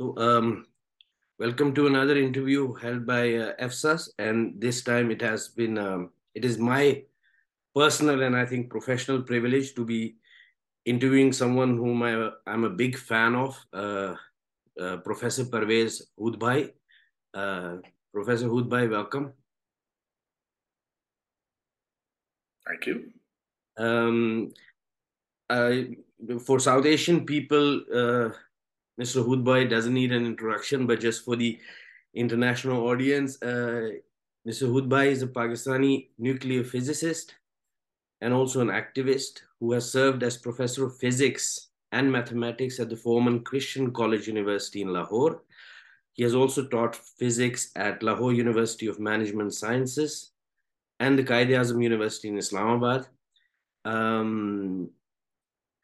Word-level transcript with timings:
So, 0.00 0.14
um, 0.16 0.64
welcome 1.38 1.74
to 1.74 1.86
another 1.86 2.16
interview 2.16 2.72
held 2.72 3.04
by 3.06 3.34
uh, 3.34 3.52
EFSAS, 3.60 4.08
and 4.18 4.58
this 4.58 4.82
time 4.82 5.10
it 5.10 5.20
has 5.20 5.48
been 5.48 5.76
um, 5.76 6.08
it 6.34 6.42
is 6.42 6.56
my 6.56 7.02
personal 7.74 8.22
and 8.22 8.34
I 8.34 8.46
think 8.46 8.70
professional 8.70 9.20
privilege 9.20 9.74
to 9.74 9.84
be 9.84 10.16
interviewing 10.86 11.34
someone 11.34 11.76
whom 11.76 12.02
I 12.02 12.30
am 12.46 12.64
a 12.64 12.70
big 12.70 12.96
fan 12.96 13.34
of, 13.34 13.62
uh, 13.74 14.14
uh, 14.80 14.96
Professor 15.04 15.44
Pervez 15.44 16.06
Hoodbhoy. 16.18 16.72
Uh, 17.34 17.76
Professor 18.10 18.48
Hoodbhoy, 18.48 18.90
welcome. 18.90 19.34
Thank 22.66 22.86
you. 22.86 23.12
Um, 23.76 24.54
for 26.42 26.58
South 26.58 26.86
Asian 26.86 27.26
people, 27.26 27.82
uh, 27.94 28.30
Mr. 29.00 29.24
Hoodbhoy 29.26 29.70
doesn't 29.70 29.94
need 29.94 30.12
an 30.12 30.26
introduction, 30.26 30.86
but 30.86 31.00
just 31.00 31.24
for 31.24 31.34
the 31.34 31.58
international 32.14 32.86
audience, 32.86 33.40
uh, 33.42 33.90
Mr. 34.46 34.68
Hoodbhoy 34.68 35.06
is 35.06 35.22
a 35.22 35.26
Pakistani 35.26 36.08
nuclear 36.18 36.64
physicist 36.64 37.34
and 38.20 38.34
also 38.34 38.60
an 38.60 38.68
activist 38.68 39.40
who 39.58 39.72
has 39.72 39.90
served 39.90 40.22
as 40.22 40.36
professor 40.36 40.84
of 40.84 40.98
physics 40.98 41.68
and 41.92 42.10
mathematics 42.10 42.78
at 42.78 42.90
the 42.90 42.96
Forman 42.96 43.40
Christian 43.40 43.92
College 43.92 44.26
University 44.26 44.82
in 44.82 44.92
Lahore. 44.92 45.42
He 46.12 46.22
has 46.22 46.34
also 46.34 46.66
taught 46.66 46.96
physics 46.96 47.70
at 47.76 48.02
Lahore 48.02 48.32
University 48.32 48.86
of 48.86 49.00
Management 49.00 49.54
Sciences 49.54 50.32
and 50.98 51.18
the 51.18 51.24
Quaid-e-Azam 51.24 51.82
University 51.82 52.28
in 52.28 52.36
Islamabad. 52.36 53.06
Um, 53.84 54.90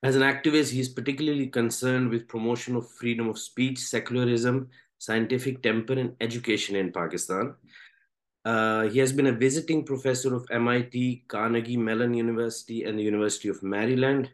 as 0.02 0.16
an 0.16 0.22
activist, 0.22 0.70
he 0.70 0.80
is 0.80 0.88
particularly 0.88 1.46
concerned 1.46 2.10
with 2.10 2.28
promotion 2.28 2.76
of 2.76 2.90
freedom 2.90 3.28
of 3.28 3.38
speech, 3.38 3.78
secularism, 3.78 4.68
scientific 4.98 5.62
temper, 5.62 5.94
and 5.94 6.14
education 6.20 6.76
in 6.76 6.92
Pakistan. 6.92 7.54
Uh, 8.44 8.88
he 8.88 8.98
has 8.98 9.12
been 9.12 9.26
a 9.26 9.32
visiting 9.32 9.84
professor 9.84 10.34
of 10.34 10.46
MIT, 10.50 11.24
Carnegie 11.26 11.76
Mellon 11.76 12.14
University, 12.14 12.84
and 12.84 12.98
the 12.98 13.02
University 13.02 13.48
of 13.48 13.62
Maryland, 13.62 14.30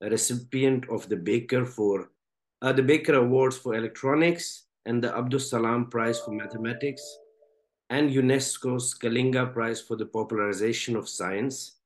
a 0.00 0.10
recipient 0.10 0.88
of 0.90 1.08
the 1.08 1.16
Baker 1.16 1.64
for 1.64 2.10
uh, 2.62 2.72
the 2.72 2.82
Baker 2.82 3.14
Awards 3.14 3.56
for 3.56 3.74
Electronics 3.74 4.64
and 4.86 5.02
the 5.02 5.08
Abdus 5.08 5.50
Salam 5.50 5.90
Prize 5.90 6.20
for 6.20 6.32
Mathematics, 6.32 7.02
and 7.90 8.10
UNESCO's 8.10 8.98
Kalinga 8.98 9.52
Prize 9.52 9.80
for 9.80 9.96
the 9.96 10.06
Popularization 10.06 10.96
of 10.96 11.08
Science. 11.08 11.76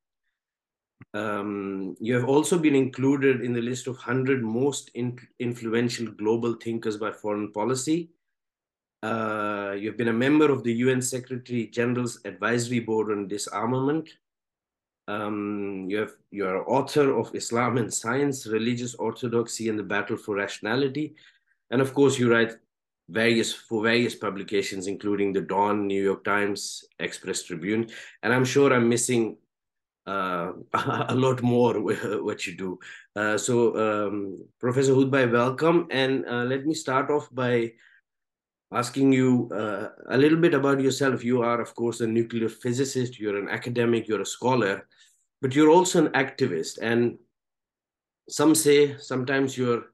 Um, 1.14 1.96
you 2.00 2.14
have 2.14 2.28
also 2.28 2.58
been 2.58 2.74
included 2.74 3.40
in 3.40 3.52
the 3.52 3.62
list 3.62 3.86
of 3.86 3.96
100 3.96 4.42
most 4.42 4.90
in 4.94 5.18
influential 5.38 6.06
global 6.06 6.54
thinkers 6.54 6.96
by 6.96 7.12
foreign 7.12 7.52
policy. 7.52 8.10
Uh, 9.02 9.74
you've 9.78 9.96
been 9.96 10.08
a 10.08 10.12
member 10.12 10.50
of 10.50 10.64
the 10.64 10.72
UN 10.74 11.00
Secretary 11.00 11.66
General's 11.66 12.20
Advisory 12.24 12.80
Board 12.80 13.10
on 13.10 13.28
Disarmament. 13.28 14.08
Um, 15.06 15.86
you 15.88 15.98
have, 15.98 16.12
you're 16.30 16.68
author 16.70 17.16
of 17.16 17.34
Islam 17.34 17.78
and 17.78 17.92
Science, 17.92 18.46
Religious 18.46 18.94
Orthodoxy 18.96 19.68
and 19.68 19.78
the 19.78 19.84
Battle 19.84 20.16
for 20.16 20.34
Rationality. 20.34 21.14
And 21.70 21.80
of 21.80 21.94
course, 21.94 22.18
you 22.18 22.30
write 22.30 22.56
various 23.08 23.52
for 23.52 23.82
various 23.82 24.14
publications, 24.14 24.86
including 24.86 25.32
the 25.32 25.40
Dawn, 25.40 25.86
New 25.86 26.02
York 26.02 26.24
Times, 26.24 26.84
Express 26.98 27.44
Tribune. 27.44 27.88
And 28.22 28.32
I'm 28.32 28.44
sure 28.44 28.72
I'm 28.72 28.88
missing 28.88 29.38
uh, 30.08 30.52
a 31.08 31.14
lot 31.14 31.42
more 31.42 31.80
what 32.28 32.46
you 32.46 32.56
do. 32.56 32.78
Uh, 33.14 33.36
so, 33.36 33.54
um, 33.76 34.38
Professor 34.58 34.92
Hoodbhoy, 34.92 35.30
welcome. 35.30 35.86
And 35.90 36.24
uh, 36.26 36.44
let 36.44 36.64
me 36.64 36.74
start 36.74 37.10
off 37.10 37.28
by 37.32 37.72
asking 38.72 39.12
you 39.12 39.50
uh, 39.52 39.88
a 40.08 40.16
little 40.16 40.38
bit 40.38 40.54
about 40.54 40.80
yourself. 40.80 41.24
You 41.24 41.42
are, 41.42 41.60
of 41.60 41.74
course, 41.74 42.00
a 42.00 42.06
nuclear 42.06 42.48
physicist, 42.48 43.18
you're 43.18 43.38
an 43.38 43.48
academic, 43.48 44.08
you're 44.08 44.22
a 44.22 44.26
scholar, 44.26 44.86
but 45.42 45.54
you're 45.54 45.70
also 45.70 46.06
an 46.06 46.12
activist. 46.12 46.78
And 46.80 47.18
some 48.28 48.54
say 48.54 48.96
sometimes 48.98 49.56
you're 49.56 49.84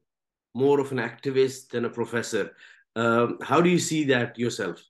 more 0.55 0.81
of 0.81 0.93
an 0.93 0.99
activist 0.99 1.71
than 1.71 1.85
a 1.85 1.91
professor. 1.91 2.53
Um, 2.97 3.39
how 3.43 3.61
do 3.61 3.69
you 3.69 3.79
see 3.79 4.05
that 4.05 4.39
yourself? 4.39 4.83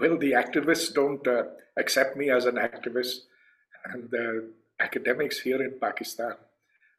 Well, 0.00 0.18
the 0.18 0.32
activists 0.32 0.92
don't 0.92 1.26
uh, 1.26 1.44
accept 1.76 2.16
me 2.16 2.30
as 2.30 2.44
an 2.46 2.56
activist 2.56 3.28
and 3.84 4.10
the 4.10 4.50
academics 4.80 5.40
here 5.40 5.62
in 5.62 5.78
Pakistan, 5.80 6.34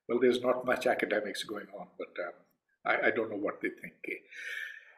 well, 0.08 0.20
there's 0.20 0.42
not 0.42 0.66
much 0.66 0.88
academics 0.88 1.44
going 1.44 1.68
on, 1.80 1.88
but 1.98 2.14
um, 2.26 2.34
I, 2.86 3.08
I, 3.08 3.12
don't 3.12 3.30
know 3.30 3.38
what 3.38 3.62
they 3.62 3.70
think. 3.70 3.94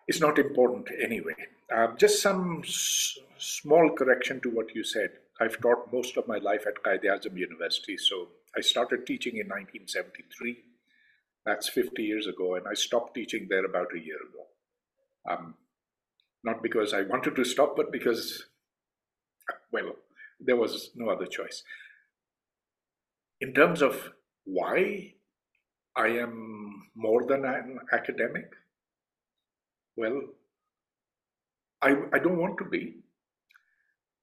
It's 0.07 0.21
not 0.21 0.39
important 0.39 0.87
anyway. 1.01 1.35
Um, 1.75 1.95
just 1.97 2.21
some 2.21 2.61
s- 2.65 3.17
small 3.37 3.91
correction 3.91 4.39
to 4.41 4.49
what 4.49 4.73
you 4.73 4.83
said. 4.83 5.11
I've 5.39 5.59
taught 5.59 5.91
most 5.91 6.17
of 6.17 6.27
my 6.27 6.37
life 6.37 6.65
at 6.67 6.83
Quaid-e-Azam 6.83 7.37
University, 7.37 7.97
so 7.97 8.29
I 8.55 8.61
started 8.61 9.05
teaching 9.05 9.33
in 9.33 9.47
1973. 9.47 10.57
That's 11.45 11.67
50 11.69 12.03
years 12.03 12.27
ago, 12.27 12.55
and 12.55 12.67
I 12.67 12.73
stopped 12.73 13.15
teaching 13.15 13.47
there 13.49 13.65
about 13.65 13.95
a 13.95 13.99
year 13.99 14.17
ago. 14.17 14.45
Um, 15.29 15.55
not 16.43 16.63
because 16.63 16.93
I 16.93 17.01
wanted 17.01 17.35
to 17.35 17.43
stop, 17.43 17.75
but 17.75 17.91
because, 17.91 18.45
well, 19.71 19.95
there 20.43 20.55
was 20.55 20.91
no 20.95 21.09
other 21.09 21.25
choice. 21.25 21.63
In 23.39 23.53
terms 23.53 23.81
of 23.81 24.11
why 24.45 25.13
I 25.95 26.07
am 26.07 26.89
more 26.95 27.25
than 27.25 27.45
an 27.45 27.79
academic, 27.91 28.51
well, 29.95 30.21
I, 31.81 31.95
I 32.13 32.19
don't 32.19 32.37
want 32.37 32.57
to 32.59 32.65
be. 32.65 32.97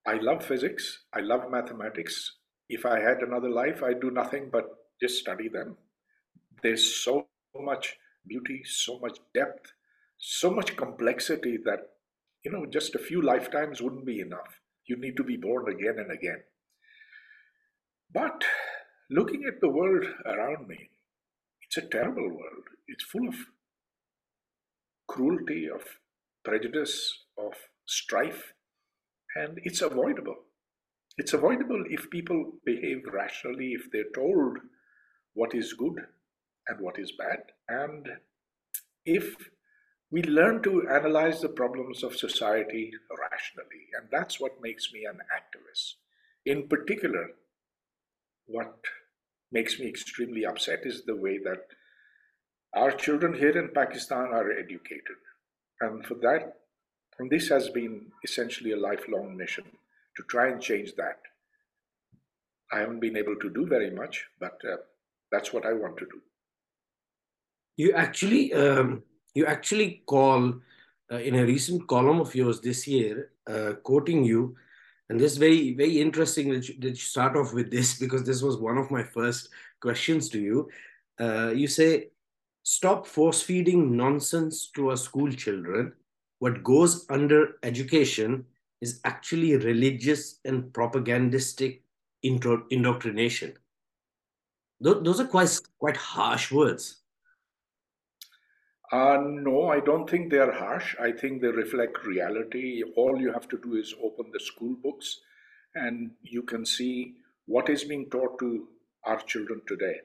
I 0.06 0.14
love 0.14 0.44
physics, 0.44 1.04
I 1.12 1.20
love 1.20 1.50
mathematics. 1.50 2.36
If 2.68 2.86
I 2.86 3.00
had 3.00 3.22
another 3.22 3.50
life, 3.50 3.82
I'd 3.82 4.00
do 4.00 4.10
nothing 4.10 4.48
but 4.50 4.64
just 5.00 5.18
study 5.18 5.48
them. 5.48 5.76
There's 6.62 6.94
so 7.02 7.26
much 7.54 7.96
beauty, 8.26 8.62
so 8.64 8.98
much 8.98 9.18
depth, 9.34 9.72
so 10.18 10.50
much 10.50 10.76
complexity 10.76 11.58
that, 11.64 11.80
you 12.44 12.52
know, 12.52 12.66
just 12.66 12.94
a 12.94 12.98
few 12.98 13.22
lifetimes 13.22 13.82
wouldn't 13.82 14.06
be 14.06 14.20
enough. 14.20 14.60
You 14.88 14.96
need 14.98 15.16
to 15.18 15.24
be 15.24 15.36
born 15.36 15.68
again 15.70 15.96
and 15.98 16.10
again. 16.10 16.42
But 18.12 18.42
looking 19.10 19.44
at 19.44 19.60
the 19.60 19.68
world 19.68 20.04
around 20.24 20.66
me, 20.66 20.90
it's 21.62 21.76
a 21.76 21.88
terrible 21.88 22.28
world. 22.28 22.64
It's 22.86 23.04
full 23.04 23.28
of 23.28 23.34
cruelty, 25.06 25.68
of 25.72 25.82
prejudice, 26.44 27.24
of 27.36 27.52
strife, 27.86 28.54
and 29.36 29.58
it's 29.64 29.82
avoidable. 29.82 30.36
It's 31.18 31.34
avoidable 31.34 31.84
if 31.90 32.08
people 32.10 32.52
behave 32.64 33.02
rationally, 33.12 33.72
if 33.72 33.90
they're 33.92 34.12
told 34.14 34.58
what 35.34 35.54
is 35.54 35.74
good 35.74 35.96
and 36.68 36.80
what 36.80 36.98
is 36.98 37.12
bad, 37.18 37.40
and 37.68 38.08
if 39.04 39.36
we 40.10 40.22
learn 40.22 40.62
to 40.62 40.88
analyze 40.88 41.40
the 41.40 41.48
problems 41.48 42.02
of 42.02 42.16
society 42.16 42.92
rationally, 43.10 43.84
and 43.98 44.08
that's 44.10 44.40
what 44.40 44.62
makes 44.62 44.92
me 44.92 45.04
an 45.04 45.18
activist. 45.34 45.94
In 46.46 46.66
particular, 46.68 47.32
what 48.46 48.76
makes 49.52 49.78
me 49.78 49.86
extremely 49.86 50.46
upset 50.46 50.80
is 50.84 51.04
the 51.04 51.16
way 51.16 51.38
that 51.38 51.66
our 52.74 52.90
children 52.90 53.34
here 53.34 53.56
in 53.58 53.70
Pakistan 53.74 54.28
are 54.32 54.50
educated. 54.52 55.16
And 55.80 56.04
for 56.04 56.14
that, 56.14 56.54
and 57.18 57.30
this 57.30 57.48
has 57.48 57.68
been 57.68 58.06
essentially 58.24 58.72
a 58.72 58.76
lifelong 58.76 59.36
mission 59.36 59.64
to 60.16 60.22
try 60.24 60.48
and 60.48 60.60
change 60.60 60.94
that. 60.96 61.20
I 62.72 62.80
haven't 62.80 63.00
been 63.00 63.16
able 63.16 63.36
to 63.36 63.50
do 63.50 63.66
very 63.66 63.90
much, 63.90 64.24
but 64.38 64.58
uh, 64.64 64.76
that's 65.32 65.52
what 65.52 65.66
I 65.66 65.72
want 65.72 65.96
to 65.98 66.04
do. 66.04 66.20
You 67.76 67.92
actually 67.92 68.52
um, 68.52 69.02
you 69.34 69.46
actually 69.46 70.02
call 70.06 70.54
uh, 71.12 71.16
in 71.16 71.36
a 71.36 71.44
recent 71.44 71.86
column 71.86 72.20
of 72.20 72.34
yours 72.34 72.60
this 72.60 72.86
year, 72.86 73.30
uh, 73.46 73.72
quoting 73.82 74.24
you, 74.24 74.56
and 75.08 75.18
this 75.18 75.32
is 75.32 75.38
very, 75.38 75.72
very 75.74 76.00
interesting 76.00 76.50
that 76.52 76.68
you, 76.68 76.74
that 76.80 76.90
you, 76.90 76.94
start 76.96 77.36
off 77.36 77.54
with 77.54 77.70
this 77.70 77.98
because 78.00 78.24
this 78.24 78.42
was 78.42 78.56
one 78.56 78.78
of 78.78 78.90
my 78.90 79.02
first 79.02 79.48
questions 79.80 80.28
to 80.30 80.40
you. 80.40 80.68
Uh, 81.18 81.50
you 81.50 81.66
say, 81.66 82.08
stop 82.62 83.06
force 83.06 83.42
feeding 83.42 83.96
nonsense 83.96 84.70
to 84.74 84.90
our 84.90 84.96
school 84.96 85.30
children. 85.32 85.92
What 86.40 86.62
goes 86.62 87.06
under 87.10 87.54
education 87.62 88.44
is 88.80 89.00
actually 89.04 89.56
religious 89.56 90.38
and 90.44 90.72
propagandistic 90.72 91.82
indoctrination. 92.22 93.54
Th- 94.82 94.98
those 95.02 95.20
are 95.20 95.26
quite, 95.26 95.58
quite 95.78 95.96
harsh 95.96 96.52
words. 96.52 97.00
Uh, 98.90 99.18
no, 99.22 99.68
I 99.68 99.80
don't 99.80 100.08
think 100.08 100.30
they 100.30 100.38
are 100.38 100.52
harsh. 100.52 100.96
I 100.98 101.12
think 101.12 101.42
they 101.42 101.48
reflect 101.48 102.04
reality. 102.04 102.82
All 102.96 103.20
you 103.20 103.32
have 103.32 103.48
to 103.48 103.58
do 103.58 103.74
is 103.74 103.94
open 104.02 104.30
the 104.32 104.40
school 104.40 104.76
books 104.82 105.20
and 105.74 106.12
you 106.22 106.42
can 106.42 106.64
see 106.64 107.16
what 107.46 107.68
is 107.68 107.84
being 107.84 108.08
taught 108.10 108.38
to 108.38 108.66
our 109.04 109.20
children 109.20 109.60
today. 109.66 109.96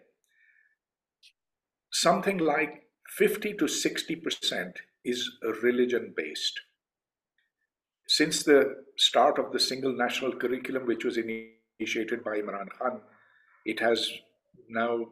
Something 1.91 2.37
like 2.37 2.83
50 3.17 3.53
to 3.53 3.65
60% 3.65 4.73
is 5.05 5.29
religion 5.61 6.13
based. 6.15 6.59
Since 8.07 8.43
the 8.43 8.83
start 8.97 9.39
of 9.39 9.51
the 9.51 9.59
single 9.59 9.95
national 9.95 10.33
curriculum, 10.33 10.85
which 10.85 11.05
was 11.05 11.17
initiated 11.17 12.23
by 12.23 12.37
Imran 12.37 12.69
Khan, 12.77 13.01
it 13.65 13.79
has 13.79 14.11
now 14.69 15.07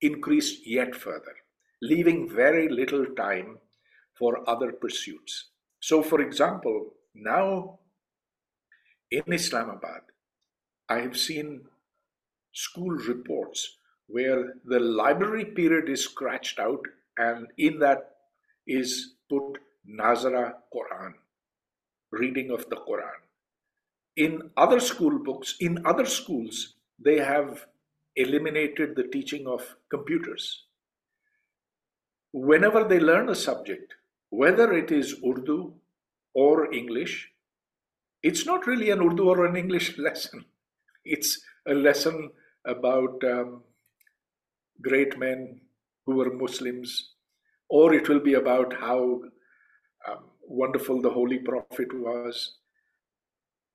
increased 0.00 0.66
yet 0.66 0.94
further, 0.94 1.36
leaving 1.82 2.28
very 2.28 2.68
little 2.68 3.06
time 3.16 3.58
for 4.18 4.48
other 4.48 4.72
pursuits. 4.72 5.46
So, 5.80 6.02
for 6.02 6.20
example, 6.20 6.92
now 7.14 7.78
in 9.10 9.32
Islamabad, 9.32 10.02
I 10.88 11.00
have 11.00 11.16
seen 11.16 11.62
school 12.52 12.90
reports 12.90 13.76
where 14.06 14.54
the 14.64 14.80
library 14.80 15.44
period 15.44 15.88
is 15.88 16.04
scratched 16.04 16.58
out, 16.58 16.84
and 17.16 17.46
in 17.58 17.78
that 17.78 18.16
is 18.66 19.14
put 19.28 19.58
Nazara 19.88 20.54
Quran, 20.74 21.14
reading 22.10 22.50
of 22.50 22.68
the 22.68 22.76
Quran. 22.76 23.20
In 24.16 24.50
other 24.56 24.80
school 24.80 25.18
books, 25.18 25.56
in 25.60 25.86
other 25.86 26.04
schools, 26.04 26.74
they 26.98 27.18
have 27.18 27.66
eliminated 28.16 28.96
the 28.96 29.04
teaching 29.04 29.46
of 29.46 29.76
computers. 29.90 30.64
Whenever 32.32 32.84
they 32.84 33.00
learn 33.00 33.28
a 33.28 33.34
subject, 33.34 33.94
whether 34.30 34.72
it 34.72 34.90
is 34.92 35.16
Urdu 35.26 35.74
or 36.34 36.72
English, 36.72 37.30
it's 38.22 38.46
not 38.46 38.66
really 38.66 38.90
an 38.90 39.00
Urdu 39.00 39.28
or 39.28 39.46
an 39.46 39.56
English 39.56 39.98
lesson. 39.98 40.44
It's 41.04 41.40
a 41.66 41.74
lesson 41.74 42.30
about 42.64 43.22
um, 43.24 43.62
great 44.82 45.18
men 45.18 45.60
who 46.06 46.16
were 46.16 46.32
Muslims, 46.32 47.14
or 47.68 47.94
it 47.94 48.08
will 48.08 48.20
be 48.20 48.34
about 48.34 48.74
how 48.74 49.22
um, 50.08 50.24
wonderful 50.42 51.00
the 51.00 51.10
Holy 51.10 51.38
Prophet 51.38 51.92
was. 51.92 52.56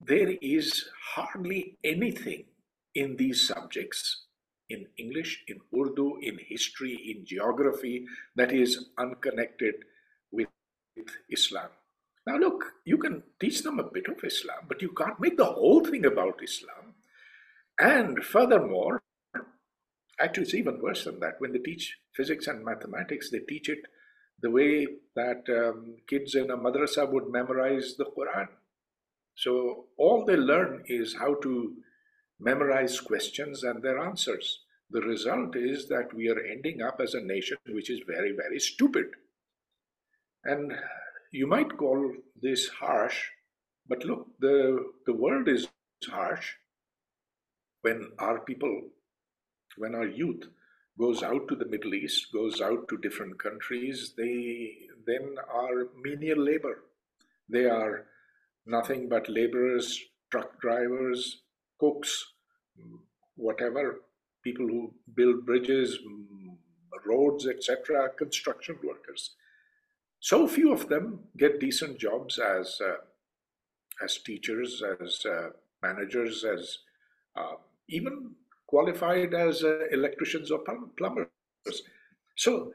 There 0.02 0.36
is 0.42 0.86
hardly 1.14 1.78
anything 1.84 2.46
in 2.94 3.16
these 3.18 3.48
subjects 3.48 4.25
in 4.70 4.88
English, 4.98 5.44
in 5.48 5.60
Urdu, 5.78 6.20
in 6.22 6.40
history, 6.40 6.94
in 6.94 7.26
geography 7.26 8.06
that 8.36 8.52
is 8.52 8.90
unconnected 8.98 9.76
with 10.32 10.48
Islam. 11.30 11.70
Now, 12.28 12.38
look, 12.38 12.74
you 12.86 12.98
can 12.98 13.24
teach 13.40 13.62
them 13.62 13.80
a 13.80 13.92
bit 13.92 14.08
of 14.08 14.24
Islam, 14.24 14.66
but 14.68 14.82
you 14.82 14.90
can't 14.90 15.20
make 15.20 15.38
the 15.38 15.46
whole 15.46 15.86
thing 15.86 16.06
about 16.06 16.44
Islam. 16.44 16.96
And 17.80 18.24
furthermore, 18.24 19.04
actually, 20.20 20.44
it's 20.44 20.54
even 20.56 20.82
worse 20.82 21.04
than 21.04 21.20
that. 21.20 21.36
When 21.40 21.52
they 21.52 21.60
teach 21.60 21.98
physics 22.16 22.48
and 22.48 22.66
mathematics, 22.66 23.30
they 23.30 23.40
teach 23.40 23.70
it 23.70 23.80
the 24.42 24.50
way 24.50 24.88
that 25.16 25.44
um, 25.50 25.98
kids 26.08 26.36
in 26.36 26.50
a 26.50 26.58
madrasa 26.58 27.10
would 27.10 27.30
memorize 27.30 27.96
the 27.98 28.06
Quran. 28.06 28.48
So, 29.36 29.86
all 29.98 30.26
they 30.26 30.38
learn 30.38 30.84
is 30.88 31.16
how 31.20 31.36
to 31.36 31.76
memorize 32.40 33.00
questions 33.00 33.64
and 33.64 33.82
their 33.82 34.00
answers. 34.00 34.60
The 34.90 35.02
result 35.02 35.56
is 35.56 35.88
that 35.88 36.14
we 36.14 36.30
are 36.30 36.40
ending 36.40 36.82
up 36.82 37.00
as 37.02 37.14
a 37.14 37.22
nation 37.22 37.58
which 37.68 37.90
is 37.90 38.02
very, 38.06 38.34
very 38.34 38.60
stupid. 38.60 39.06
And 40.44 40.74
you 41.32 41.48
might 41.48 41.78
call 41.78 42.14
this 42.42 42.68
harsh, 42.68 43.30
but 43.88 44.04
look, 44.06 44.28
the, 44.40 44.86
the 45.06 45.14
world 45.14 45.48
is 45.48 45.68
harsh 46.08 46.54
when 47.82 48.12
our 48.20 48.40
people, 48.40 48.82
when 49.78 49.96
our 49.96 50.08
youth 50.08 50.46
goes 51.00 51.24
out 51.24 51.48
to 51.48 51.56
the 51.56 51.66
Middle 51.66 51.94
East, 51.94 52.32
goes 52.34 52.62
out 52.62 52.88
to 52.88 52.98
different 52.98 53.38
countries, 53.40 54.14
they 54.18 54.74
then 55.06 55.36
are 55.54 55.90
menial 56.04 56.40
labor. 56.40 56.84
They 57.50 57.66
are 57.66 58.06
nothing 58.66 59.10
but 59.10 59.30
laborers, 59.30 60.00
truck 60.32 60.60
drivers, 60.62 61.42
cooks, 61.80 62.34
whatever, 63.36 64.02
people 64.44 64.68
who 64.68 64.94
build 65.16 65.46
bridges, 65.46 66.00
roads, 67.06 67.48
etc., 67.48 68.10
construction 68.18 68.78
workers. 68.84 69.36
So 70.20 70.48
few 70.48 70.72
of 70.72 70.90
them 70.90 71.20
get 71.38 71.60
decent 71.60 72.00
jobs 72.00 72.40
as 72.40 72.80
uh, 72.82 72.96
as 74.04 74.18
teachers, 74.18 74.82
as 75.00 75.26
uh, 75.26 75.50
managers, 75.82 76.44
as 76.44 76.80
uh, 77.36 77.56
even 77.90 78.32
qualified 78.68 79.34
as 79.34 79.64
uh, 79.64 79.88
electricians 79.92 80.52
or 80.52 80.60
plumbers. 80.98 81.28
So 82.36 82.74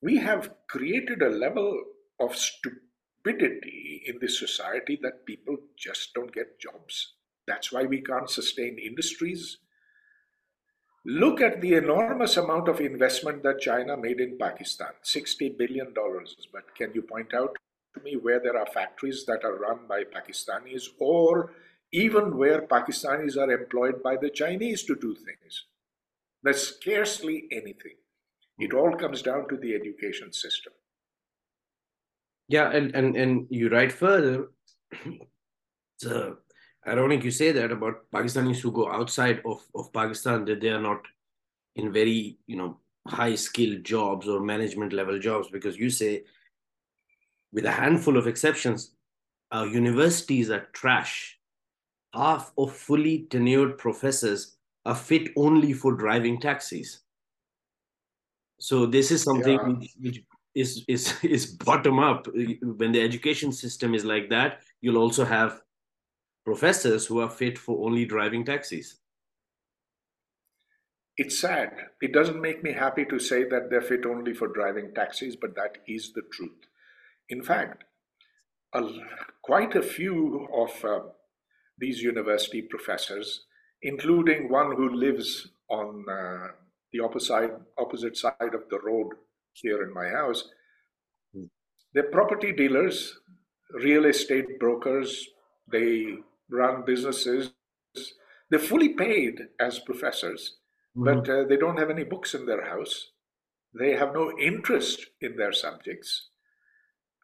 we 0.00 0.16
have 0.18 0.54
created 0.68 1.22
a 1.22 1.28
level 1.28 1.82
of 2.20 2.36
stupidity 2.36 4.02
in 4.06 4.18
this 4.20 4.38
society 4.38 4.98
that 5.02 5.26
people 5.26 5.56
just 5.76 6.14
don't 6.14 6.32
get 6.32 6.60
jobs. 6.60 7.15
That's 7.46 7.72
why 7.72 7.84
we 7.84 8.00
can't 8.00 8.30
sustain 8.30 8.78
industries. 8.78 9.58
Look 11.04 11.40
at 11.40 11.60
the 11.60 11.74
enormous 11.74 12.36
amount 12.36 12.68
of 12.68 12.80
investment 12.80 13.44
that 13.44 13.60
China 13.60 13.96
made 13.96 14.20
in 14.20 14.38
Pakistan 14.38 14.90
$60 15.04 15.56
billion. 15.56 15.94
But 16.52 16.74
can 16.74 16.92
you 16.94 17.02
point 17.02 17.32
out 17.32 17.56
to 17.94 18.02
me 18.02 18.16
where 18.16 18.40
there 18.40 18.58
are 18.58 18.66
factories 18.66 19.24
that 19.26 19.44
are 19.44 19.56
run 19.56 19.86
by 19.88 20.02
Pakistanis 20.02 20.88
or 20.98 21.52
even 21.92 22.36
where 22.36 22.62
Pakistanis 22.62 23.36
are 23.36 23.50
employed 23.52 24.02
by 24.02 24.16
the 24.16 24.30
Chinese 24.30 24.82
to 24.84 24.96
do 24.96 25.14
things? 25.14 25.66
There's 26.42 26.74
scarcely 26.74 27.46
anything. 27.52 27.98
It 28.58 28.72
all 28.72 28.96
comes 28.96 29.22
down 29.22 29.48
to 29.48 29.56
the 29.56 29.74
education 29.74 30.32
system. 30.32 30.72
Yeah, 32.48 32.70
and, 32.70 32.94
and, 32.94 33.16
and 33.16 33.46
you 33.50 33.68
write 33.68 33.92
further. 33.92 34.48
so 35.98 36.38
ironic 36.86 37.24
you 37.24 37.30
say 37.30 37.52
that 37.52 37.72
about 37.72 38.10
Pakistanis 38.10 38.60
who 38.60 38.72
go 38.72 38.90
outside 38.90 39.42
of, 39.44 39.64
of 39.74 39.92
Pakistan, 39.92 40.44
that 40.44 40.60
they 40.60 40.68
are 40.68 40.80
not 40.80 41.00
in 41.74 41.92
very, 41.92 42.38
you 42.46 42.56
know, 42.56 42.78
high 43.06 43.34
skilled 43.34 43.84
jobs 43.84 44.28
or 44.28 44.40
management 44.40 44.92
level 44.92 45.18
jobs, 45.18 45.48
because 45.48 45.76
you 45.76 45.90
say, 45.90 46.24
with 47.52 47.64
a 47.64 47.70
handful 47.70 48.16
of 48.16 48.26
exceptions, 48.26 48.92
our 49.52 49.66
universities 49.66 50.50
are 50.50 50.66
trash. 50.72 51.38
Half 52.14 52.52
of 52.58 52.72
fully 52.72 53.26
tenured 53.30 53.78
professors 53.78 54.56
are 54.84 54.94
fit 54.94 55.30
only 55.36 55.72
for 55.72 55.92
driving 55.92 56.40
taxis. 56.40 57.00
So 58.58 58.86
this 58.86 59.10
is 59.10 59.22
something 59.22 59.58
yeah. 59.58 59.68
which, 59.68 59.94
which 60.00 60.24
is 60.54 60.84
is 60.88 61.14
is 61.22 61.46
bottom 61.46 61.98
up. 61.98 62.26
When 62.26 62.92
the 62.92 63.02
education 63.02 63.52
system 63.52 63.94
is 63.94 64.04
like 64.04 64.30
that, 64.30 64.62
you'll 64.80 64.98
also 64.98 65.24
have 65.24 65.60
professors 66.46 67.06
who 67.06 67.18
are 67.18 67.28
fit 67.28 67.58
for 67.58 67.84
only 67.84 68.04
driving 68.04 68.44
taxis. 68.44 68.98
It's 71.16 71.40
sad. 71.40 71.72
It 72.00 72.12
doesn't 72.12 72.40
make 72.40 72.62
me 72.62 72.72
happy 72.72 73.04
to 73.06 73.18
say 73.18 73.42
that 73.48 73.68
they're 73.68 73.82
fit 73.82 74.06
only 74.06 74.32
for 74.32 74.46
driving 74.46 74.94
taxis, 74.94 75.34
but 75.34 75.56
that 75.56 75.78
is 75.88 76.12
the 76.12 76.22
truth. 76.32 76.68
In 77.30 77.42
fact, 77.42 77.82
a, 78.72 78.82
quite 79.42 79.74
a 79.74 79.82
few 79.82 80.46
of 80.54 80.84
uh, 80.84 81.00
these 81.78 82.00
university 82.00 82.62
professors, 82.62 83.46
including 83.82 84.48
one 84.48 84.76
who 84.76 84.90
lives 84.90 85.48
on 85.68 86.04
uh, 86.08 86.48
the 86.92 87.00
opposite, 87.00 87.58
opposite 87.76 88.16
side 88.16 88.54
of 88.54 88.68
the 88.70 88.78
road 88.84 89.08
here 89.54 89.82
in 89.82 89.92
my 89.92 90.08
house, 90.10 90.44
hmm. 91.34 91.46
they're 91.92 92.12
property 92.12 92.52
dealers, 92.52 93.18
real 93.82 94.04
estate 94.04 94.60
brokers. 94.60 95.26
They 95.72 96.18
run 96.50 96.84
businesses. 96.84 97.52
They're 98.50 98.58
fully 98.58 98.90
paid 98.90 99.48
as 99.58 99.78
professors, 99.78 100.56
mm-hmm. 100.96 101.04
but 101.04 101.28
uh, 101.28 101.44
they 101.44 101.56
don't 101.56 101.78
have 101.78 101.90
any 101.90 102.04
books 102.04 102.34
in 102.34 102.46
their 102.46 102.66
house. 102.66 103.10
They 103.78 103.92
have 103.92 104.14
no 104.14 104.32
interest 104.38 105.06
in 105.20 105.36
their 105.36 105.52
subjects. 105.52 106.28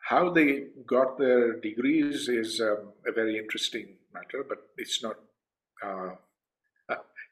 How 0.09 0.31
they 0.31 0.65
got 0.87 1.19
their 1.19 1.61
degrees 1.61 2.29
is 2.29 2.61
um, 2.61 2.93
a 3.07 3.13
very 3.13 3.39
interesting 3.39 3.97
matter, 4.13 4.45
but 4.47 4.59
it's 4.77 5.03
not. 5.03 5.17
Uh, 5.85 6.17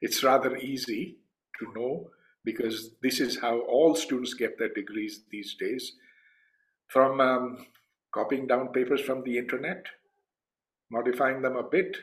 it's 0.00 0.25
rather 0.25 0.56
easy 0.56 1.18
to 1.59 1.73
know 1.78 2.11
because 2.44 2.92
this 3.02 3.20
is 3.20 3.38
how 3.38 3.61
all 3.61 3.94
students 3.94 4.35
get 4.35 4.59
their 4.59 4.73
degrees 4.73 5.25
these 5.30 5.54
days 5.61 5.92
from 6.88 7.20
um, 7.20 7.66
copying 8.12 8.47
down 8.47 8.68
papers 8.68 9.00
from 9.00 9.23
the 9.25 9.37
internet 9.37 9.85
modifying 10.90 11.42
them 11.42 11.56
a 11.56 11.62
bit, 11.62 11.97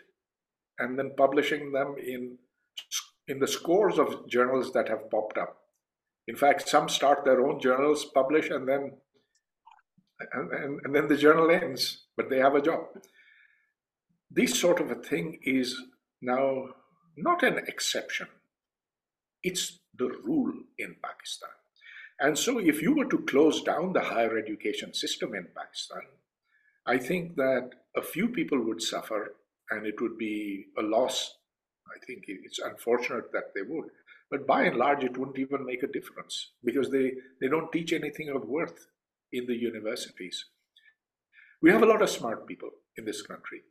and 0.79 0.97
then 0.97 1.11
publishing 1.17 1.71
them 1.71 1.95
in, 1.97 2.37
in 3.27 3.39
the 3.39 3.47
scores 3.47 3.97
of 3.97 4.27
journals 4.27 4.71
that 4.73 4.89
have 4.89 5.09
popped 5.09 5.37
up. 5.37 5.57
In 6.27 6.35
fact, 6.35 6.67
some 6.67 6.89
start 6.89 7.23
their 7.25 7.45
own 7.45 7.59
journals, 7.59 8.05
publish, 8.05 8.49
and 8.49 8.67
then 8.67 8.91
and, 10.33 10.51
and, 10.51 10.79
and 10.83 10.95
then 10.95 11.07
the 11.07 11.17
journal 11.17 11.51
ends, 11.51 12.05
but 12.15 12.29
they 12.29 12.37
have 12.39 12.55
a 12.55 12.61
job. 12.61 12.85
This 14.29 14.59
sort 14.59 14.79
of 14.79 14.91
a 14.91 14.95
thing 14.95 15.39
is 15.43 15.79
now 16.21 16.69
not 17.15 17.43
an 17.43 17.59
exception. 17.67 18.27
It's 19.43 19.79
the 19.97 20.09
rule 20.23 20.53
in 20.77 20.95
Pakistan. 21.03 21.49
And 22.19 22.37
so, 22.37 22.59
if 22.59 22.81
you 22.81 22.95
were 22.95 23.05
to 23.05 23.19
close 23.19 23.61
down 23.61 23.93
the 23.93 24.01
higher 24.01 24.37
education 24.37 24.93
system 24.93 25.35
in 25.35 25.47
Pakistan, 25.55 26.01
I 26.87 26.97
think 26.97 27.35
that 27.35 27.71
a 27.97 28.01
few 28.01 28.29
people 28.29 28.61
would 28.63 28.81
suffer 28.81 29.35
and 29.69 29.85
it 29.85 29.99
would 29.99 30.17
be 30.17 30.67
a 30.77 30.81
loss. 30.81 31.35
I 31.87 32.05
think 32.05 32.23
it's 32.27 32.59
unfortunate 32.59 33.31
that 33.33 33.53
they 33.53 33.61
would. 33.61 33.89
But 34.31 34.47
by 34.47 34.63
and 34.63 34.77
large, 34.77 35.03
it 35.03 35.17
wouldn't 35.17 35.37
even 35.37 35.65
make 35.65 35.83
a 35.83 35.91
difference 35.91 36.51
because 36.63 36.89
they, 36.89 37.13
they 37.41 37.47
don't 37.47 37.71
teach 37.71 37.91
anything 37.91 38.29
of 38.29 38.45
worth 38.45 38.87
in 39.33 39.45
the 39.45 39.55
universities. 39.55 40.45
We 41.61 41.71
have 41.71 41.83
a 41.83 41.87
lot 41.87 42.01
of 42.01 42.09
smart 42.09 42.47
people 42.47 42.69
in 42.97 43.05
this 43.05 43.21
country. 43.21 43.61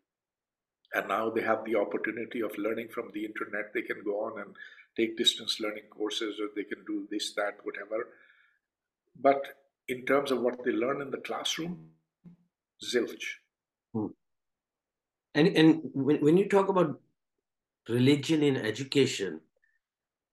And 0.95 1.09
now 1.09 1.31
they 1.31 1.43
have 1.43 1.65
the 1.65 1.77
opportunity 1.77 2.41
of 2.41 2.57
learning 2.59 2.89
from 2.89 3.11
the 3.13 3.25
internet. 3.25 3.73
They 3.73 3.83
can 3.83 4.03
go 4.05 4.21
on 4.25 4.41
and 4.41 4.55
take 4.97 5.17
distance 5.17 5.59
learning 5.61 5.85
courses 5.91 6.39
or 6.41 6.49
they 6.55 6.65
can 6.65 6.85
do 6.87 7.07
this, 7.11 7.35
that, 7.35 7.59
whatever. 7.65 8.09
But 9.19 9.43
in 9.89 10.05
terms 10.05 10.31
of 10.31 10.41
what 10.41 10.65
they 10.65 10.73
learn 10.73 11.01
in 11.01 11.11
the 11.11 11.19
classroom, 11.19 11.91
zilch. 12.83 13.25
Hmm. 13.93 14.07
And 15.35 15.49
and 15.49 15.81
when, 15.93 16.21
when 16.21 16.37
you 16.37 16.49
talk 16.49 16.69
about 16.69 17.01
religion 17.89 18.43
in 18.43 18.57
education, 18.57 19.41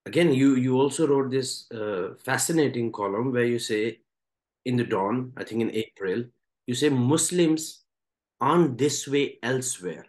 again, 0.06 0.34
you 0.34 0.56
you 0.56 0.80
also 0.80 1.08
wrote 1.08 1.32
this 1.32 1.72
uh, 1.72 2.16
fascinating 2.24 2.92
column 2.92 3.32
where 3.32 3.46
you 3.46 3.60
say, 3.60 4.00
in 4.66 4.78
the 4.78 4.84
dawn, 4.84 5.34
I 5.38 5.44
think 5.44 5.62
in 5.62 5.72
April, 5.72 6.26
you 6.68 6.76
say 6.76 6.90
Muslims 6.90 7.84
aren't 8.40 8.78
this 8.78 9.08
way 9.08 9.40
elsewhere. 9.44 10.06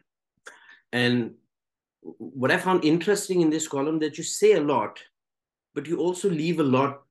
And 0.93 1.35
what 2.19 2.51
I 2.51 2.59
found 2.59 2.85
interesting 2.85 3.41
in 3.41 3.51
this 3.51 3.67
column 3.67 3.99
that 4.01 4.19
you 4.19 4.25
say 4.25 4.53
a 4.53 4.61
lot, 4.61 5.01
but 5.75 5.87
you 5.87 5.99
also 5.99 6.29
leave 6.31 6.61
a 6.61 6.65
lot 6.65 7.03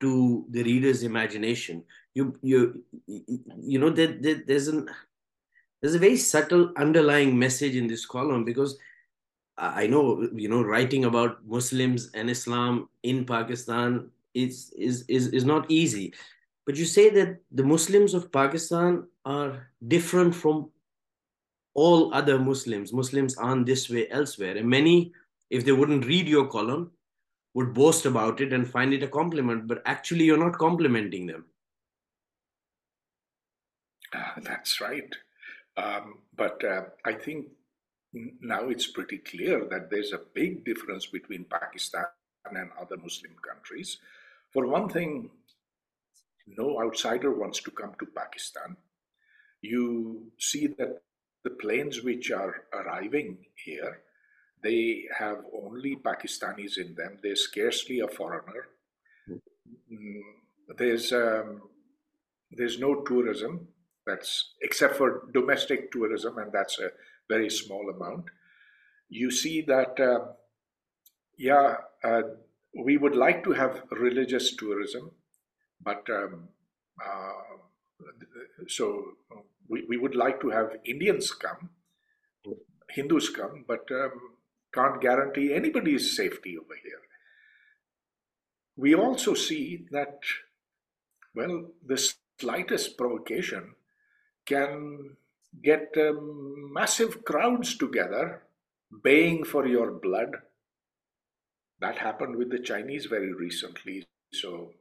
to 0.00 0.46
the 0.50 0.62
reader's 0.62 1.02
imagination. 1.02 1.84
You 2.18 2.24
you 2.42 2.60
you 3.74 3.78
know 3.78 3.90
that 3.90 4.22
there, 4.22 4.42
there's 4.46 4.68
an 4.68 4.88
there's 5.80 5.94
a 5.94 6.04
very 6.06 6.16
subtle 6.16 6.72
underlying 6.76 7.38
message 7.38 7.76
in 7.76 7.86
this 7.86 8.06
column 8.14 8.44
because 8.44 8.76
I 9.58 9.86
know 9.86 10.28
you 10.34 10.48
know 10.48 10.62
writing 10.62 11.04
about 11.04 11.44
Muslims 11.46 12.10
and 12.14 12.30
Islam 12.30 12.88
in 13.02 13.24
Pakistan 13.24 14.10
is 14.34 14.72
is 14.88 15.04
is 15.18 15.28
is 15.28 15.44
not 15.44 15.70
easy. 15.70 16.12
But 16.66 16.76
you 16.76 16.84
say 16.84 17.08
that 17.10 17.38
the 17.50 17.64
Muslims 17.64 18.12
of 18.14 18.30
Pakistan 18.30 19.06
are 19.24 19.68
different 19.94 20.34
from 20.34 20.70
all 21.74 22.12
other 22.12 22.38
Muslims. 22.38 22.92
Muslims 22.92 23.38
aren't 23.38 23.66
this 23.66 23.88
way 23.88 24.08
elsewhere. 24.10 24.56
And 24.56 24.68
many, 24.68 25.12
if 25.48 25.64
they 25.64 25.72
wouldn't 25.72 26.06
read 26.06 26.28
your 26.28 26.46
column, 26.46 26.90
would 27.54 27.72
boast 27.72 28.04
about 28.04 28.40
it 28.40 28.52
and 28.52 28.68
find 28.68 28.92
it 28.92 29.02
a 29.02 29.08
compliment, 29.08 29.66
but 29.66 29.82
actually 29.86 30.24
you're 30.24 30.44
not 30.44 30.58
complimenting 30.58 31.26
them. 31.26 31.46
Uh, 34.12 34.40
that's 34.42 34.80
right. 34.80 35.14
Um, 35.76 36.18
but 36.36 36.62
uh, 36.64 36.82
I 37.04 37.12
think 37.12 37.46
now 38.40 38.68
it's 38.68 38.86
pretty 38.86 39.18
clear 39.18 39.64
that 39.70 39.90
there's 39.90 40.12
a 40.12 40.20
big 40.34 40.64
difference 40.64 41.06
between 41.06 41.44
Pakistan 41.44 42.06
and 42.50 42.70
other 42.80 42.96
Muslim 42.96 43.34
countries. 43.46 43.98
For 44.52 44.66
one 44.66 44.88
thing, 44.88 45.30
no 46.46 46.80
outsider 46.80 47.32
wants 47.32 47.60
to 47.60 47.70
come 47.70 47.92
to 47.98 48.06
Pakistan. 48.06 48.76
You 49.60 50.32
see 50.38 50.68
that 50.78 51.02
the 51.44 51.50
planes 51.50 52.02
which 52.02 52.30
are 52.30 52.64
arriving 52.72 53.38
here 53.54 54.02
they 54.62 55.06
have 55.16 55.38
only 55.54 55.96
Pakistanis 55.96 56.78
in 56.78 56.94
them. 56.94 57.18
There's 57.22 57.44
scarcely 57.44 58.00
a 58.00 58.08
foreigner. 58.08 58.68
Mm, 59.92 60.22
there's 60.76 61.12
um, 61.12 61.62
there's 62.50 62.78
no 62.78 63.02
tourism. 63.02 63.68
That's 64.08 64.54
except 64.62 64.96
for 64.96 65.08
domestic 65.34 65.92
tourism, 65.92 66.38
and 66.38 66.50
that's 66.50 66.78
a 66.78 66.90
very 67.28 67.50
small 67.50 67.90
amount. 67.94 68.24
You 69.10 69.30
see 69.30 69.60
that, 69.62 70.00
uh, 70.00 70.32
yeah, 71.36 71.76
uh, 72.02 72.22
we 72.86 72.96
would 72.96 73.14
like 73.14 73.44
to 73.44 73.52
have 73.52 73.82
religious 73.90 74.56
tourism, 74.56 75.10
but 75.82 76.02
um, 76.10 76.48
uh, 77.04 77.58
so 78.66 79.12
we, 79.68 79.84
we 79.88 79.96
would 79.98 80.14
like 80.14 80.40
to 80.40 80.50
have 80.50 80.76
Indians 80.84 81.30
come, 81.32 81.70
Hindus 82.90 83.28
come, 83.28 83.64
but 83.68 83.84
um, 83.90 84.12
can't 84.72 85.00
guarantee 85.00 85.52
anybody's 85.52 86.16
safety 86.16 86.56
over 86.56 86.76
here. 86.82 87.02
We 88.76 88.94
also 88.94 89.34
see 89.34 89.86
that, 89.90 90.20
well, 91.34 91.72
the 91.84 91.98
slightest 92.40 92.96
provocation 92.96 93.74
can 94.48 95.16
get 95.62 95.94
um, 95.98 96.72
massive 96.72 97.24
crowds 97.24 97.76
together 97.76 98.42
baying 99.02 99.44
for 99.44 99.66
your 99.66 99.90
blood. 99.92 100.36
That 101.80 101.98
happened 101.98 102.36
with 102.36 102.50
the 102.50 102.58
Chinese 102.58 103.06
very 103.06 103.32
recently. 103.32 104.06
So 104.32 104.72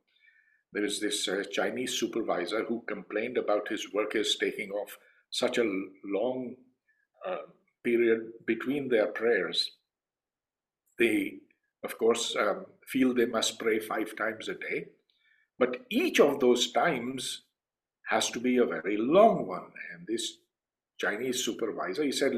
there 0.74 0.86
is 0.86 1.00
this 1.00 1.28
uh, 1.28 1.44
Chinese 1.52 1.94
supervisor 1.94 2.64
who 2.64 2.84
complained 2.88 3.38
about 3.38 3.68
his 3.68 3.94
workers 3.94 4.38
taking 4.40 4.72
off 4.72 4.98
such 5.30 5.58
a 5.58 5.72
long 6.06 6.56
uh, 7.26 7.38
period 7.84 8.32
between 8.46 8.90
their 8.90 9.08
prayers. 9.08 9.72
They, 10.98 11.40
of 11.84 11.98
course, 11.98 12.36
um, 12.40 12.66
feel 12.88 13.14
they 13.14 13.26
must 13.26 13.60
pray 13.60 13.80
five 13.80 14.16
times 14.16 14.48
a 14.50 14.56
day, 14.56 14.88
but 15.60 15.86
each 15.90 16.20
of 16.20 16.40
those 16.40 16.72
times 16.72 17.44
has 18.10 18.30
to 18.32 18.40
be 18.40 18.58
a 18.58 18.66
very 18.66 18.98
long 18.98 19.48
one. 19.48 19.72
And 19.94 20.08
this 20.08 20.38
Chinese 20.98 21.44
supervisor, 21.44 22.04
he 22.04 22.12
said, 22.12 22.34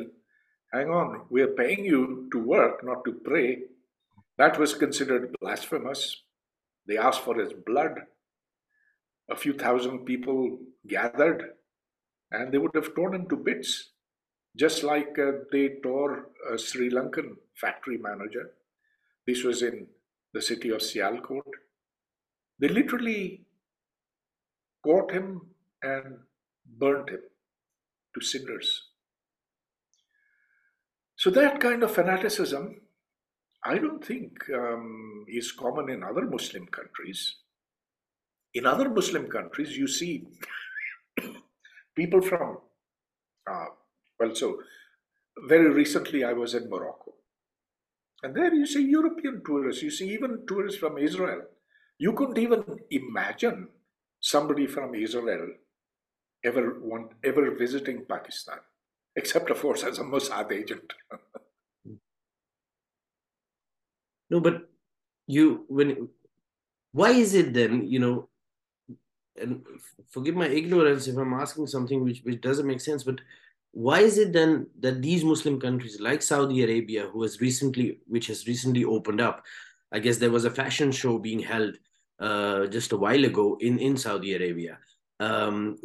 Hang 0.74 0.90
on, 0.90 1.22
we 1.30 1.42
are 1.42 1.48
paying 1.48 1.86
you 1.86 2.28
to 2.32 2.40
work, 2.40 2.84
not 2.84 3.04
to 3.06 3.14
pray. 3.14 3.64
That 4.38 4.60
was 4.60 4.74
considered 4.74 5.36
blasphemous. 5.42 6.24
They 6.88 6.98
asked 6.98 7.22
for 7.22 7.36
his 7.36 7.54
blood. 7.66 7.96
A 9.30 9.36
few 9.36 9.54
thousand 9.54 10.06
people 10.06 10.58
gathered, 10.88 11.52
and 12.32 12.52
they 12.52 12.58
would 12.58 12.76
have 12.76 12.96
torn 12.96 13.14
him 13.14 13.30
to 13.30 13.36
bits 13.36 13.90
just 14.58 14.84
like 14.84 15.18
uh, 15.20 15.32
they 15.52 15.76
tore 15.84 16.28
a 16.52 16.58
Sri 16.58 16.90
Lankan 16.90 17.36
factory 17.56 17.98
manager. 17.98 18.52
This 19.26 19.44
was 19.44 19.62
in 19.62 19.88
the 20.34 20.42
city 20.42 20.70
of 20.70 20.82
Sialkot. 20.82 21.44
They 22.60 22.68
literally 22.68 23.46
caught 24.84 25.12
him 25.12 25.42
and 25.82 26.20
burnt 26.66 27.10
him 27.10 27.22
to 28.14 28.22
cinders. 28.22 28.84
So, 31.16 31.30
that 31.32 31.60
kind 31.60 31.84
of 31.84 31.92
fanaticism, 31.92 32.82
I 33.66 33.78
don't 33.78 34.04
think 34.04 34.50
um, 34.54 35.26
is 35.28 35.52
common 35.52 35.90
in 35.90 36.04
other 36.04 36.26
Muslim 36.26 36.68
countries. 36.68 37.36
In 38.54 38.66
other 38.66 38.90
Muslim 38.90 39.28
countries, 39.30 39.78
you 39.78 39.88
see 39.88 40.28
people 41.96 42.22
from 42.22 42.60
uh, 43.50 43.66
well, 44.20 44.36
so 44.36 44.62
very 45.48 45.70
recently 45.70 46.24
I 46.24 46.34
was 46.34 46.54
in 46.54 46.70
Morocco. 46.70 47.14
And 48.22 48.36
there 48.36 48.54
you 48.54 48.66
see 48.66 48.86
European 48.86 49.42
tourists, 49.46 49.82
you 49.82 49.90
see 49.90 50.10
even 50.10 50.46
tourists 50.48 50.80
from 50.80 50.98
Israel. 50.98 51.44
You 51.98 52.14
couldn't 52.14 52.38
even 52.38 52.64
imagine 52.92 53.70
somebody 54.20 54.68
from 54.68 54.94
Israel 54.94 55.48
ever 56.44 56.80
want, 56.80 57.12
ever 57.24 57.52
visiting 57.52 58.06
Pakistan, 58.06 58.60
except 59.16 59.50
of 59.50 59.60
course 59.62 59.84
as 59.84 60.00
a 60.00 60.04
Mossad 60.04 60.52
agent. 60.52 60.94
no, 64.30 64.40
but 64.40 64.70
you 65.28 65.66
when 65.68 66.10
why 66.92 67.12
is 67.12 67.34
it 67.36 67.54
then, 67.54 67.88
you 67.88 68.00
know, 68.00 68.30
and 69.40 69.64
forgive 70.10 70.36
my 70.36 70.48
ignorance 70.48 71.08
if 71.08 71.18
I'm 71.18 71.34
asking 71.34 71.68
something 71.68 72.04
which, 72.04 72.22
which 72.24 72.42
doesn't 72.42 72.68
make 72.68 72.82
sense, 72.82 73.04
but 73.04 73.20
why 73.72 74.00
is 74.00 74.18
it 74.18 74.34
then 74.34 74.68
that 74.80 75.02
these 75.02 75.24
Muslim 75.24 75.60
countries 75.60 76.00
like 76.00 76.22
Saudi 76.22 76.64
Arabia, 76.64 77.08
who 77.08 77.22
has 77.22 77.40
recently, 77.40 78.00
which 78.08 78.28
has 78.28 78.48
recently 78.48 78.84
opened 78.84 79.22
up, 79.22 79.44
I 79.92 80.00
guess 80.00 80.18
there 80.18 80.32
was 80.32 80.46
a 80.46 80.52
fashion 80.52 80.92
show 80.92 81.20
being 81.20 81.40
held 81.40 81.76
uh, 82.20 82.66
just 82.68 82.92
a 82.92 82.98
while 82.98 83.24
ago 83.24 83.58
in 83.62 83.78
in 83.80 83.96
Saudi 83.96 84.34
Arabia. 84.34 84.80
Um, 85.20 85.78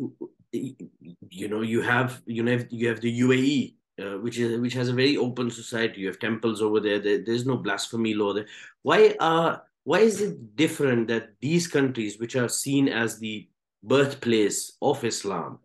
you 1.30 1.48
know, 1.48 1.62
you 1.62 1.82
have 1.82 2.22
you 2.26 2.42
know 2.42 2.58
you 2.70 2.88
have 2.88 3.00
the 3.00 3.20
UAE, 3.20 3.74
uh, 4.00 4.18
which 4.18 4.38
is 4.38 4.60
which 4.60 4.74
has 4.74 4.88
a 4.88 4.94
very 4.94 5.16
open 5.16 5.50
society. 5.50 6.00
You 6.00 6.08
have 6.08 6.18
temples 6.18 6.62
over 6.62 6.80
there. 6.80 6.98
there. 6.98 7.18
There's 7.18 7.46
no 7.46 7.56
blasphemy 7.56 8.14
law 8.14 8.32
there. 8.32 8.46
Why 8.82 9.16
are 9.20 9.62
why 9.84 10.00
is 10.00 10.20
it 10.20 10.56
different 10.56 11.08
that 11.08 11.30
these 11.40 11.66
countries, 11.66 12.18
which 12.18 12.36
are 12.36 12.48
seen 12.48 12.88
as 12.88 13.18
the 13.18 13.48
birthplace 13.82 14.72
of 14.80 15.04
Islam, 15.04 15.58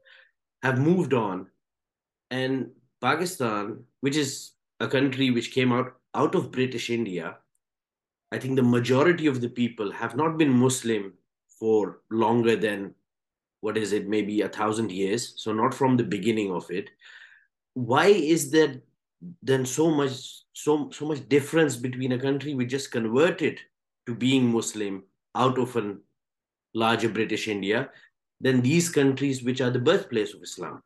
have 0.62 0.80
moved 0.80 1.14
on 1.14 1.48
and 2.32 2.72
Pakistan, 3.02 3.84
which 4.02 4.18
is 4.18 4.52
a 4.80 4.88
country 4.88 5.32
which 5.32 5.52
came 5.52 5.72
out 5.72 5.94
out 6.16 6.36
of 6.36 6.52
British 6.52 6.90
India, 6.90 7.38
I 8.32 8.40
think 8.40 8.56
the 8.56 8.64
majority 8.64 9.28
of 9.28 9.42
the 9.42 9.50
people 9.50 9.92
have 9.92 10.16
not 10.16 10.38
been 10.38 10.50
Muslim 10.50 11.14
for 11.60 12.02
longer 12.10 12.56
than 12.56 12.94
what 13.62 13.78
is 13.78 13.94
it, 13.94 14.08
maybe 14.08 14.42
a 14.42 14.50
thousand 14.50 14.92
years. 14.92 15.34
So 15.38 15.54
not 15.54 15.74
from 15.74 15.98
the 15.98 16.04
beginning 16.04 16.52
of 16.52 16.70
it. 16.72 16.90
Why 17.74 18.08
is 18.08 18.52
there 18.52 18.82
then 19.44 19.66
so 19.66 19.92
much 19.92 20.44
so 20.54 20.90
so 20.92 21.06
much 21.06 21.28
difference 21.28 21.76
between 21.76 22.14
a 22.14 22.20
country 22.20 22.54
which 22.54 22.70
just 22.70 22.92
converted 22.92 23.60
to 24.06 24.16
being 24.16 24.52
Muslim 24.52 25.04
out 25.36 25.58
of 25.58 25.76
a 25.76 25.96
larger 26.74 27.10
British 27.10 27.48
India 27.48 27.90
than 28.42 28.62
these 28.62 28.90
countries 28.90 29.44
which 29.44 29.62
are 29.62 29.70
the 29.70 29.80
birthplace 29.80 30.34
of 30.34 30.42
Islam? 30.42 30.82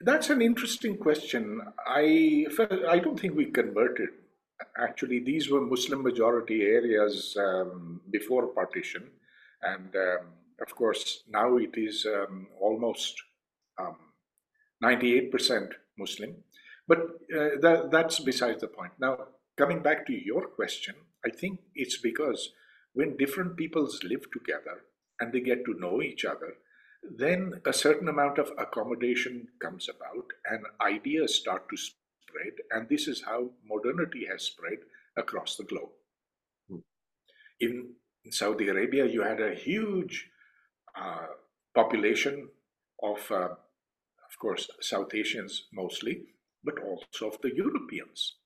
That's 0.00 0.30
an 0.30 0.42
interesting 0.42 0.96
question. 0.96 1.62
I 1.86 2.46
I 2.88 2.98
don't 2.98 3.18
think 3.18 3.34
we 3.34 3.46
converted. 3.46 4.10
Actually, 4.76 5.20
these 5.20 5.50
were 5.50 5.60
Muslim 5.60 6.02
majority 6.02 6.62
areas 6.62 7.36
um, 7.38 8.00
before 8.10 8.46
partition, 8.48 9.10
and 9.64 9.94
um, 9.96 10.26
of 10.60 10.74
course 10.74 11.24
now 11.28 11.56
it 11.56 11.74
is 11.76 12.06
um, 12.06 12.46
almost 12.60 13.22
98% 14.82 15.50
um, 15.50 15.68
Muslim. 15.98 16.36
But 16.86 16.98
uh, 16.98 17.56
that, 17.60 17.88
that's 17.90 18.20
besides 18.20 18.60
the 18.60 18.68
point. 18.68 18.92
Now, 19.00 19.18
coming 19.56 19.82
back 19.82 20.06
to 20.06 20.12
your 20.12 20.46
question, 20.48 20.94
I 21.24 21.30
think 21.30 21.60
it's 21.74 21.96
because 21.96 22.50
when 22.92 23.16
different 23.16 23.56
peoples 23.56 24.00
live 24.04 24.30
together 24.32 24.82
and 25.20 25.32
they 25.32 25.40
get 25.40 25.64
to 25.64 25.78
know 25.78 26.02
each 26.02 26.24
other, 26.24 26.54
then 27.16 27.60
a 27.66 27.72
certain 27.72 28.08
amount 28.08 28.38
of 28.38 28.50
accommodation 28.58 29.48
comes 29.60 29.88
about 29.88 30.26
and 30.46 30.64
ideas 30.80 31.34
start 31.34 31.68
to 31.70 31.76
spread. 31.76 32.52
And 32.70 32.88
this 32.88 33.08
is 33.08 33.22
how 33.26 33.50
modernity 33.66 34.26
has 34.30 34.42
spread 34.42 34.78
across 35.16 35.56
the 35.56 35.64
globe. 35.64 35.90
Hmm. 36.68 36.78
In, 37.60 37.94
in 38.24 38.32
Saudi 38.32 38.68
Arabia, 38.68 39.06
you 39.06 39.22
had 39.22 39.40
a 39.40 39.54
huge 39.54 40.30
uh, 40.98 41.26
population 41.74 42.48
of, 43.02 43.18
uh, 43.30 43.48
of 44.28 44.38
course, 44.38 44.68
South 44.80 45.14
Asians 45.14 45.64
mostly, 45.72 46.22
but 46.62 46.74
also 46.78 47.28
of 47.28 47.40
the 47.42 47.54
Europeans. 47.54 48.36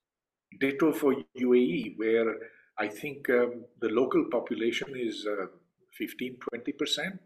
Ditto 0.60 0.92
for 0.92 1.14
UAE, 1.38 1.96
where 1.96 2.34
I 2.78 2.88
think 2.88 3.28
um, 3.30 3.64
the 3.80 3.88
local 3.88 4.24
population 4.30 4.94
is 4.96 5.26
uh, 5.26 5.46
15, 5.96 6.38
20%, 6.54 7.18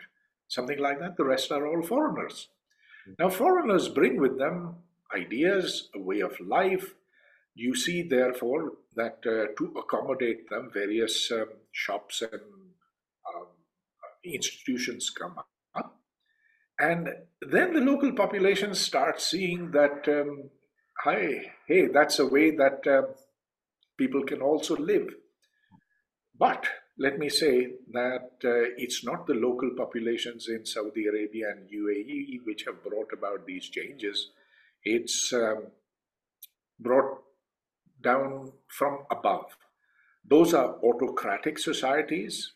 something 0.49 0.79
like 0.79 0.99
that. 1.01 1.17
The 1.17 1.25
rest 1.25 1.53
are 1.53 1.67
all 1.67 1.83
foreigners. 1.83 2.49
Hmm. 3.07 3.13
Now, 3.19 3.31
foreigners 3.31 3.89
bring 3.89 4.21
with 4.21 4.39
them 4.39 4.77
ideas, 5.15 5.89
a 5.95 6.01
way 6.01 6.21
of 6.21 6.39
life. 6.41 6.95
You 7.55 7.75
see, 7.75 8.03
therefore, 8.03 8.73
that 8.97 9.19
uh, 9.27 9.53
to 9.59 9.75
accommodate 9.79 10.49
them, 10.49 10.71
various 10.73 11.31
um, 11.31 11.47
shops 11.71 12.23
and 12.23 12.41
um, 13.35 13.47
institutions 14.25 15.11
come 15.11 15.39
up. 15.39 15.49
And 16.79 17.09
then 17.41 17.75
the 17.75 17.81
local 17.81 18.13
population 18.13 18.75
starts 18.75 19.31
seeing 19.31 19.71
that, 19.73 20.09
um, 20.09 20.51
hi, 21.05 21.53
hey, 21.67 21.87
that's 21.87 22.19
a 22.19 22.27
way 22.27 22.51
that 22.57 22.87
uh, 22.87 23.03
people 23.97 24.25
can 24.25 24.41
also 24.41 24.75
live. 24.77 25.09
But 26.37 26.67
let 26.99 27.19
me 27.19 27.29
say 27.29 27.75
that 27.93 28.31
uh, 28.45 28.75
it's 28.77 29.05
not 29.05 29.27
the 29.27 29.35
local 29.35 29.71
populations 29.77 30.49
in 30.49 30.67
Saudi 30.67 31.07
Arabia 31.07 31.51
and 31.51 31.69
UAE 31.71 32.45
which 32.45 32.65
have 32.67 32.83
brought 32.83 33.13
about 33.13 33.47
these 33.47 33.69
changes. 33.69 34.31
It's 34.85 35.33
um, 35.33 35.67
brought 36.81 37.23
down 38.03 38.53
from 38.69 39.05
above. 39.11 39.57
Those 40.29 40.55
are 40.55 40.77
autocratic 40.83 41.59
societies. 41.59 42.53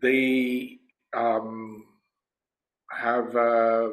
They 0.00 0.78
um, 1.12 1.84
have 2.90 3.34
uh, 3.36 3.88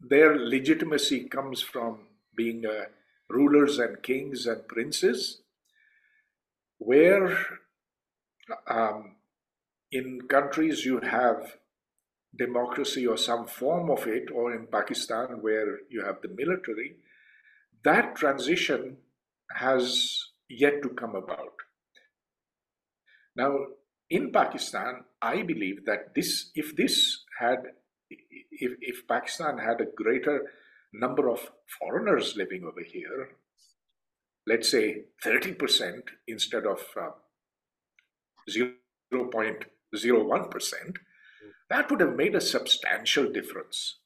their 0.00 0.36
legitimacy 0.36 1.28
comes 1.28 1.62
from 1.62 2.00
being 2.36 2.66
uh, 2.66 2.86
rulers 3.28 3.78
and 3.78 4.02
kings 4.02 4.46
and 4.46 4.66
princes, 4.68 5.40
where 6.78 7.36
um, 8.68 9.16
in 9.90 10.22
countries 10.28 10.84
you 10.84 11.00
have 11.00 11.56
democracy 12.36 13.06
or 13.06 13.16
some 13.16 13.46
form 13.46 13.90
of 13.90 14.06
it, 14.06 14.30
or 14.30 14.54
in 14.54 14.66
Pakistan 14.66 15.40
where 15.40 15.78
you 15.88 16.04
have 16.04 16.20
the 16.20 16.28
military, 16.28 16.96
that 17.82 18.14
transition 18.14 18.98
has 19.54 20.22
yet 20.48 20.82
to 20.82 20.90
come 20.90 21.14
about. 21.14 21.54
Now, 23.34 23.58
in 24.08 24.32
Pakistan, 24.32 25.04
I 25.20 25.42
believe 25.42 25.84
that 25.86 26.14
this, 26.14 26.50
if 26.54 26.76
this 26.76 27.24
had, 27.38 27.58
if, 28.08 28.72
if 28.80 29.06
Pakistan 29.08 29.58
had 29.58 29.80
a 29.80 29.90
greater 29.96 30.52
number 30.92 31.28
of 31.28 31.50
foreigners 31.78 32.36
living 32.36 32.64
over 32.64 32.82
here, 32.82 33.30
let's 34.46 34.70
say 34.70 35.04
30% 35.24 36.02
instead 36.28 36.66
of 36.66 36.80
uh, 37.00 37.10
0.01%, 38.48 40.96
that 41.68 41.90
would 41.90 42.00
have 42.00 42.14
made 42.14 42.36
a 42.36 42.40
substantial 42.40 43.32
difference. 43.32 43.96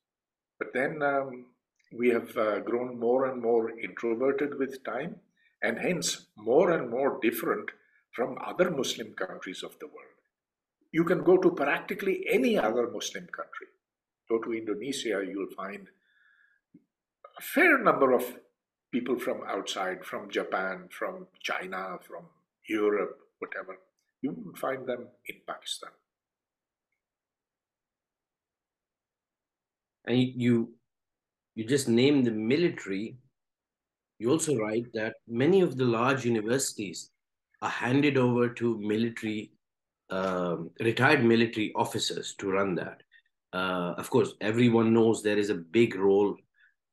But 0.59 0.73
then 0.73 1.03
um, 1.03 1.49
we 1.93 2.09
have 2.11 2.37
uh, 2.37 2.61
grown 2.61 2.99
more 2.99 3.27
and 3.27 3.43
more 3.43 3.79
introverted 3.79 4.59
with 4.59 4.83
time, 4.85 5.17
and 5.63 5.79
hence 5.79 6.27
more 6.37 6.71
and 6.71 6.91
more 6.91 7.19
different 7.23 7.71
from 8.13 8.39
other 8.45 8.71
Muslim 8.71 9.13
countries 9.15 9.63
of 9.63 9.79
the 9.79 9.87
world. 9.87 10.19
You 10.93 11.05
can 11.05 11.23
go 11.23 11.37
to 11.37 11.51
practically 11.51 12.25
any 12.29 12.59
other 12.59 12.91
Muslim 12.91 13.27
country. 13.27 13.69
Go 14.29 14.39
to 14.39 14.53
Indonesia, 14.53 15.23
you'll 15.27 15.55
find 15.57 15.89
a 17.39 17.43
fair 17.43 17.79
number 17.79 18.13
of 18.13 18.25
people 18.93 19.19
from 19.19 19.43
outside, 19.47 20.05
from 20.05 20.31
Japan, 20.31 20.89
from 20.91 21.29
China, 21.41 21.99
from 22.07 22.25
Europe, 22.69 23.19
whatever. 23.39 23.79
You 24.23 24.33
wouldn't 24.33 24.59
find 24.59 24.87
them 24.87 25.09
in 25.27 25.37
Pakistan. 25.47 25.91
And 30.07 30.19
you 30.19 30.75
you 31.55 31.65
just 31.65 31.89
name 31.89 32.25
the 32.25 32.31
military. 32.31 33.19
You 34.21 34.31
also 34.31 34.55
write 34.55 34.93
that 34.93 35.15
many 35.27 35.63
of 35.63 35.79
the 35.79 35.85
large 35.87 36.27
universities 36.27 37.11
are 37.63 37.71
handed 37.71 38.19
over 38.19 38.51
to 38.51 38.79
military, 38.79 39.51
um, 40.11 40.71
retired 40.79 41.25
military 41.25 41.73
officers 41.75 42.35
to 42.39 42.51
run 42.51 42.75
that. 42.75 43.03
Uh, 43.55 43.95
of 43.97 44.11
course, 44.11 44.35
everyone 44.43 44.93
knows 44.93 45.23
there 45.23 45.39
is 45.39 45.49
a 45.49 45.55
big 45.55 45.95
role 45.95 46.37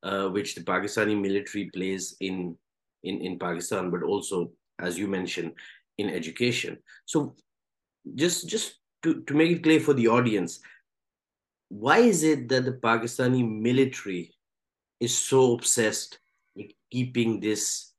uh, 0.02 0.28
which 0.28 0.54
the 0.54 0.62
Pakistani 0.62 1.20
military 1.20 1.66
plays 1.66 2.16
in, 2.20 2.56
in, 3.02 3.20
in 3.20 3.38
Pakistan, 3.38 3.90
but 3.90 4.02
also, 4.02 4.50
as 4.78 4.98
you 4.98 5.06
mentioned, 5.06 5.52
in 5.98 6.08
education. 6.08 6.78
So, 7.04 7.36
just 8.14 8.48
just 8.48 8.76
to, 9.02 9.20
to 9.24 9.34
make 9.34 9.50
it 9.50 9.62
clear 9.62 9.80
for 9.80 9.92
the 9.92 10.08
audience, 10.08 10.60
why 11.68 11.98
is 11.98 12.22
it 12.22 12.48
that 12.48 12.64
the 12.64 12.72
Pakistani 12.72 13.46
military 13.46 14.34
is 14.98 15.16
so 15.16 15.52
obsessed 15.52 16.18
keeping 16.90 17.40
this, 17.40 17.92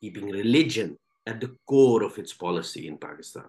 keeping 0.00 0.28
religion 0.30 0.98
at 1.26 1.40
the 1.40 1.54
core 1.66 2.02
of 2.02 2.18
its 2.18 2.32
policy 2.32 2.88
in 2.88 2.98
Pakistan? 2.98 3.48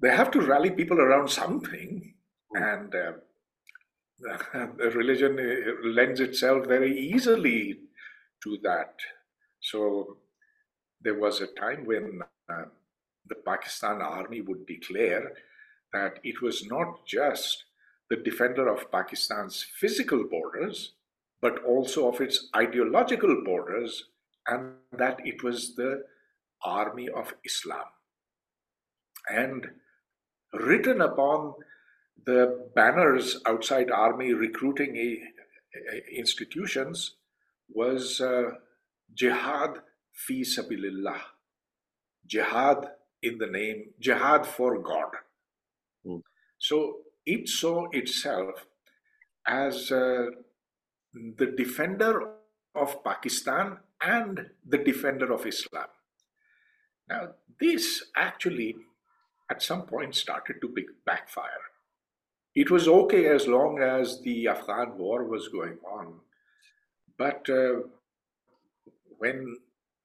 They 0.00 0.10
have 0.10 0.30
to 0.32 0.40
rally 0.40 0.70
people 0.70 1.00
around 1.00 1.28
something, 1.28 2.14
hmm. 2.54 2.62
and 2.62 2.94
uh, 2.94 3.12
religion 4.94 5.38
uh, 5.38 5.88
lends 5.88 6.20
itself 6.20 6.66
very 6.66 6.96
easily 6.98 7.78
to 8.42 8.58
that. 8.62 8.94
So 9.60 10.18
there 11.00 11.18
was 11.18 11.40
a 11.40 11.46
time 11.46 11.84
when 11.84 12.20
uh, 12.48 12.64
the 13.28 13.36
Pakistan 13.46 14.02
army 14.02 14.40
would 14.42 14.66
declare 14.66 15.32
that 15.92 16.18
it 16.22 16.42
was 16.42 16.66
not 16.66 17.06
just 17.06 17.64
the 18.10 18.16
defender 18.16 18.68
of 18.68 18.90
Pakistan's 18.90 19.64
physical 19.78 20.24
borders, 20.30 20.94
but 21.40 21.64
also 21.64 22.08
of 22.08 22.20
its 22.20 22.48
ideological 22.54 23.42
borders, 23.44 24.04
and 24.46 24.74
that 24.92 25.18
it 25.24 25.42
was 25.42 25.74
the 25.74 26.04
army 26.62 27.08
of 27.08 27.34
Islam. 27.44 27.86
And 29.28 29.66
written 30.52 31.00
upon 31.00 31.54
the 32.26 32.68
banners 32.74 33.40
outside 33.46 33.90
army 33.90 34.32
recruiting 34.32 35.20
institutions 36.14 37.16
was 37.68 38.20
uh, 38.20 38.50
jihad 39.14 39.78
fi 40.12 40.42
sabilillah, 40.42 41.20
jihad 42.26 42.86
in 43.22 43.38
the 43.38 43.46
name, 43.46 43.86
jihad 43.98 44.46
for 44.46 44.78
God. 44.78 45.10
Mm. 46.06 46.22
So 46.58 46.98
it 47.26 47.48
saw 47.48 47.88
itself 47.92 48.66
as 49.46 49.90
uh, 49.90 50.26
the 51.12 51.46
defender 51.56 52.32
of 52.74 53.02
Pakistan 53.04 53.78
and 54.02 54.50
the 54.66 54.78
defender 54.78 55.32
of 55.32 55.46
Islam. 55.46 55.88
Now, 57.08 57.28
this 57.60 58.04
actually 58.16 58.76
at 59.50 59.62
some 59.62 59.86
point 59.86 60.14
started 60.14 60.56
to 60.60 60.74
backfire. 61.06 61.64
It 62.54 62.70
was 62.70 62.88
okay 62.88 63.26
as 63.26 63.46
long 63.46 63.80
as 63.80 64.22
the 64.22 64.48
Afghan 64.48 64.96
war 64.96 65.24
was 65.24 65.48
going 65.48 65.78
on. 65.86 66.20
But 67.18 67.48
uh, 67.50 67.80
when 69.18 69.56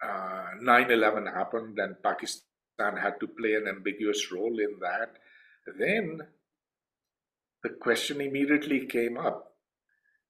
uh, 0.01 0.47
9 0.60 0.91
11 0.91 1.25
happened 1.27 1.79
and 1.79 2.01
Pakistan 2.03 2.97
had 2.97 3.19
to 3.19 3.27
play 3.27 3.55
an 3.55 3.67
ambiguous 3.67 4.32
role 4.32 4.60
in 4.60 4.79
that, 4.82 5.17
then 5.77 6.21
the 7.63 7.69
question 7.69 8.22
immediately 8.22 8.86
came 8.86 9.17
up. 9.17 9.54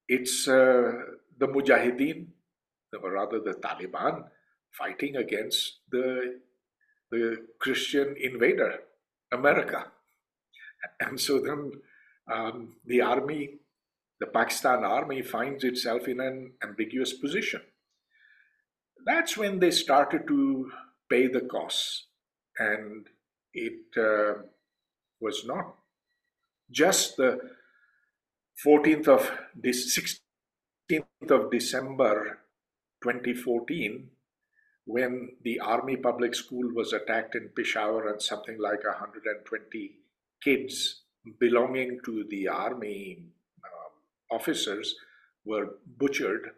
It's 0.07 0.47
uh, 0.47 0.91
the 1.37 1.47
Mujahideen, 1.47 2.27
or 3.01 3.11
rather 3.11 3.39
the 3.39 3.53
Taliban, 3.53 4.25
fighting 4.71 5.15
against 5.15 5.79
the, 5.91 6.39
the 7.11 7.45
Christian 7.59 8.15
invader, 8.19 8.79
America. 9.31 9.91
And 10.99 11.19
so 11.19 11.39
then 11.39 11.71
um, 12.31 12.75
the 12.85 13.01
army, 13.01 13.59
the 14.19 14.27
Pakistan 14.27 14.83
army, 14.83 15.21
finds 15.21 15.63
itself 15.63 16.07
in 16.07 16.19
an 16.19 16.53
ambiguous 16.63 17.13
position. 17.13 17.61
That's 19.05 19.37
when 19.37 19.59
they 19.59 19.71
started 19.71 20.27
to 20.27 20.71
pay 21.09 21.27
the 21.27 21.41
costs. 21.41 22.07
And 22.57 23.07
it 23.53 23.97
uh, 23.97 24.41
was 25.21 25.45
not 25.45 25.75
just 26.71 27.17
the 27.17 27.39
14th 28.65 29.07
of 29.07 29.31
this 29.55 29.97
16th 29.97 31.31
of 31.31 31.51
December 31.51 32.39
2014 33.03 34.09
when 34.85 35.29
the 35.43 35.59
army 35.59 35.95
public 35.95 36.33
school 36.33 36.71
was 36.73 36.93
attacked 36.93 37.35
in 37.35 37.49
Peshawar 37.55 38.09
and 38.09 38.21
something 38.21 38.57
like 38.59 38.83
120 38.83 39.91
kids 40.43 41.03
belonging 41.39 41.99
to 42.05 42.25
the 42.29 42.47
army 42.47 43.23
uh, 43.63 44.35
officers 44.35 44.95
were 45.45 45.77
butchered 45.97 46.51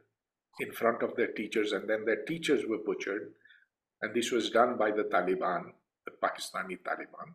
in 0.59 0.71
front 0.71 1.01
of 1.01 1.15
their 1.15 1.27
teachers, 1.27 1.71
and 1.71 1.89
then 1.89 2.05
their 2.05 2.23
teachers 2.23 2.65
were 2.67 2.77
butchered. 2.77 3.31
And 4.01 4.13
this 4.13 4.31
was 4.31 4.49
done 4.49 4.77
by 4.77 4.91
the 4.91 5.03
Taliban, 5.03 5.71
the 6.05 6.11
Pakistani 6.23 6.77
Taliban. 6.79 7.33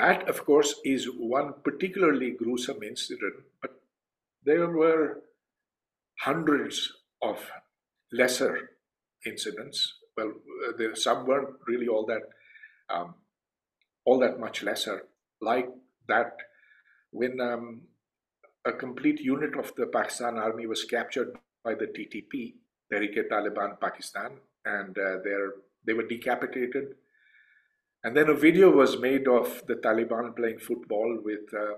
That, 0.00 0.30
of 0.30 0.46
course, 0.46 0.76
is 0.82 1.04
one 1.04 1.52
particularly 1.62 2.30
gruesome 2.30 2.82
incident, 2.82 3.34
but 3.60 3.72
there 4.42 4.66
were 4.66 5.20
hundreds 6.20 6.90
of 7.20 7.36
lesser 8.10 8.70
incidents. 9.26 9.98
Well, 10.16 10.32
uh, 10.66 10.72
there, 10.78 10.94
some 10.94 11.26
weren't 11.26 11.54
really 11.66 11.86
all 11.86 12.06
that 12.06 12.22
um, 12.88 13.14
all 14.06 14.18
that 14.20 14.40
much 14.40 14.62
lesser, 14.62 15.02
like 15.42 15.68
that 16.08 16.32
when 17.10 17.38
um, 17.38 17.82
a 18.64 18.72
complete 18.72 19.20
unit 19.20 19.54
of 19.58 19.70
the 19.76 19.86
Pakistan 19.86 20.38
army 20.38 20.66
was 20.66 20.84
captured 20.84 21.36
by 21.62 21.74
the 21.74 21.88
TTP, 21.88 22.54
Tehrik-e-Taliban 22.90 23.78
Pakistan, 23.78 24.30
and 24.64 24.96
uh, 24.96 25.18
they 25.84 25.92
were 25.92 26.08
decapitated. 26.08 26.94
And 28.02 28.16
then 28.16 28.28
a 28.28 28.34
video 28.34 28.70
was 28.70 28.98
made 28.98 29.28
of 29.28 29.62
the 29.66 29.74
Taliban 29.74 30.34
playing 30.34 30.58
football 30.58 31.18
with 31.22 31.52
um, 31.54 31.76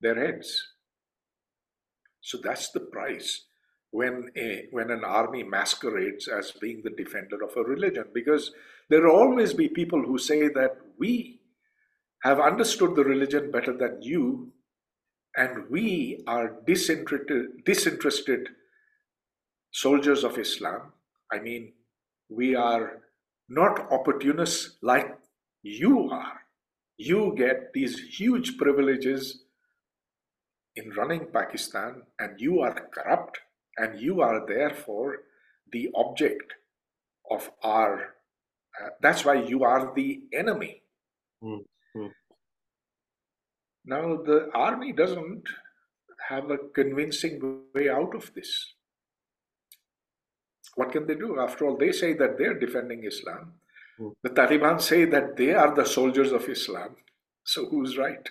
their 0.00 0.14
heads. 0.14 0.62
So 2.20 2.38
that's 2.42 2.70
the 2.70 2.80
price 2.80 3.44
when 3.90 4.30
a 4.36 4.66
when 4.70 4.90
an 4.90 5.04
army 5.04 5.44
masquerades 5.44 6.26
as 6.26 6.50
being 6.50 6.82
the 6.82 6.90
defender 6.90 7.42
of 7.44 7.56
a 7.56 7.62
religion, 7.62 8.06
because 8.12 8.50
there 8.90 9.02
will 9.02 9.14
always 9.14 9.54
be 9.54 9.68
people 9.68 10.02
who 10.02 10.18
say 10.18 10.48
that 10.48 10.76
we 10.98 11.40
have 12.22 12.40
understood 12.40 12.96
the 12.96 13.04
religion 13.04 13.50
better 13.50 13.72
than 13.72 14.02
you, 14.02 14.52
and 15.36 15.70
we 15.70 16.24
are 16.26 16.56
disinterested, 16.66 17.64
disinterested 17.64 18.48
soldiers 19.70 20.24
of 20.24 20.38
Islam. 20.38 20.92
I 21.30 21.38
mean, 21.38 21.72
we 22.28 22.54
are 22.56 23.03
not 23.48 23.92
opportunists 23.92 24.76
like 24.82 25.16
you 25.62 26.10
are. 26.10 26.40
You 26.96 27.34
get 27.36 27.72
these 27.72 27.98
huge 27.98 28.56
privileges 28.56 29.44
in 30.76 30.90
running 30.90 31.26
Pakistan, 31.32 32.02
and 32.18 32.40
you 32.40 32.60
are 32.60 32.88
corrupt, 32.92 33.38
and 33.76 34.00
you 34.00 34.20
are 34.20 34.46
therefore 34.46 35.18
the 35.72 35.90
object 35.94 36.54
of 37.30 37.50
our. 37.62 38.14
Uh, 38.80 38.88
that's 39.00 39.24
why 39.24 39.34
you 39.34 39.64
are 39.64 39.92
the 39.94 40.22
enemy. 40.32 40.82
Mm. 41.42 41.64
Now, 43.84 44.16
the 44.16 44.50
army 44.54 44.92
doesn't 44.92 45.44
have 46.28 46.50
a 46.50 46.58
convincing 46.74 47.62
way 47.74 47.88
out 47.90 48.14
of 48.14 48.32
this. 48.34 48.74
What 50.76 50.92
can 50.92 51.06
they 51.06 51.14
do? 51.14 51.40
After 51.40 51.66
all, 51.66 51.76
they 51.76 51.92
say 51.92 52.14
that 52.14 52.38
they're 52.38 52.58
defending 52.58 53.04
Islam. 53.04 53.52
Hmm. 53.98 54.08
The 54.22 54.30
Taliban 54.30 54.80
say 54.80 55.04
that 55.04 55.36
they 55.36 55.52
are 55.52 55.74
the 55.74 55.84
soldiers 55.84 56.32
of 56.32 56.48
Islam. 56.48 56.96
So, 57.44 57.66
who's 57.66 57.96
right? 57.98 58.28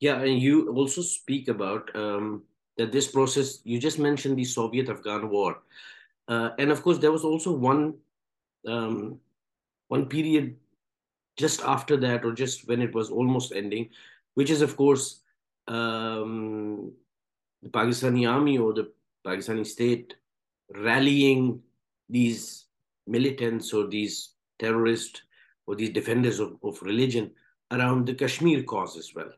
Yeah, 0.00 0.20
and 0.20 0.40
you 0.40 0.72
also 0.74 1.02
speak 1.02 1.48
about 1.48 1.94
um, 1.96 2.42
that 2.76 2.92
this 2.92 3.08
process, 3.08 3.60
you 3.64 3.78
just 3.78 3.98
mentioned 3.98 4.36
the 4.38 4.44
Soviet 4.44 4.88
Afghan 4.88 5.28
War. 5.28 5.58
Uh, 6.28 6.50
and 6.58 6.70
of 6.70 6.82
course, 6.82 6.98
there 6.98 7.12
was 7.12 7.24
also 7.24 7.52
one 7.52 7.94
um, 8.66 9.18
one 9.88 10.06
period 10.06 10.56
just 11.36 11.62
after 11.62 11.96
that 11.96 12.24
or 12.24 12.32
just 12.32 12.68
when 12.68 12.82
it 12.82 12.94
was 12.94 13.10
almost 13.10 13.52
ending, 13.52 13.88
which 14.34 14.50
is, 14.50 14.60
of 14.60 14.76
course, 14.76 15.20
um, 15.68 16.92
the 17.62 17.68
Pakistani 17.68 18.28
army 18.30 18.58
or 18.58 18.72
the 18.72 18.90
Pakistani 19.24 19.66
state 19.66 20.14
rallying 20.74 21.60
these 22.08 22.66
militants 23.06 23.72
or 23.72 23.86
these 23.86 24.34
terrorists 24.58 25.22
or 25.66 25.74
these 25.76 25.90
defenders 25.90 26.40
of, 26.40 26.56
of 26.62 26.80
religion 26.82 27.30
around 27.70 28.06
the 28.06 28.14
Kashmir 28.14 28.62
cause 28.62 28.96
as 28.96 29.14
well. 29.14 29.30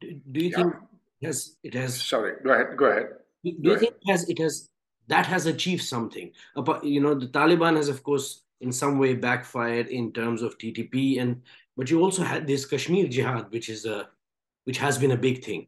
Do, 0.00 0.20
do 0.30 0.40
you 0.40 0.50
yeah. 0.50 0.56
think 0.56 0.74
it 1.20 1.26
has 1.26 1.56
it 1.62 1.74
has 1.74 2.00
sorry 2.00 2.34
go 2.44 2.52
ahead 2.52 2.76
go 2.76 2.84
ahead 2.86 3.08
do, 3.42 3.50
do 3.50 3.58
you 3.62 3.70
ahead. 3.70 3.80
think 3.80 3.94
it 3.94 4.10
has 4.10 4.28
it 4.28 4.38
has 4.38 4.68
that 5.08 5.26
has 5.26 5.46
achieved 5.46 5.82
something 5.82 6.30
you 6.82 7.00
know 7.00 7.14
the 7.14 7.26
Taliban 7.26 7.74
has 7.76 7.88
of 7.88 8.04
course 8.04 8.42
in 8.60 8.72
some 8.72 8.98
way 8.98 9.14
backfired 9.14 9.88
in 9.88 10.12
terms 10.12 10.42
of 10.42 10.58
TTP, 10.58 11.20
and 11.20 11.42
but 11.76 11.90
you 11.90 12.00
also 12.00 12.22
had 12.22 12.46
this 12.46 12.66
Kashmir 12.66 13.06
Jihad, 13.08 13.50
which 13.50 13.68
is 13.68 13.86
a 13.86 14.08
which 14.64 14.78
has 14.78 14.98
been 14.98 15.12
a 15.12 15.16
big 15.16 15.44
thing. 15.44 15.66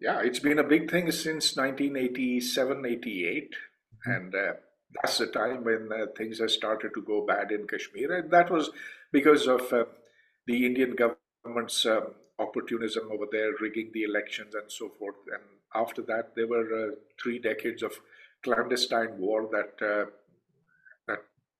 Yeah, 0.00 0.20
it's 0.22 0.38
been 0.38 0.58
a 0.58 0.64
big 0.64 0.90
thing 0.90 1.10
since 1.12 1.56
1987, 1.56 2.86
88, 2.86 3.50
mm-hmm. 3.50 4.10
and 4.10 4.34
uh, 4.34 4.52
that's 4.94 5.18
the 5.18 5.26
time 5.26 5.62
when 5.62 5.90
uh, 5.92 6.06
things 6.16 6.40
have 6.40 6.50
started 6.50 6.92
to 6.94 7.02
go 7.02 7.26
bad 7.26 7.52
in 7.52 7.66
Kashmir, 7.66 8.12
and 8.16 8.30
that 8.30 8.50
was 8.50 8.70
because 9.12 9.46
of 9.46 9.72
uh, 9.72 9.84
the 10.46 10.64
Indian 10.64 10.96
government's 10.96 11.84
um, 11.84 12.14
opportunism 12.38 13.10
over 13.12 13.26
there, 13.30 13.52
rigging 13.60 13.90
the 13.92 14.04
elections 14.04 14.54
and 14.54 14.72
so 14.72 14.88
forth. 14.98 15.16
And 15.32 15.42
after 15.74 16.00
that, 16.02 16.34
there 16.34 16.48
were 16.48 16.88
uh, 16.88 16.94
three 17.22 17.38
decades 17.38 17.82
of 17.82 17.92
clandestine 18.42 19.18
war 19.18 19.50
that 19.52 19.86
uh, 19.86 20.06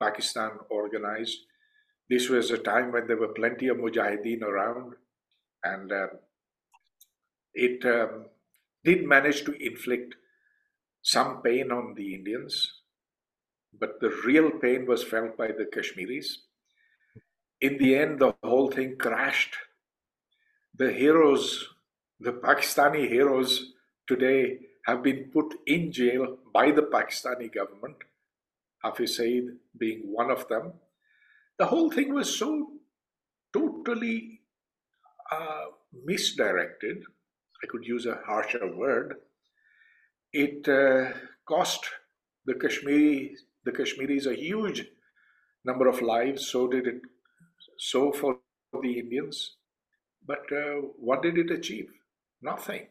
Pakistan 0.00 0.52
organized. 0.70 1.40
This 2.08 2.30
was 2.30 2.50
a 2.50 2.58
time 2.58 2.90
when 2.90 3.06
there 3.06 3.18
were 3.18 3.34
plenty 3.34 3.68
of 3.68 3.76
mujahideen 3.76 4.42
around, 4.42 4.94
and 5.62 5.92
uh, 5.92 6.06
it 7.54 7.84
um, 7.84 8.26
did 8.84 9.06
manage 9.06 9.44
to 9.44 9.52
inflict 9.52 10.14
some 11.02 11.42
pain 11.42 11.70
on 11.70 11.94
the 11.94 12.14
Indians, 12.14 12.72
but 13.78 14.00
the 14.00 14.10
real 14.26 14.50
pain 14.50 14.86
was 14.86 15.02
felt 15.02 15.36
by 15.36 15.48
the 15.48 15.66
Kashmiris. 15.72 16.38
In 17.60 17.78
the 17.78 17.96
end, 17.96 18.18
the 18.18 18.34
whole 18.42 18.70
thing 18.70 18.96
crashed. 18.98 19.56
The 20.74 20.92
heroes, 20.92 21.68
the 22.18 22.32
Pakistani 22.32 23.08
heroes 23.08 23.72
today, 24.06 24.58
have 24.86 25.02
been 25.02 25.30
put 25.32 25.54
in 25.66 25.92
jail 25.92 26.38
by 26.52 26.70
the 26.70 26.82
Pakistani 26.82 27.52
government 27.52 27.96
Hafiz 28.82 29.16
Saeed 29.16 29.44
being 29.76 30.00
one 30.04 30.30
of 30.30 30.48
them. 30.48 30.72
The 31.58 31.66
whole 31.66 31.90
thing 31.90 32.14
was 32.14 32.34
so 32.34 32.68
totally 33.52 34.40
uh, 35.30 35.66
misdirected. 36.04 37.02
I 37.62 37.66
could 37.68 37.84
use 37.84 38.06
a 38.06 38.20
harsher 38.26 38.74
word. 38.74 39.16
It 40.32 40.68
uh, 40.68 41.12
cost 41.46 41.84
the 42.46 42.54
Kashmiri 42.54 43.36
the 43.64 43.72
Kashmiris 43.72 44.26
a 44.26 44.34
huge 44.34 44.86
number 45.64 45.86
of 45.86 46.00
lives. 46.00 46.46
So 46.46 46.68
did 46.68 46.86
it. 46.86 47.00
So 47.78 48.12
for 48.12 48.38
the 48.82 48.98
Indians. 48.98 49.56
But 50.26 50.44
uh, 50.52 50.82
what 50.96 51.22
did 51.22 51.38
it 51.38 51.50
achieve? 51.50 51.90
Nothing. 52.42 52.86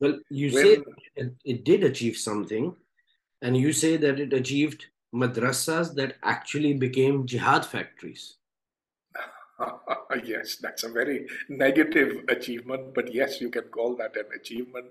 Well, 0.00 0.18
you 0.30 0.52
when, 0.52 0.64
say 0.64 0.82
it, 1.16 1.34
it 1.44 1.64
did 1.64 1.84
achieve 1.84 2.16
something, 2.16 2.74
And 3.42 3.56
you 3.56 3.72
say 3.72 3.96
that 3.96 4.20
it 4.20 4.32
achieved 4.32 4.86
madrasas 5.14 5.94
that 5.94 6.16
actually 6.22 6.74
became 6.74 7.26
jihad 7.26 7.64
factories. 7.64 8.36
yes, 10.24 10.56
that's 10.56 10.84
a 10.84 10.88
very 10.88 11.26
negative 11.48 12.24
achievement, 12.28 12.94
but 12.94 13.12
yes, 13.12 13.40
you 13.40 13.50
can 13.50 13.64
call 13.64 13.96
that 13.96 14.16
an 14.16 14.26
achievement. 14.34 14.86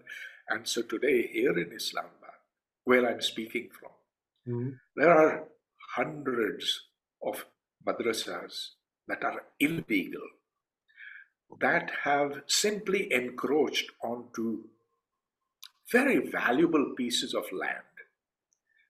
And 0.49 0.67
so 0.67 0.81
today, 0.81 1.27
here 1.27 1.57
in 1.57 1.71
Islamabad, 1.73 2.39
where 2.83 3.07
I'm 3.07 3.21
speaking 3.21 3.69
from, 3.79 3.91
mm-hmm. 4.47 4.69
there 4.95 5.11
are 5.11 5.43
hundreds 5.95 6.87
of 7.23 7.45
madrasas 7.87 8.69
that 9.07 9.23
are 9.23 9.43
illegal, 9.59 10.27
that 11.59 11.91
have 12.03 12.41
simply 12.47 13.11
encroached 13.11 13.91
onto 14.03 14.65
very 15.91 16.19
valuable 16.19 16.93
pieces 16.95 17.33
of 17.33 17.45
land. 17.51 17.83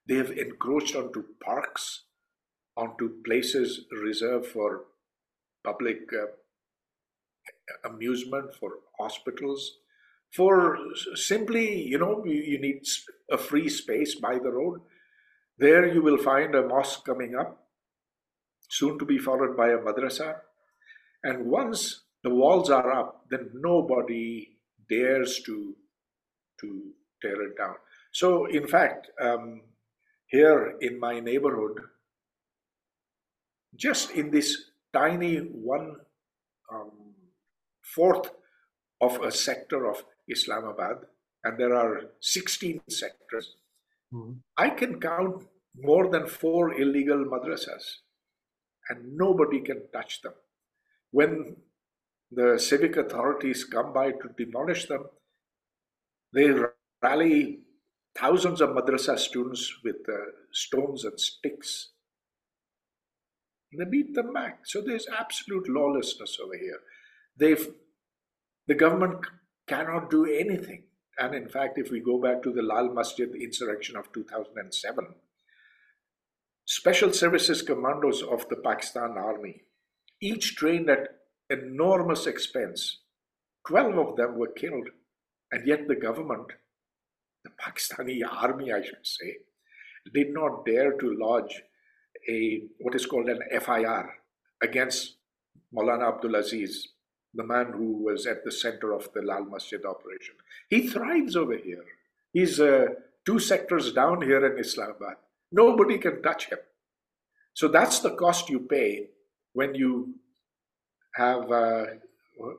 They 0.08 0.16
have 0.16 0.32
encroached 0.32 0.96
onto 0.96 1.24
parks, 1.44 2.04
onto 2.76 3.22
places 3.24 3.82
reserved 3.92 4.48
for 4.48 4.86
public 5.64 6.02
uh, 6.14 7.88
amusement, 7.90 8.54
for 8.56 8.72
hospitals, 9.00 9.78
for 10.34 10.78
simply, 11.16 11.82
you 11.82 11.98
know, 11.98 12.24
you, 12.26 12.60
need 12.60 12.82
a 13.32 13.38
free 13.38 13.70
space 13.70 14.16
by 14.16 14.36
the 14.36 14.52
road. 14.52 14.82
There 15.58 15.92
you 15.92 16.02
will 16.02 16.18
find 16.18 16.56
a 16.56 16.68
mosque 16.68 17.06
coming 17.06 17.36
up, 17.36 17.68
soon 18.70 19.00
to 19.00 19.06
be 19.06 19.18
followed 19.18 19.58
by 19.58 19.70
a 19.70 19.78
madrasa. 19.78 20.36
And 21.24 21.46
once 21.46 22.04
the 22.24 22.30
walls 22.30 22.70
are 22.70 22.92
up, 22.92 23.26
then 23.30 23.50
nobody 23.54 24.58
dares 24.90 25.42
to, 25.46 25.76
to 26.62 26.82
tear 27.22 27.42
it 27.44 27.58
down. 27.58 27.76
So, 28.12 28.46
in 28.46 28.68
fact, 28.68 29.10
um, 29.22 29.62
here 30.28 30.76
in 30.82 31.00
my 31.00 31.20
neighborhood, 31.20 31.80
just 33.76 34.12
in 34.12 34.32
this 34.32 34.69
tiny 34.94 35.38
one 35.38 35.96
um, 36.74 36.92
fourth 37.84 38.32
of 39.02 39.22
a 39.22 39.32
sector 39.32 39.90
of 39.90 40.04
Islamabad, 40.28 40.98
and 41.44 41.58
there 41.58 41.76
are 41.76 42.02
16 42.20 42.82
sectors, 42.90 43.56
mm-hmm. 44.14 44.34
I 44.58 44.70
can 44.70 45.00
count 45.00 45.46
more 45.76 46.10
than 46.10 46.28
four 46.28 46.74
illegal 46.74 47.26
madrasas, 47.26 47.84
and 48.90 49.16
nobody 49.16 49.62
can 49.62 49.84
touch 49.94 50.22
them. 50.22 50.34
When 51.12 51.56
the 52.32 52.60
civic 52.60 52.98
authorities 52.98 53.64
come 53.64 53.94
by 53.94 54.12
to 54.12 54.30
demolish 54.38 54.86
them, 54.86 55.06
they 56.34 56.54
rally 57.02 57.60
thousands 58.16 58.62
of 58.62 58.70
madrasa 58.70 59.18
students 59.18 59.74
with 59.84 59.98
uh, 60.08 60.18
stones 60.52 61.06
and 61.06 61.20
sticks 61.20 61.92
they 63.78 63.86
beat 63.86 64.16
them 64.16 64.34
back. 64.34 64.62
So 64.64 64.82
there's 64.82 65.08
absolute 65.08 65.70
lawlessness 65.70 66.38
over 66.44 66.58
here. 66.58 66.80
They've, 67.38 67.68
the 68.68 68.76
government 68.76 69.26
cannot 69.68 70.10
do 70.10 70.26
anything. 70.26 70.84
And 71.20 71.36
in 71.36 71.50
fact, 71.50 71.78
if 71.78 71.92
we 71.92 72.00
go 72.00 72.20
back 72.20 72.42
to 72.44 72.52
the 72.52 72.62
Lal 72.62 72.94
Masjid 72.94 73.30
insurrection 73.36 73.96
of 73.96 74.12
2007, 74.14 75.06
special 76.66 77.14
services 77.14 77.62
commandos 77.62 78.24
of 78.24 78.48
the 78.50 78.56
Pakistan 78.56 79.12
army, 79.18 79.64
each 80.22 80.56
trained 80.56 80.90
at 80.90 81.10
enormous 81.50 82.26
expense, 82.26 83.00
12 83.68 83.98
of 83.98 84.16
them 84.16 84.38
were 84.38 84.52
killed. 84.52 84.90
And 85.52 85.68
yet 85.68 85.88
the 85.88 85.96
government, 85.96 86.54
the 87.44 87.52
Pakistani 87.52 88.22
army, 88.32 88.72
I 88.72 88.82
should 88.82 89.06
say, 89.06 89.38
did 90.14 90.34
not 90.34 90.66
dare 90.66 90.94
to 90.94 91.18
lodge 91.20 91.62
a 92.30 92.62
what 92.80 92.96
is 92.96 93.06
called 93.06 93.30
an 93.30 93.42
FIR 93.62 94.10
against 94.62 95.16
Maulana 95.76 96.08
Abdul 96.14 96.36
Aziz, 96.36 96.90
the 97.34 97.44
man 97.44 97.74
who 97.74 98.04
was 98.04 98.26
at 98.26 98.44
the 98.44 98.52
center 98.52 98.94
of 98.94 99.10
the 99.14 99.22
Lal 99.22 99.46
Masjid 99.46 99.84
operation. 99.86 100.36
He 100.70 100.88
thrives 100.88 101.36
over 101.36 101.58
here. 101.58 101.86
He's 102.34 102.60
uh, 102.60 102.88
two 103.26 103.40
sectors 103.40 103.92
down 103.94 104.22
here 104.22 104.46
in 104.46 104.60
Islamabad. 104.60 105.18
Nobody 105.52 105.98
can 105.98 106.22
touch 106.22 106.50
him. 106.50 106.60
So 107.54 107.68
that's 107.68 108.00
the 108.00 108.12
cost 108.12 108.50
you 108.50 108.60
pay 108.60 109.10
when 109.54 109.76
you 109.76 110.16
have 111.16 111.52
uh, 111.52 111.86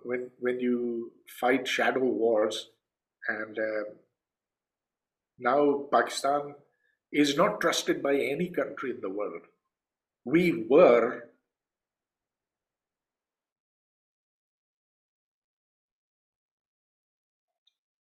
when 0.05 0.31
when 0.41 0.61
you 0.61 1.13
fight 1.41 1.67
shadow 1.67 2.05
wars, 2.05 2.69
and 3.29 3.59
uh, 3.59 3.85
now 5.39 5.87
Pakistan 5.93 6.55
is 7.13 7.37
not 7.37 7.61
trusted 7.61 8.03
by 8.03 8.15
any 8.15 8.49
country 8.51 8.91
in 8.91 9.01
the 9.01 9.11
world. 9.11 9.43
We 10.25 10.67
were 10.71 11.25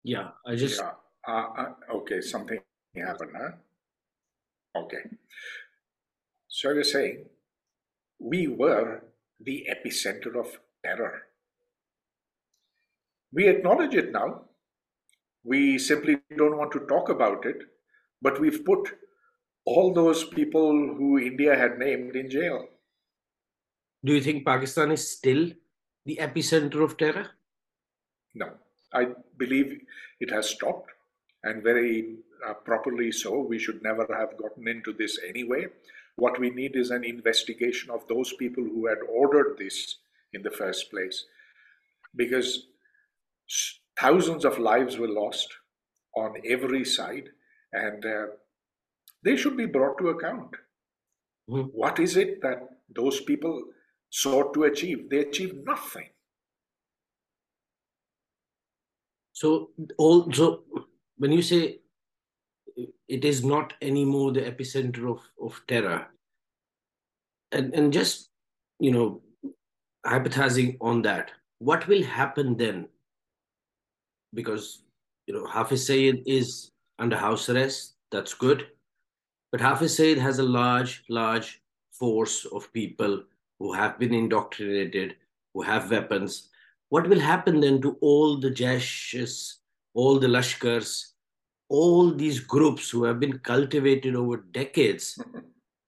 Yeah, 0.04 0.30
I 0.46 0.56
just. 0.56 0.80
Yeah. 0.80 0.92
Uh, 1.28 1.48
uh, 1.58 1.72
okay, 1.96 2.20
something 2.20 2.58
happened, 2.96 3.32
huh? 3.36 3.50
Okay. 4.76 5.02
So 6.48 6.70
I 6.70 6.74
was 6.74 6.92
saying, 6.92 7.26
we 8.20 8.48
were 8.48 9.02
the 9.40 9.66
epicenter 9.70 10.38
of 10.38 10.60
terror. 10.84 11.22
We 13.32 13.48
acknowledge 13.48 13.94
it 13.94 14.12
now. 14.12 14.42
We 15.44 15.78
simply 15.78 16.18
don't 16.36 16.58
want 16.58 16.72
to 16.72 16.80
talk 16.80 17.08
about 17.10 17.46
it 17.46 17.56
but 18.22 18.40
we've 18.40 18.64
put 18.64 18.88
all 19.64 19.92
those 19.94 20.24
people 20.24 20.72
who 20.72 21.18
India 21.18 21.56
had 21.56 21.78
named 21.78 22.16
in 22.16 22.30
jail. 22.30 22.68
Do 24.04 24.12
you 24.12 24.20
think 24.20 24.44
Pakistan 24.44 24.90
is 24.90 25.10
still 25.10 25.50
the 26.04 26.18
epicenter 26.20 26.82
of 26.84 26.96
terror? 26.96 27.30
No, 28.34 28.50
I 28.92 29.08
believe 29.38 29.80
it 30.20 30.30
has 30.30 30.50
stopped, 30.50 30.90
and 31.42 31.62
very 31.62 32.16
uh, 32.46 32.54
properly 32.54 33.10
so. 33.12 33.38
We 33.38 33.58
should 33.58 33.82
never 33.82 34.06
have 34.14 34.36
gotten 34.36 34.68
into 34.68 34.92
this 34.92 35.18
anyway. 35.26 35.66
What 36.16 36.38
we 36.38 36.50
need 36.50 36.76
is 36.76 36.90
an 36.90 37.04
investigation 37.04 37.90
of 37.90 38.06
those 38.08 38.34
people 38.34 38.62
who 38.62 38.86
had 38.86 38.98
ordered 39.08 39.56
this 39.58 39.96
in 40.32 40.42
the 40.42 40.50
first 40.50 40.90
place, 40.90 41.24
because 42.14 42.66
thousands 43.98 44.44
of 44.44 44.58
lives 44.58 44.98
were 44.98 45.08
lost 45.08 45.48
on 46.16 46.34
every 46.44 46.84
side 46.84 47.30
and 47.72 48.04
uh, 48.04 48.26
they 49.24 49.36
should 49.36 49.56
be 49.56 49.66
brought 49.66 49.98
to 49.98 50.08
account. 50.08 50.50
Mm-hmm. 51.50 51.68
What 51.72 51.98
is 51.98 52.16
it 52.16 52.40
that 52.42 52.68
those 52.94 53.20
people 53.20 53.62
sought 54.10 54.54
to 54.54 54.64
achieve? 54.64 55.10
They 55.10 55.18
achieved 55.18 55.64
nothing. 55.66 56.08
So, 59.32 59.70
also, 59.98 60.62
when 61.16 61.32
you 61.32 61.42
say 61.42 61.80
it 63.08 63.24
is 63.24 63.44
not 63.44 63.74
anymore 63.82 64.32
the 64.32 64.42
epicenter 64.42 65.10
of, 65.10 65.20
of 65.42 65.60
terror, 65.66 66.06
and, 67.50 67.74
and 67.74 67.92
just, 67.92 68.30
you 68.78 68.90
know, 68.90 69.22
hypothesizing 70.06 70.76
on 70.80 71.02
that, 71.02 71.32
what 71.58 71.86
will 71.88 72.02
happen 72.02 72.56
then? 72.56 72.88
Because, 74.32 74.82
you 75.26 75.34
know, 75.34 75.46
Hafiz 75.46 75.86
Saeed 75.86 76.22
is 76.26 76.70
under 76.98 77.16
house 77.16 77.48
arrest. 77.48 77.94
That's 78.10 78.34
good. 78.34 78.66
But 79.54 79.60
Hafiz 79.60 79.94
Saeed 79.94 80.18
has 80.18 80.40
a 80.40 80.42
large, 80.42 81.04
large 81.08 81.62
force 81.92 82.44
of 82.44 82.72
people 82.72 83.22
who 83.60 83.72
have 83.72 84.00
been 84.00 84.12
indoctrinated, 84.12 85.14
who 85.52 85.62
have 85.62 85.92
weapons. 85.92 86.48
What 86.88 87.08
will 87.08 87.20
happen 87.20 87.60
then 87.60 87.80
to 87.82 87.96
all 88.00 88.36
the 88.36 88.50
Jaishes, 88.50 89.60
all 89.92 90.18
the 90.18 90.26
Lashkars, 90.26 91.12
all 91.68 92.10
these 92.10 92.40
groups 92.40 92.90
who 92.90 93.04
have 93.04 93.20
been 93.20 93.38
cultivated 93.38 94.16
over 94.16 94.38
decades? 94.38 95.22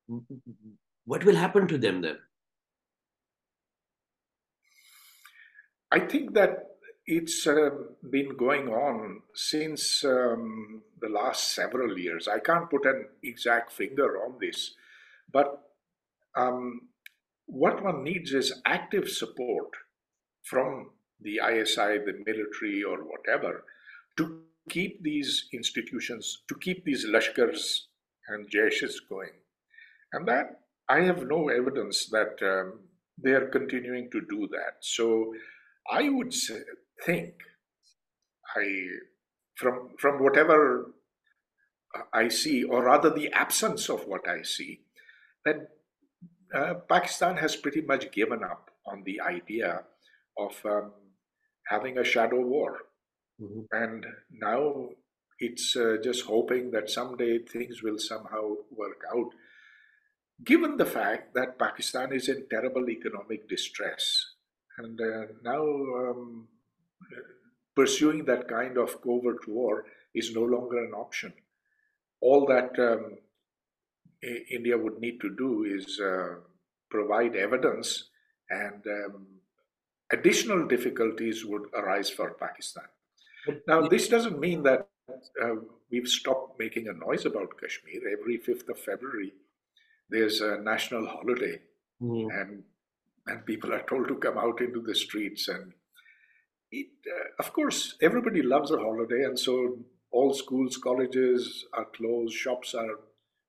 what 1.04 1.24
will 1.24 1.34
happen 1.34 1.66
to 1.66 1.76
them 1.76 2.02
then? 2.02 2.18
I 5.90 5.98
think 5.98 6.34
that 6.34 6.75
it's 7.06 7.46
uh, 7.46 7.70
been 8.10 8.36
going 8.36 8.68
on 8.68 9.22
since 9.34 10.04
um, 10.04 10.82
the 11.00 11.08
last 11.08 11.54
several 11.54 11.98
years. 11.98 12.26
I 12.26 12.40
can't 12.40 12.68
put 12.68 12.84
an 12.84 13.06
exact 13.22 13.72
finger 13.72 14.24
on 14.24 14.38
this, 14.40 14.74
but 15.32 15.62
um, 16.36 16.88
what 17.46 17.82
one 17.82 18.02
needs 18.02 18.32
is 18.32 18.60
active 18.66 19.08
support 19.08 19.68
from 20.42 20.90
the 21.20 21.40
ISI, 21.48 21.98
the 21.98 22.22
military, 22.26 22.82
or 22.82 22.98
whatever, 23.04 23.64
to 24.16 24.42
keep 24.68 25.02
these 25.02 25.48
institutions, 25.52 26.42
to 26.48 26.56
keep 26.56 26.84
these 26.84 27.06
lashkars 27.06 27.82
and 28.28 28.48
jaishes 28.50 29.00
going. 29.08 29.30
And 30.12 30.26
that 30.26 30.60
I 30.88 31.00
have 31.00 31.26
no 31.26 31.48
evidence 31.48 32.06
that 32.06 32.36
um, 32.42 32.80
they 33.22 33.30
are 33.30 33.48
continuing 33.48 34.10
to 34.10 34.20
do 34.28 34.48
that. 34.48 34.76
So 34.80 35.32
I 35.90 36.08
would 36.08 36.32
say, 36.34 36.60
think 37.04 37.34
I 38.56 38.86
from 39.56 39.90
from 39.98 40.22
whatever 40.22 40.92
I 42.12 42.28
see, 42.28 42.62
or 42.62 42.84
rather 42.84 43.10
the 43.10 43.32
absence 43.32 43.88
of 43.88 44.06
what 44.06 44.28
I 44.28 44.42
see, 44.42 44.80
that 45.44 45.70
uh, 46.54 46.74
Pakistan 46.88 47.36
has 47.38 47.56
pretty 47.56 47.80
much 47.80 48.12
given 48.12 48.44
up 48.44 48.70
on 48.86 49.02
the 49.04 49.20
idea 49.20 49.84
of 50.38 50.54
um, 50.64 50.92
having 51.68 51.98
a 51.98 52.04
shadow 52.04 52.40
war. 52.40 52.78
Mm-hmm. 53.40 53.62
And 53.72 54.06
now 54.30 54.90
it's 55.38 55.76
uh, 55.76 55.96
just 56.02 56.24
hoping 56.24 56.70
that 56.70 56.90
someday 56.90 57.38
things 57.38 57.82
will 57.82 57.98
somehow 57.98 58.54
work 58.70 59.02
out. 59.14 59.30
Given 60.44 60.76
the 60.76 60.86
fact 60.86 61.34
that 61.34 61.58
Pakistan 61.58 62.12
is 62.12 62.28
in 62.28 62.46
terrible 62.50 62.88
economic 62.90 63.48
distress, 63.48 64.34
and 64.78 65.00
uh, 65.00 65.32
now 65.42 65.62
um, 65.62 66.48
pursuing 67.74 68.24
that 68.24 68.48
kind 68.48 68.78
of 68.78 69.00
covert 69.02 69.46
war 69.46 69.84
is 70.14 70.34
no 70.34 70.42
longer 70.42 70.84
an 70.84 70.92
option. 70.92 71.32
All 72.20 72.46
that 72.46 72.70
um, 72.78 73.18
India 74.50 74.76
would 74.78 74.98
need 74.98 75.20
to 75.20 75.34
do 75.36 75.64
is 75.64 76.00
uh, 76.00 76.36
provide 76.90 77.36
evidence, 77.36 78.08
and 78.48 78.82
um, 78.86 79.26
additional 80.12 80.66
difficulties 80.66 81.44
would 81.44 81.64
arise 81.74 82.08
for 82.08 82.30
Pakistan. 82.40 82.84
Now, 83.68 83.86
this 83.86 84.08
doesn't 84.08 84.40
mean 84.40 84.62
that 84.64 84.88
uh, 85.42 85.56
we've 85.90 86.08
stopped 86.08 86.58
making 86.58 86.88
a 86.88 86.92
noise 86.92 87.26
about 87.26 87.60
Kashmir. 87.60 88.00
Every 88.18 88.38
5th 88.38 88.68
of 88.68 88.78
February, 88.78 89.32
there's 90.08 90.40
a 90.40 90.58
national 90.58 91.06
holiday, 91.06 91.60
mm. 92.02 92.28
and 92.40 92.62
and 93.28 93.44
people 93.44 93.72
are 93.74 93.82
told 93.82 94.06
to 94.08 94.14
come 94.16 94.38
out 94.38 94.60
into 94.60 94.80
the 94.80 94.94
streets. 94.94 95.48
And 95.48 95.72
it, 96.70 96.88
uh, 97.06 97.42
of 97.42 97.52
course, 97.52 97.96
everybody 98.00 98.42
loves 98.42 98.70
a 98.70 98.78
holiday, 98.78 99.24
and 99.24 99.38
so 99.38 99.78
all 100.10 100.34
schools, 100.34 100.76
colleges 100.76 101.64
are 101.72 101.84
closed, 101.84 102.34
shops 102.34 102.74
are 102.74 102.98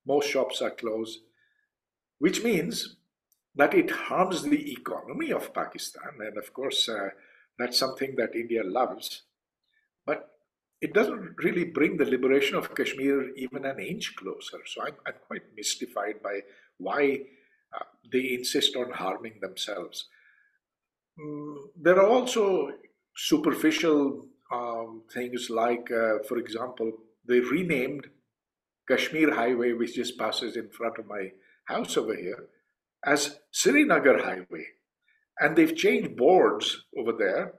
most 0.06 0.30
shops 0.30 0.62
are 0.62 0.72
closed, 0.72 1.20
which 2.20 2.44
means 2.44 2.96
that 3.56 3.74
it 3.74 3.92
harms 3.92 4.44
the 4.44 4.72
economy 4.72 5.32
of 5.32 5.54
Pakistan. 5.54 6.14
And 6.20 6.38
of 6.38 6.54
course, 6.54 6.88
uh, 6.88 7.10
that's 7.60 7.78
something 7.78 8.16
that 8.16 8.36
India 8.36 8.64
loves. 8.64 9.24
But 10.06 10.30
it 10.80 10.94
doesn't 10.94 11.36
really 11.44 11.66
bring 11.66 11.98
the 11.98 12.06
liberation 12.06 12.56
of 12.56 12.74
Kashmir 12.74 13.32
even 13.36 13.66
an 13.66 13.80
inch 13.80 14.16
closer. 14.16 14.60
So 14.66 14.84
I'm, 14.84 14.96
I'm 15.06 15.16
quite 15.26 15.56
mystified 15.56 16.22
by 16.24 16.42
why 16.78 17.22
uh, 17.76 17.84
they 18.12 18.34
insist 18.34 18.76
on 18.76 18.92
harming 18.92 19.40
themselves. 19.42 20.08
Mm, 21.20 21.56
there 21.76 22.00
are 22.00 22.08
also 22.08 22.72
superficial 23.18 24.26
um, 24.52 25.02
things 25.12 25.50
like, 25.50 25.90
uh, 25.92 26.20
for 26.28 26.38
example, 26.38 26.92
they 27.28 27.40
renamed 27.40 28.08
Kashmir 28.88 29.34
Highway, 29.34 29.74
which 29.74 29.96
just 29.96 30.18
passes 30.18 30.56
in 30.56 30.70
front 30.70 30.98
of 30.98 31.08
my 31.08 31.32
house 31.66 31.98
over 31.98 32.16
here, 32.16 32.46
as 33.06 33.40
Srinagar 33.52 34.20
Highway. 34.20 34.68
And 35.40 35.56
they've 35.56 35.76
changed 35.76 36.16
boards 36.16 36.86
over 36.98 37.12
there 37.12 37.56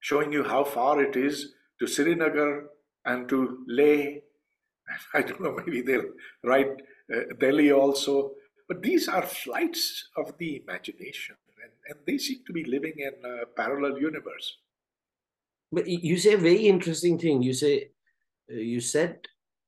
showing 0.00 0.32
you 0.32 0.44
how 0.44 0.64
far 0.64 1.00
it 1.02 1.14
is 1.14 1.52
to 1.78 1.86
Srinagar 1.86 2.64
and 3.04 3.28
to 3.28 3.64
Leh. 3.68 4.16
I 5.14 5.22
don't 5.22 5.40
know, 5.40 5.56
maybe 5.64 5.82
they'll 5.82 6.10
write 6.42 6.82
uh, 7.14 7.20
Delhi 7.38 7.70
also. 7.70 8.32
But 8.68 8.82
these 8.82 9.08
are 9.08 9.22
flights 9.22 10.08
of 10.16 10.38
the 10.38 10.62
imagination, 10.62 11.36
and, 11.62 11.72
and 11.88 11.98
they 12.06 12.18
seem 12.18 12.40
to 12.46 12.52
be 12.52 12.64
living 12.64 12.94
in 12.98 13.12
a 13.24 13.46
parallel 13.46 13.98
universe. 13.98 14.56
But 15.72 15.86
you 15.86 16.18
say 16.18 16.34
a 16.34 16.38
very 16.38 16.66
interesting 16.66 17.18
thing. 17.18 17.42
You 17.42 17.52
say, 17.52 17.90
uh, 18.50 18.56
you 18.56 18.80
said 18.80 19.20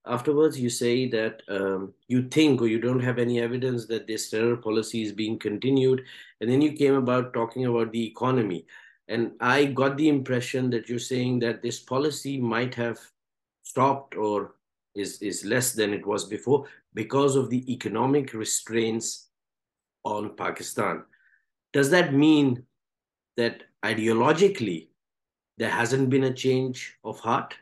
afterwards, 0.06 0.58
you 0.58 0.68
say 0.68 1.08
that 1.08 1.42
um, 1.48 1.94
you 2.08 2.28
think 2.28 2.60
or 2.60 2.66
you 2.66 2.80
don't 2.80 3.00
have 3.00 3.18
any 3.18 3.40
evidence 3.40 3.86
that 3.86 4.06
this 4.06 4.30
terror 4.30 4.56
policy 4.56 5.02
is 5.02 5.12
being 5.12 5.38
continued. 5.38 6.04
And 6.40 6.50
then 6.50 6.60
you 6.60 6.72
came 6.72 6.94
about 6.94 7.32
talking 7.32 7.66
about 7.66 7.92
the 7.92 8.04
economy. 8.04 8.66
And 9.08 9.32
I 9.40 9.66
got 9.66 9.96
the 9.96 10.08
impression 10.08 10.70
that 10.70 10.88
you're 10.88 10.98
saying 10.98 11.40
that 11.40 11.62
this 11.62 11.78
policy 11.78 12.40
might 12.40 12.74
have 12.74 12.98
stopped 13.62 14.16
or 14.16 14.54
is, 14.94 15.20
is 15.22 15.44
less 15.44 15.72
than 15.72 15.92
it 15.94 16.04
was 16.04 16.24
before 16.24 16.66
because 16.94 17.36
of 17.36 17.48
the 17.50 17.72
economic 17.72 18.34
restraints 18.34 19.28
on 20.04 20.36
Pakistan. 20.36 21.04
Does 21.72 21.90
that 21.90 22.12
mean 22.12 22.64
that 23.36 23.62
ideologically 23.84 24.88
there 25.58 25.70
hasn't 25.70 26.10
been 26.10 26.24
a 26.24 26.34
change 26.34 26.96
of 27.04 27.18
heart? 27.20 27.54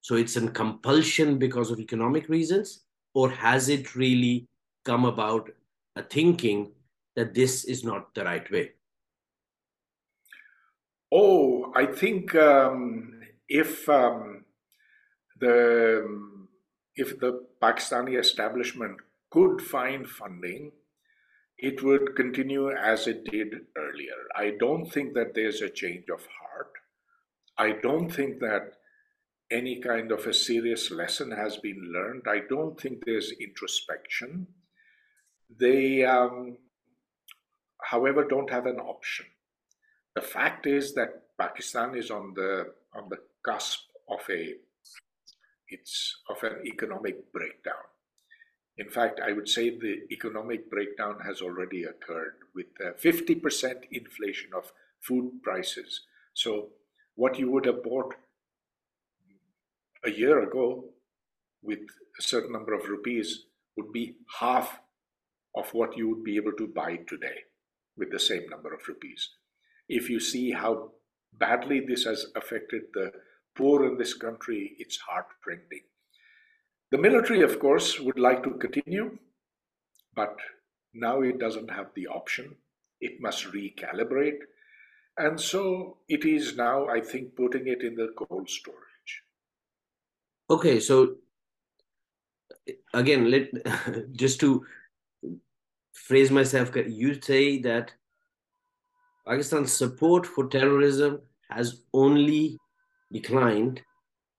So 0.00 0.16
it's 0.16 0.36
a 0.36 0.48
compulsion 0.48 1.38
because 1.38 1.70
of 1.70 1.78
economic 1.78 2.28
reasons? 2.28 2.84
Or 3.14 3.30
has 3.30 3.68
it 3.68 3.94
really 3.94 4.46
come 4.84 5.04
about 5.04 5.50
a 5.96 6.02
thinking 6.02 6.72
that 7.16 7.34
this 7.34 7.64
is 7.64 7.84
not 7.84 8.14
the 8.14 8.24
right 8.24 8.50
way? 8.50 8.72
Oh, 11.12 11.72
I 11.74 11.86
think 11.86 12.34
um, 12.36 13.20
if 13.48 13.88
um, 13.88 14.44
the 15.40 16.06
if 16.94 17.18
the 17.18 17.46
Pakistani 17.60 18.18
establishment 18.18 18.96
could 19.30 19.60
find 19.60 20.08
funding, 20.08 20.72
it 21.62 21.82
would 21.82 22.16
continue 22.16 22.70
as 22.70 23.06
it 23.06 23.24
did 23.30 23.66
earlier. 23.76 24.20
I 24.34 24.52
don't 24.58 24.86
think 24.86 25.14
that 25.14 25.34
there's 25.34 25.60
a 25.60 25.68
change 25.68 26.08
of 26.08 26.26
heart. 26.40 26.72
I 27.58 27.72
don't 27.72 28.08
think 28.08 28.40
that 28.40 28.74
any 29.50 29.80
kind 29.80 30.10
of 30.12 30.26
a 30.26 30.32
serious 30.32 30.90
lesson 30.90 31.30
has 31.32 31.58
been 31.58 31.92
learned. 31.92 32.22
I 32.26 32.40
don't 32.48 32.80
think 32.80 33.04
there's 33.04 33.32
introspection. 33.32 34.46
They, 35.58 36.04
um, 36.04 36.56
however, 37.82 38.24
don't 38.24 38.50
have 38.50 38.66
an 38.66 38.78
option. 38.78 39.26
The 40.14 40.22
fact 40.22 40.66
is 40.66 40.94
that 40.94 41.36
Pakistan 41.38 41.94
is 41.94 42.10
on 42.10 42.32
the 42.34 42.72
on 42.94 43.08
the 43.08 43.18
cusp 43.44 43.80
of 44.08 44.20
a 44.28 44.54
it's 45.68 46.16
of 46.28 46.42
an 46.42 46.66
economic 46.66 47.32
breakdown. 47.32 47.89
In 48.80 48.88
fact, 48.88 49.20
I 49.24 49.32
would 49.32 49.48
say 49.48 49.70
the 49.70 49.96
economic 50.10 50.70
breakdown 50.70 51.18
has 51.26 51.40
already 51.40 51.84
occurred 51.84 52.36
with 52.54 52.66
uh, 52.84 52.92
50% 52.92 53.84
inflation 53.92 54.50
of 54.56 54.72
food 55.00 55.42
prices. 55.42 56.00
So, 56.34 56.70
what 57.14 57.38
you 57.38 57.50
would 57.50 57.66
have 57.66 57.82
bought 57.82 58.14
a 60.04 60.10
year 60.10 60.42
ago 60.42 60.84
with 61.62 61.80
a 62.18 62.22
certain 62.22 62.52
number 62.52 62.74
of 62.74 62.88
rupees 62.88 63.44
would 63.76 63.92
be 63.92 64.16
half 64.40 64.80
of 65.54 65.72
what 65.74 65.96
you 65.96 66.08
would 66.08 66.24
be 66.24 66.36
able 66.36 66.56
to 66.58 66.66
buy 66.66 66.96
today 67.06 67.40
with 67.96 68.10
the 68.10 68.18
same 68.18 68.48
number 68.48 68.72
of 68.72 68.88
rupees 68.88 69.28
if 69.90 70.08
you 70.08 70.20
see 70.20 70.52
how 70.52 70.92
badly 71.32 71.80
this 71.80 72.04
has 72.04 72.26
affected 72.36 72.82
the 72.94 73.12
poor 73.56 73.84
in 73.84 73.98
this 73.98 74.14
country, 74.14 74.76
it's 74.78 74.98
heartrending. 74.98 75.82
The 76.90 76.98
military, 76.98 77.42
of 77.42 77.60
course, 77.60 78.00
would 78.00 78.18
like 78.18 78.42
to 78.42 78.50
continue, 78.50 79.16
but 80.14 80.36
now 80.92 81.20
it 81.22 81.38
doesn't 81.38 81.70
have 81.70 81.90
the 81.94 82.08
option. 82.08 82.56
It 83.00 83.20
must 83.20 83.44
recalibrate. 83.52 84.40
And 85.16 85.40
so 85.40 85.98
it 86.08 86.24
is 86.24 86.56
now, 86.56 86.88
I 86.88 87.00
think, 87.00 87.36
putting 87.36 87.68
it 87.68 87.82
in 87.82 87.94
the 87.94 88.08
cold 88.16 88.48
storage. 88.50 89.22
Okay, 90.48 90.80
so 90.80 91.16
again, 92.92 93.30
let 93.30 94.12
just 94.12 94.40
to 94.40 94.64
phrase 95.92 96.30
myself, 96.30 96.74
you 96.74 97.20
say 97.20 97.58
that 97.58 97.92
Pakistan's 99.26 99.72
support 99.72 100.26
for 100.26 100.48
terrorism 100.48 101.20
has 101.50 101.82
only 101.94 102.58
declined 103.12 103.80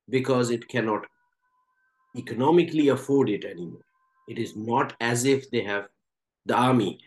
because 0.09 0.49
it 0.49 0.67
cannot 0.67 1.05
economically 2.15 2.89
afford 2.89 3.29
it 3.29 3.45
anymore. 3.45 3.85
It 4.27 4.37
is 4.37 4.55
not 4.55 4.93
as 5.01 5.25
if 5.25 5.49
they 5.51 5.63
have, 5.63 5.87
the 6.45 6.55
army 6.55 6.99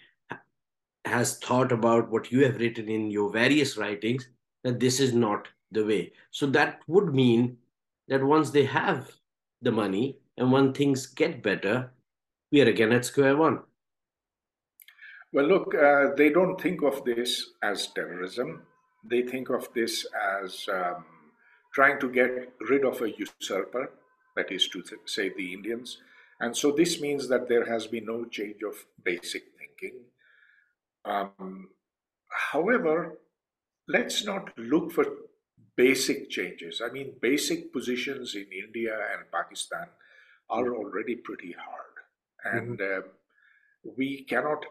has 1.04 1.38
thought 1.38 1.72
about 1.72 2.10
what 2.10 2.32
you 2.32 2.44
have 2.44 2.56
written 2.56 2.88
in 2.88 3.10
your 3.10 3.30
various 3.30 3.76
writings, 3.76 4.28
that 4.62 4.80
this 4.80 5.00
is 5.00 5.12
not 5.12 5.48
the 5.70 5.84
way. 5.84 6.12
So 6.30 6.46
that 6.46 6.80
would 6.86 7.14
mean 7.14 7.58
that 8.08 8.24
once 8.24 8.50
they 8.50 8.64
have 8.64 9.10
the 9.62 9.72
money 9.72 10.18
and 10.36 10.50
when 10.50 10.72
things 10.72 11.06
get 11.06 11.42
better, 11.42 11.92
we 12.50 12.62
are 12.62 12.68
again 12.68 12.92
at 12.92 13.04
square 13.04 13.36
one. 13.36 13.60
Well, 15.32 15.46
look, 15.46 15.74
uh, 15.74 16.14
they 16.16 16.30
don't 16.30 16.60
think 16.60 16.82
of 16.82 17.04
this 17.04 17.50
as 17.62 17.88
terrorism. 17.88 18.62
They 19.04 19.22
think 19.22 19.50
of 19.50 19.68
this 19.74 20.06
as 20.40 20.66
um, 20.72 21.04
trying 21.74 21.98
to 22.00 22.08
get 22.08 22.52
rid 22.70 22.84
of 22.84 23.02
a 23.02 23.10
usurper, 23.10 23.90
that 24.36 24.50
is 24.50 24.68
to 24.68 24.82
say, 25.06 25.30
the 25.34 25.52
Indians. 25.52 25.98
And 26.40 26.56
so 26.56 26.72
this 26.72 27.00
means 27.00 27.28
that 27.28 27.48
there 27.48 27.66
has 27.66 27.86
been 27.86 28.06
no 28.06 28.24
change 28.24 28.62
of 28.62 28.74
basic 29.02 29.44
thinking. 29.58 30.00
Um, 31.04 31.70
however, 32.52 33.18
let's 33.88 34.24
not 34.24 34.56
look 34.58 34.92
for 34.92 35.06
basic 35.76 36.30
changes. 36.30 36.80
I 36.84 36.90
mean, 36.90 37.14
basic 37.20 37.72
positions 37.72 38.34
in 38.34 38.46
India 38.52 38.94
and 38.94 39.30
Pakistan 39.30 39.88
are 40.50 40.74
already 40.74 41.16
pretty 41.16 41.52
hard. 41.52 42.54
And 42.56 42.78
mm-hmm. 42.78 43.08
uh, 43.08 43.92
we 43.96 44.24
cannot 44.24 44.64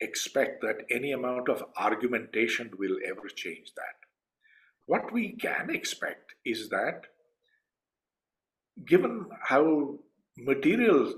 expect 0.00 0.62
that 0.62 0.84
any 0.90 1.12
amount 1.12 1.48
of 1.48 1.64
argumentation 1.78 2.70
will 2.78 2.98
ever 3.06 3.28
change 3.28 3.72
that. 3.76 3.96
What 4.86 5.12
we 5.12 5.32
can 5.32 5.70
expect 5.70 6.34
is 6.44 6.68
that 6.68 7.06
given 8.84 9.26
how 9.42 9.98
material, 10.36 11.14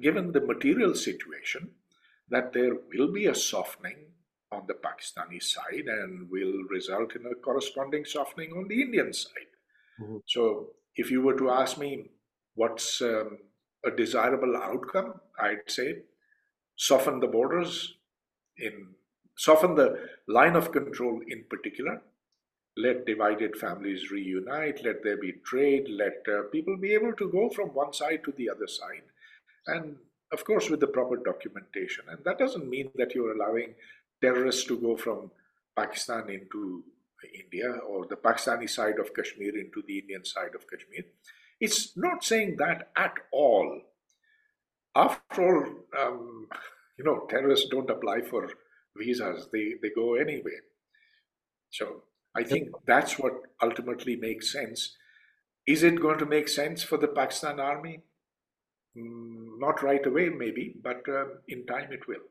given 0.00 0.32
the 0.32 0.40
material 0.40 0.94
situation, 0.94 1.70
that 2.28 2.52
there 2.52 2.74
will 2.92 3.12
be 3.12 3.26
a 3.26 3.34
softening 3.34 4.06
on 4.52 4.64
the 4.66 4.74
Pakistani 4.74 5.42
side 5.42 5.86
and 5.86 6.30
will 6.30 6.64
result 6.70 7.14
in 7.14 7.26
a 7.26 7.34
corresponding 7.34 8.04
softening 8.04 8.52
on 8.52 8.68
the 8.68 8.80
Indian 8.80 9.12
side. 9.12 9.52
Mm-hmm. 10.00 10.16
So, 10.26 10.70
if 10.94 11.10
you 11.10 11.20
were 11.20 11.36
to 11.36 11.50
ask 11.50 11.78
me 11.78 12.10
what's 12.54 13.02
um, 13.02 13.38
a 13.84 13.90
desirable 13.90 14.56
outcome, 14.56 15.14
I'd 15.38 15.68
say 15.68 16.02
soften 16.76 17.20
the 17.20 17.26
borders, 17.26 17.94
in 18.58 18.94
soften 19.36 19.74
the 19.74 20.08
line 20.26 20.56
of 20.56 20.72
control 20.72 21.20
in 21.28 21.44
particular, 21.50 22.02
let 22.76 23.06
divided 23.06 23.56
families 23.56 24.10
reunite, 24.10 24.84
let 24.84 25.02
there 25.02 25.16
be 25.16 25.32
trade, 25.44 25.86
let 25.88 26.22
uh, 26.28 26.42
people 26.52 26.76
be 26.76 26.92
able 26.92 27.12
to 27.14 27.30
go 27.30 27.48
from 27.48 27.68
one 27.68 27.92
side 27.92 28.22
to 28.24 28.32
the 28.32 28.50
other 28.50 28.66
side. 28.66 29.02
And 29.66 29.96
of 30.32 30.44
course, 30.44 30.68
with 30.68 30.80
the 30.80 30.86
proper 30.86 31.16
documentation. 31.16 32.04
And 32.10 32.18
that 32.24 32.38
doesn't 32.38 32.68
mean 32.68 32.90
that 32.96 33.14
you're 33.14 33.32
allowing 33.32 33.74
terrorists 34.20 34.64
to 34.64 34.78
go 34.78 34.96
from 34.96 35.30
Pakistan 35.76 36.28
into 36.28 36.84
India 37.34 37.70
or 37.88 38.06
the 38.06 38.16
Pakistani 38.16 38.68
side 38.68 38.98
of 38.98 39.14
Kashmir 39.14 39.56
into 39.56 39.82
the 39.86 39.98
Indian 39.98 40.24
side 40.24 40.54
of 40.54 40.66
Kashmir. 40.68 41.04
It's 41.60 41.96
not 41.96 42.24
saying 42.24 42.56
that 42.58 42.90
at 42.96 43.14
all. 43.32 43.80
After 44.94 45.42
all, 45.42 45.66
um, 45.98 46.48
you 46.98 47.04
know, 47.04 47.26
terrorists 47.28 47.68
don't 47.70 47.90
apply 47.90 48.22
for 48.22 48.48
visas, 48.96 49.48
they, 49.52 49.74
they 49.82 49.90
go 49.94 50.14
anyway. 50.14 50.58
So 51.70 52.02
I 52.36 52.44
think 52.44 52.70
that's 52.86 53.18
what 53.18 53.32
ultimately 53.60 54.14
makes 54.14 54.52
sense. 54.52 54.96
Is 55.66 55.82
it 55.82 56.00
going 56.00 56.18
to 56.18 56.26
make 56.26 56.48
sense 56.48 56.82
for 56.82 56.98
the 56.98 57.08
Pakistan 57.08 57.60
army? 57.60 58.04
Mm, 58.96 59.58
not 59.60 59.82
right 59.82 60.04
away, 60.06 60.28
maybe, 60.30 60.76
but 60.82 61.08
uh, 61.08 61.26
in 61.48 61.66
time 61.66 61.92
it 61.92 62.08
will. 62.08 62.24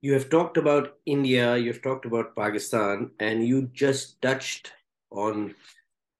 You 0.00 0.12
have 0.12 0.28
talked 0.28 0.56
about 0.56 0.98
India, 1.06 1.56
you've 1.56 1.82
talked 1.82 2.04
about 2.04 2.36
Pakistan, 2.36 3.12
and 3.18 3.46
you 3.46 3.68
just 3.68 4.20
touched 4.20 4.72
on 5.10 5.54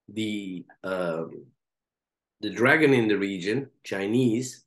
the 0.09 0.66
um, 0.85 1.53
the 2.41 2.51
dragon 2.51 2.95
in 2.95 3.09
the 3.09 3.18
region, 3.18 3.70
Chinese, 3.85 4.64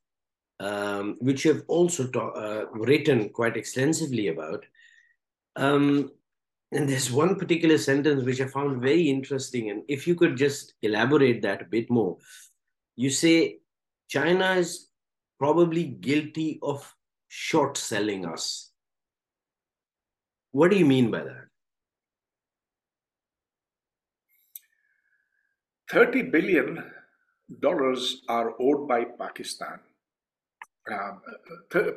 um, 0.60 1.18
which 1.22 1.46
you 1.46 1.54
have 1.54 1.66
also 1.68 2.10
ta- 2.10 2.30
uh, 2.32 2.66
written 2.74 3.30
quite 3.30 3.58
extensively 3.58 4.28
about. 4.28 4.66
Um, 5.56 6.14
and 6.72 6.90
there's 6.90 7.12
one 7.12 7.36
particular 7.36 7.78
sentence 7.78 8.24
which 8.24 8.42
I 8.42 8.48
found 8.48 8.82
very 8.82 9.10
interesting. 9.10 9.70
And 9.70 9.84
if 9.88 10.08
you 10.08 10.16
could 10.16 10.36
just 10.36 10.74
elaborate 10.82 11.42
that 11.44 11.62
a 11.62 11.66
bit 11.66 11.90
more, 11.90 12.18
you 12.96 13.10
say 13.10 13.60
China 14.10 14.54
is 14.54 14.90
probably 15.40 15.86
guilty 15.86 16.60
of 16.62 16.94
short 17.28 17.78
selling 17.78 18.26
us. 18.26 18.72
What 20.52 20.72
do 20.72 20.78
you 20.78 20.86
mean 20.86 21.12
by 21.12 21.24
that? 21.24 21.46
30 25.92 26.24
billion 26.24 26.84
dollars 27.62 28.24
are 28.28 28.54
owed 28.60 28.90
by 28.90 29.06
Pakistan 29.06 29.80
um, 30.92 31.22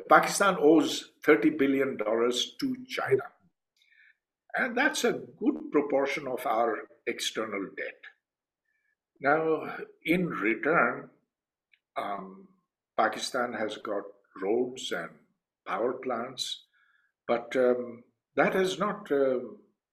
Pakistan 0.09 0.57
owes 0.59 1.11
$30 1.23 1.57
billion 1.57 1.97
to 1.97 2.75
China. 2.87 3.23
And 4.55 4.77
that's 4.77 5.03
a 5.03 5.21
good 5.39 5.71
proportion 5.71 6.27
of 6.27 6.45
our 6.45 6.77
external 7.07 7.65
debt. 7.77 8.01
Now, 9.21 9.77
in 10.03 10.27
return, 10.27 11.09
um, 11.95 12.47
Pakistan 12.97 13.53
has 13.53 13.77
got 13.77 14.03
roads 14.41 14.91
and 14.91 15.09
power 15.65 15.93
plants, 15.93 16.65
but 17.27 17.55
um, 17.55 18.03
that 18.35 18.53
has 18.53 18.79
not 18.79 19.11
uh, 19.11 19.39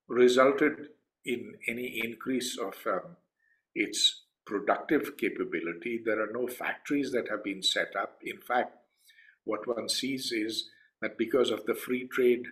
resulted 0.08 0.88
in 1.24 1.54
any 1.68 2.00
increase 2.04 2.58
of 2.58 2.74
um, 2.86 3.16
its 3.74 4.24
productive 4.46 5.16
capability. 5.18 6.00
There 6.02 6.20
are 6.22 6.32
no 6.32 6.46
factories 6.46 7.12
that 7.12 7.28
have 7.28 7.44
been 7.44 7.62
set 7.62 7.94
up. 7.94 8.18
In 8.24 8.38
fact, 8.40 8.76
what 9.44 9.66
one 9.66 9.88
sees 9.88 10.32
is 10.32 10.70
that 11.02 11.18
because 11.18 11.50
of 11.50 11.66
the 11.66 11.74
free 11.74 12.08
trade 12.08 12.44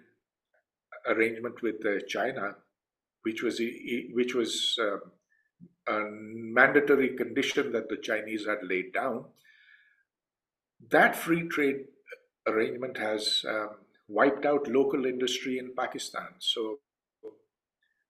arrangement 1.08 1.62
with 1.62 1.84
uh, 1.86 2.00
China, 2.08 2.56
which 3.22 3.42
was 3.42 3.60
which 4.12 4.34
was 4.34 4.78
uh, 4.80 4.98
a 5.92 6.04
mandatory 6.10 7.10
condition 7.16 7.72
that 7.72 7.88
the 7.88 7.96
Chinese 7.96 8.46
had 8.46 8.58
laid 8.62 8.92
down, 8.92 9.24
that 10.90 11.16
free 11.16 11.48
trade 11.48 11.84
arrangement 12.46 12.96
has 12.98 13.44
um, 13.48 13.70
wiped 14.08 14.46
out 14.46 14.68
local 14.68 15.04
industry 15.04 15.58
in 15.58 15.74
Pakistan. 15.76 16.28
So 16.38 16.78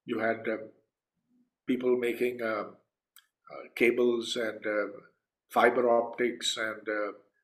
you 0.05 0.21
had 0.21 0.49
uh, 0.49 0.57
people 1.67 1.97
making 1.97 2.41
uh, 2.43 2.65
uh, 2.65 3.65
cables 3.75 4.37
and 4.37 4.65
uh, 4.67 4.87
fiber 5.51 5.91
optics 5.91 6.57
and 6.57 6.87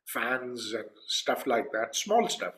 fans 0.06 0.72
and 0.72 0.88
stuff 1.06 1.46
like 1.46 1.72
that, 1.72 1.94
small 1.96 2.28
stuff. 2.28 2.54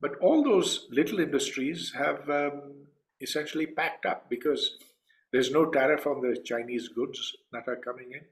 But 0.00 0.16
all 0.20 0.44
those 0.44 0.86
little 0.90 1.18
industries 1.18 1.92
have 1.96 2.28
um, 2.30 2.86
essentially 3.20 3.66
packed 3.66 4.06
up 4.06 4.30
because 4.30 4.76
there's 5.32 5.50
no 5.50 5.66
tariff 5.66 6.06
on 6.06 6.20
the 6.20 6.40
Chinese 6.42 6.88
goods 6.88 7.36
that 7.52 7.66
are 7.66 7.76
coming 7.76 8.12
in. 8.12 8.22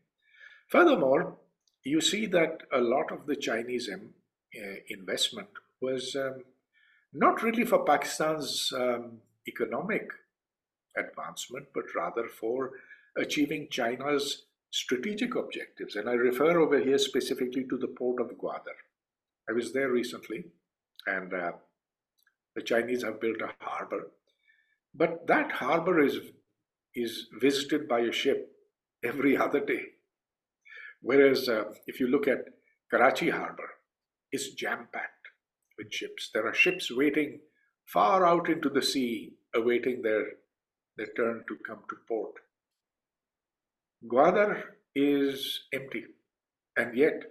Furthermore, 0.68 1.36
you 1.84 2.00
see 2.00 2.26
that 2.26 2.62
a 2.72 2.80
lot 2.80 3.12
of 3.12 3.26
the 3.26 3.36
Chinese 3.36 3.88
um, 3.92 4.10
uh, 4.56 4.76
investment 4.88 5.48
was 5.80 6.16
um, 6.16 6.42
not 7.12 7.42
really 7.42 7.64
for 7.64 7.84
Pakistan's 7.84 8.72
um, 8.74 9.18
economic 9.48 10.10
advancement, 10.96 11.66
but 11.74 11.84
rather 11.94 12.26
for 12.28 12.72
achieving 13.16 13.68
China's 13.70 14.44
strategic 14.70 15.34
objectives. 15.36 15.96
And 15.96 16.08
I 16.08 16.14
refer 16.14 16.58
over 16.58 16.78
here 16.80 16.98
specifically 16.98 17.64
to 17.64 17.78
the 17.78 17.86
port 17.86 18.20
of 18.20 18.36
Gwadar. 18.36 18.78
I 19.48 19.52
was 19.52 19.72
there 19.72 19.90
recently, 19.90 20.46
and 21.06 21.32
uh, 21.32 21.52
the 22.54 22.62
Chinese 22.62 23.02
have 23.02 23.20
built 23.20 23.40
a 23.40 23.52
harbor. 23.64 24.10
But 24.94 25.26
that 25.26 25.52
harbor 25.52 26.02
is, 26.02 26.18
is 26.94 27.26
visited 27.40 27.88
by 27.88 28.00
a 28.00 28.12
ship 28.12 28.50
every 29.04 29.36
other 29.46 29.60
day. 29.60 29.82
Whereas 31.02 31.48
uh, 31.48 31.64
if 31.86 32.00
you 32.00 32.08
look 32.08 32.26
at 32.26 32.44
Karachi 32.90 33.30
harbor, 33.30 33.68
it's 34.32 34.54
jam 34.54 34.88
packed 34.92 35.28
with 35.78 35.92
ships. 35.92 36.30
There 36.32 36.46
are 36.46 36.54
ships 36.54 36.90
waiting 36.90 37.40
far 37.86 38.24
out 38.26 38.48
into 38.48 38.68
the 38.68 38.82
sea, 38.82 39.34
awaiting 39.54 40.02
their, 40.02 40.24
their 40.96 41.08
turn 41.16 41.44
to 41.48 41.56
come 41.66 41.80
to 41.88 41.96
port. 42.08 42.32
Gwadar 44.10 44.62
is 44.94 45.60
empty, 45.72 46.04
and 46.76 46.96
yet 46.96 47.22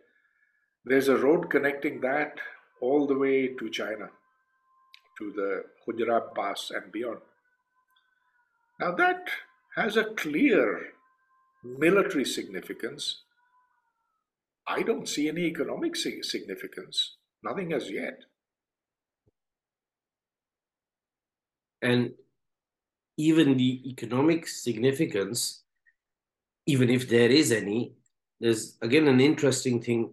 there's 0.84 1.08
a 1.08 1.18
road 1.18 1.50
connecting 1.50 2.02
that 2.02 2.40
all 2.86 3.08
the 3.08 3.18
way 3.18 3.48
to 3.60 3.70
China, 3.70 4.10
to 5.18 5.32
the 5.32 5.64
Khunjerab 5.82 6.36
Pass 6.36 6.72
and 6.76 6.92
beyond. 6.92 7.20
Now, 8.80 8.92
that 8.96 9.30
has 9.76 9.98
a 9.98 10.06
clear 10.06 10.94
military 11.64 12.26
significance. 12.26 13.22
I 14.68 14.82
don't 14.82 15.08
see 15.08 15.28
any 15.30 15.46
economic 15.46 15.96
significance, 15.96 17.16
nothing 17.44 17.74
as 17.74 17.90
yet. 17.90 18.22
And 21.82 22.14
even 23.18 23.58
the 23.58 23.90
economic 23.90 24.48
significance 24.48 25.66
even 26.66 26.90
if 26.90 27.08
there 27.08 27.30
is 27.30 27.52
any, 27.52 27.94
there's 28.40 28.78
again 28.82 29.08
an 29.08 29.20
interesting 29.20 29.82
thing 29.82 30.12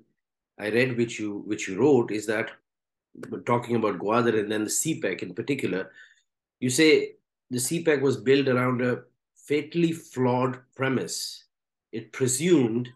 I 0.59 0.69
read 0.71 0.97
which 0.97 1.19
you 1.19 1.43
which 1.47 1.69
you 1.69 1.79
wrote 1.79 2.11
is 2.13 2.27
that 2.27 2.51
talking 3.47 3.77
about 3.77 3.99
Gwadar 3.99 4.39
and 4.39 4.51
then 4.51 4.65
the 4.65 4.71
CPEC 4.71 5.23
in 5.23 5.35
particular, 5.35 5.91
you 6.61 6.71
say 6.71 7.17
the 7.51 7.59
CPEC 7.59 8.01
was 8.01 8.17
built 8.17 8.49
around 8.49 8.83
a 8.83 9.03
fatally 9.37 9.93
flawed 9.93 10.59
premise. 10.75 11.45
It 11.93 12.13
presumed 12.13 12.89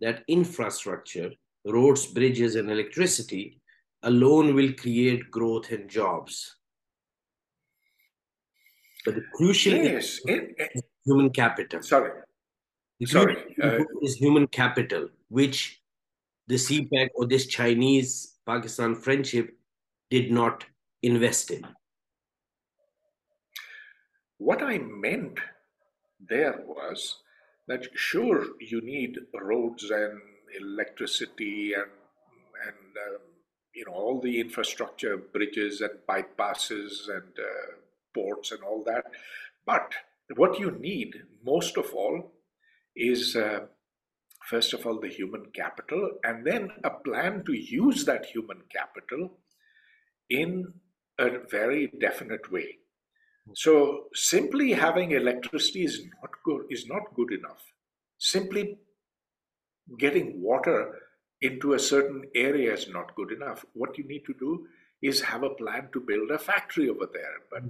that 0.00 0.22
infrastructure, 0.28 1.32
roads, 1.64 2.06
bridges, 2.06 2.54
and 2.56 2.70
electricity 2.70 3.60
alone 4.02 4.54
will 4.54 4.72
create 4.74 5.30
growth 5.30 5.70
and 5.72 5.88
jobs. 5.88 6.56
But 9.04 9.16
the 9.16 9.24
crucial 9.34 9.74
yes, 9.74 10.20
it, 10.24 10.54
it, 10.58 10.84
human 11.04 11.30
capital. 11.30 11.82
Sorry, 11.82 12.10
Sorry. 13.04 13.36
Uh, 13.62 13.80
is 14.02 14.14
human 14.16 14.46
capital. 14.46 15.08
which 15.28 15.80
the 16.46 16.54
CPEC 16.54 17.08
or 17.14 17.26
this 17.26 17.46
Chinese 17.46 18.36
Pakistan 18.46 18.94
friendship 18.94 19.56
did 20.14 20.30
not 20.30 20.66
invest 21.02 21.50
in? 21.50 21.66
What 24.38 24.62
I 24.62 24.78
meant 24.78 25.40
there 26.20 26.60
was 26.68 27.16
that 27.66 27.88
sure 27.96 28.46
you 28.60 28.80
need 28.80 29.18
roads 29.34 29.90
and 29.90 30.20
electricity 30.60 31.72
and 31.74 31.90
and 32.66 32.90
um, 33.06 33.22
you 33.74 33.84
know 33.86 33.96
all 34.02 34.20
the 34.20 34.38
infrastructure, 34.38 35.16
bridges 35.16 35.80
and 35.80 35.96
bypasses 36.08 37.08
and 37.16 37.32
uh, 37.50 37.72
ports 38.14 38.52
and 38.52 38.62
all 38.62 38.84
that, 38.84 39.06
but 39.66 39.94
what 40.36 40.60
you 40.60 40.70
need 40.70 41.10
most 41.44 41.76
of 41.76 41.92
all 41.92 42.18
is 42.94 43.34
uh, 43.34 43.66
first 44.48 44.74
of 44.74 44.86
all 44.86 45.00
the 45.00 45.16
human 45.20 45.46
capital 45.62 46.02
and 46.22 46.46
then 46.46 46.70
a 46.84 46.90
plan 46.90 47.42
to 47.44 47.52
use 47.52 48.04
that 48.04 48.26
human 48.26 48.60
capital 48.78 49.32
in 50.30 50.72
a 51.18 51.30
very 51.50 51.92
definite 52.00 52.50
way. 52.50 52.78
Hmm. 53.46 53.52
So 53.54 54.04
simply 54.14 54.72
having 54.72 55.12
electricity 55.12 55.84
is 55.84 56.02
not 56.20 56.30
good 56.44 56.66
is 56.70 56.86
not 56.86 57.14
good 57.14 57.32
enough. 57.32 57.62
Simply 58.18 58.78
getting 59.98 60.42
water 60.42 61.00
into 61.42 61.74
a 61.74 61.78
certain 61.78 62.24
area 62.34 62.72
is 62.72 62.88
not 62.88 63.14
good 63.16 63.30
enough. 63.30 63.64
What 63.74 63.98
you 63.98 64.04
need 64.04 64.24
to 64.26 64.34
do 64.34 64.66
is 65.02 65.20
have 65.20 65.42
a 65.42 65.50
plan 65.50 65.88
to 65.92 66.00
build 66.00 66.30
a 66.30 66.38
factory 66.38 66.88
over 66.88 67.06
there. 67.12 67.36
But 67.50 67.62
hmm. 67.62 67.68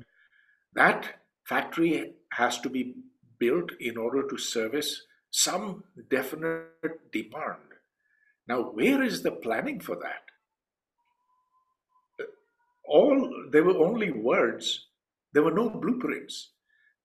that 0.74 1.20
factory 1.44 2.14
has 2.32 2.61
to 2.61 2.70
be 2.70 2.94
built 3.38 3.72
in 3.80 3.96
order 3.96 4.26
to 4.28 4.38
service 4.38 5.02
some 5.30 5.82
definite 6.11 7.11
demand. 7.12 7.61
Now, 8.46 8.62
where 8.62 9.02
is 9.02 9.22
the 9.22 9.32
planning 9.32 9.80
for 9.80 9.96
that? 9.96 10.24
All 12.87 13.49
there 13.51 13.64
were 13.64 13.78
only 13.78 14.11
words, 14.11 14.87
there 15.32 15.43
were 15.43 15.53
no 15.53 15.68
blueprints. 15.70 16.51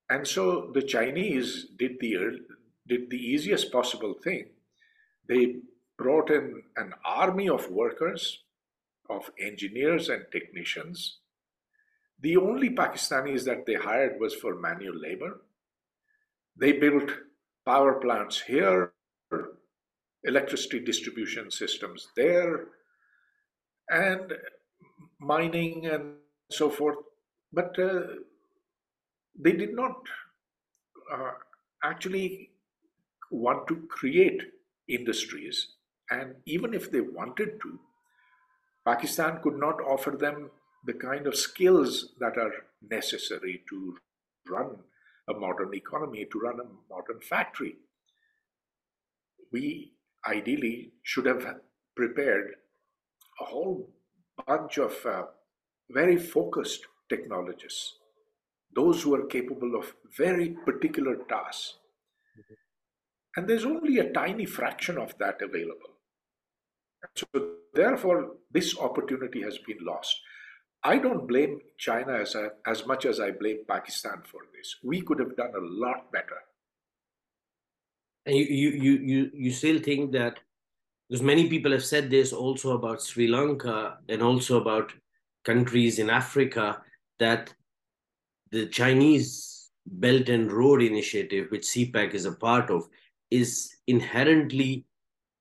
And 0.10 0.28
so 0.28 0.72
the 0.74 0.82
Chinese 0.82 1.68
did 1.78 1.98
the 2.00 2.40
did 2.88 3.10
the 3.10 3.18
easiest 3.18 3.72
possible 3.72 4.16
thing. 4.24 4.50
They 5.28 5.58
brought 5.98 6.32
in 6.32 6.64
an 6.76 6.94
army 7.06 7.48
of 7.50 7.70
workers, 7.70 8.44
of 9.10 9.30
engineers 9.40 10.10
and 10.10 10.26
technicians. 10.32 11.20
The 12.20 12.38
only 12.38 12.70
Pakistanis 12.70 13.46
that 13.46 13.66
they 13.66 13.76
hired 13.76 14.20
was 14.20 14.34
for 14.34 14.56
manual 14.56 14.98
labor. 14.98 15.42
They 16.56 16.74
built 16.74 17.12
power 17.66 18.00
plants 18.00 18.42
here, 18.42 18.94
electricity 20.24 20.80
distribution 20.80 21.52
systems 21.52 22.08
there, 22.16 22.66
and 23.90 24.34
mining 25.20 25.86
and 25.86 26.16
so 26.50 26.70
forth. 26.70 26.98
But 27.52 27.78
uh, 27.80 28.02
they 29.38 29.54
did 29.54 29.76
not 29.76 29.96
uh, 31.12 31.32
actually 31.84 32.52
want 33.32 33.68
to 33.68 33.76
create 33.90 34.42
industries. 34.88 35.68
And 36.12 36.36
even 36.46 36.74
if 36.74 36.92
they 36.92 37.02
wanted 37.02 37.62
to, 37.62 37.80
Pakistan 38.86 39.40
could 39.44 39.58
not 39.60 39.82
offer 39.82 40.12
them 40.12 40.50
the 40.86 40.94
kind 40.94 41.28
of 41.28 41.36
skills 41.36 42.14
that 42.20 42.38
are 42.38 42.54
necessary 42.90 43.64
to 43.70 43.98
run 44.50 44.78
a 45.28 45.34
modern 45.34 45.74
economy, 45.76 46.26
to 46.32 46.40
run 46.40 46.60
a 46.60 46.94
modern 46.94 47.20
factory. 47.22 47.76
We 49.52 49.94
ideally 50.28 50.94
should 51.04 51.26
have 51.26 51.60
prepared 51.96 52.56
a 53.42 53.46
whole 53.46 53.90
bunch 54.48 54.78
of 54.78 54.94
uh, 55.06 55.24
very 55.90 56.18
focused 56.18 56.82
technologists, 57.10 57.96
those 58.76 59.02
who 59.02 59.16
are 59.16 59.26
capable 59.26 59.76
of 59.76 59.94
very 60.18 60.56
particular 60.66 61.16
tasks. 61.28 61.76
And 63.36 63.48
there's 63.48 63.66
only 63.66 64.00
a 64.00 64.12
tiny 64.12 64.46
fraction 64.46 64.98
of 64.98 65.18
that 65.20 65.42
available. 65.42 65.98
So, 67.16 67.28
therefore, 67.74 68.32
this 68.52 68.78
opportunity 68.78 69.42
has 69.42 69.58
been 69.60 69.78
lost. 69.82 70.16
I 70.84 70.98
don't 70.98 71.28
blame 71.28 71.60
China 71.78 72.14
as, 72.14 72.36
a, 72.36 72.52
as 72.66 72.86
much 72.86 73.06
as 73.06 73.20
I 73.20 73.32
blame 73.32 73.60
Pakistan 73.68 74.24
for 74.26 74.42
this. 74.56 74.76
We 74.84 75.02
could 75.02 75.20
have 75.20 75.36
done 75.36 75.54
a 75.56 75.62
lot 75.62 76.12
better. 76.12 76.38
And 78.26 78.36
you, 78.36 78.46
you, 78.46 78.70
you, 78.70 78.92
you, 78.94 79.32
you 79.34 79.52
still 79.52 79.80
think 79.80 80.12
that, 80.14 80.40
because 81.10 81.24
many 81.24 81.49
people 81.49 81.72
have 81.72 81.84
said 81.84 82.10
this 82.10 82.32
also 82.32 82.76
about 82.76 83.01
Sri 83.01 83.28
Lanka 83.28 83.97
and 84.10 84.22
also 84.22 84.62
about 84.62 84.93
countries 85.43 85.97
in 85.97 86.10
Africa, 86.10 86.82
that 87.18 87.51
the 88.51 88.68
Chinese 88.68 89.72
Belt 89.88 90.30
and 90.30 90.51
Road 90.51 90.84
Initiative, 90.84 91.47
which 91.49 91.64
CPEC 91.64 92.14
is 92.14 92.26
a 92.26 92.34
part 92.34 92.70
of, 92.70 92.88
is 93.32 93.76
inherently 93.88 94.86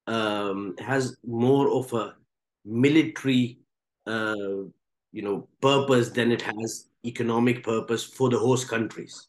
um, 0.07 0.75
has 0.79 1.17
more 1.27 1.71
of 1.71 1.93
a 1.93 2.15
military 2.65 3.59
uh, 4.07 4.65
you 5.13 5.23
know 5.23 5.49
purpose 5.61 6.09
than 6.11 6.33
it 6.33 6.41
has 6.43 6.89
economic 7.05 7.63
purpose 7.63 8.05
for 8.05 8.31
the 8.31 8.39
host 8.39 8.69
countries. 8.69 9.29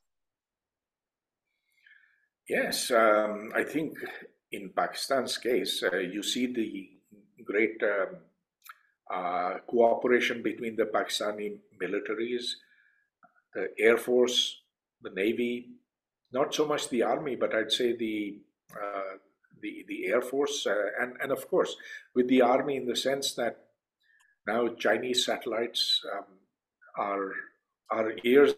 Yes 2.48 2.90
um, 2.90 3.52
i 3.56 3.64
think 3.64 3.94
in 4.52 4.70
pakistan's 4.70 5.38
case 5.38 5.84
uh, 5.84 5.98
you 5.98 6.24
see 6.24 6.46
the 6.48 6.90
great 7.44 7.82
um, 7.84 8.18
uh, 9.12 9.58
cooperation 9.68 10.42
between 10.44 10.76
the 10.76 10.86
pakistani 10.86 11.58
militaries 11.82 12.54
the 13.54 13.70
air 13.80 13.98
force 13.98 14.62
the 15.02 15.12
navy 15.12 15.70
not 16.32 16.54
so 16.54 16.66
much 16.66 16.90
the 16.90 17.04
army 17.04 17.36
but 17.36 17.54
i'd 17.56 17.72
say 17.72 17.96
the 17.96 18.40
uh, 18.76 19.16
the, 19.62 19.86
the 19.88 20.08
air 20.08 20.22
force 20.22 20.66
uh, 20.68 20.90
and 21.02 21.14
and 21.22 21.32
of 21.32 21.48
course 21.50 21.76
with 22.16 22.28
the 22.28 22.42
army 22.42 22.78
in 22.78 22.86
the 22.86 22.96
sense 22.96 23.34
that 23.34 23.58
now 24.48 24.68
Chinese 24.86 25.26
satellites 25.26 26.02
um, 26.14 26.26
are 26.98 27.32
are 27.92 28.14
years 28.24 28.54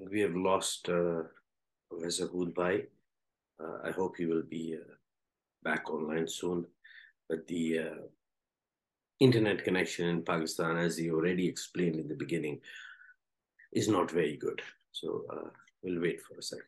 think 0.00 0.12
we 0.12 0.20
have 0.20 0.34
lost 0.34 0.88
uh, 0.88 1.22
Professor 1.90 2.26
Hoodbhoy. 2.26 2.86
Uh, 3.62 3.78
I 3.84 3.90
hope 3.90 4.16
he 4.16 4.24
will 4.26 4.42
be 4.42 4.76
uh, 4.80 4.92
back 5.62 5.90
online 5.90 6.26
soon. 6.26 6.66
But 7.28 7.46
the 7.46 7.78
uh, 7.78 8.02
internet 9.20 9.62
connection 9.62 10.08
in 10.08 10.22
Pakistan, 10.22 10.78
as 10.78 10.96
he 10.96 11.10
already 11.10 11.46
explained 11.46 11.96
in 11.96 12.08
the 12.08 12.14
beginning, 12.14 12.60
is 13.72 13.88
not 13.88 14.10
very 14.10 14.36
good. 14.36 14.62
So 14.92 15.24
uh, 15.30 15.50
we'll 15.82 16.00
wait 16.00 16.20
for 16.22 16.38
a 16.38 16.42
second. 16.42 16.64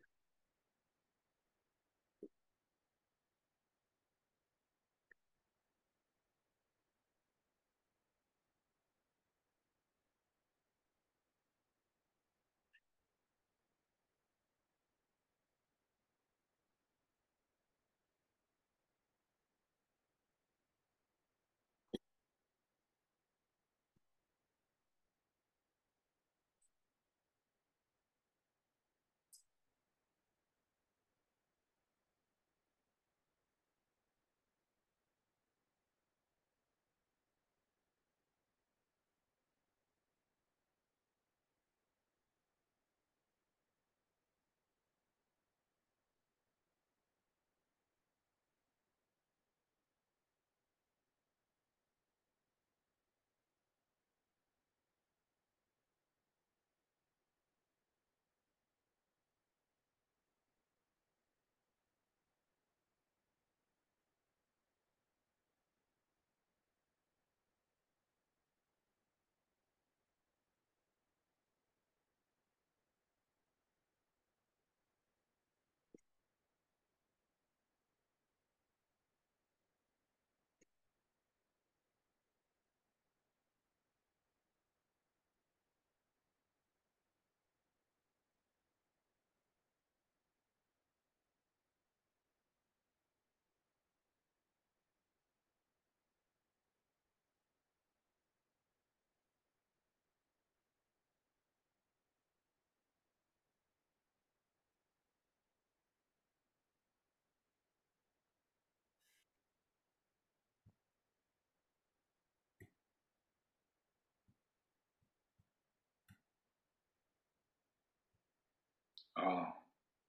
Oh. 119.24 119.46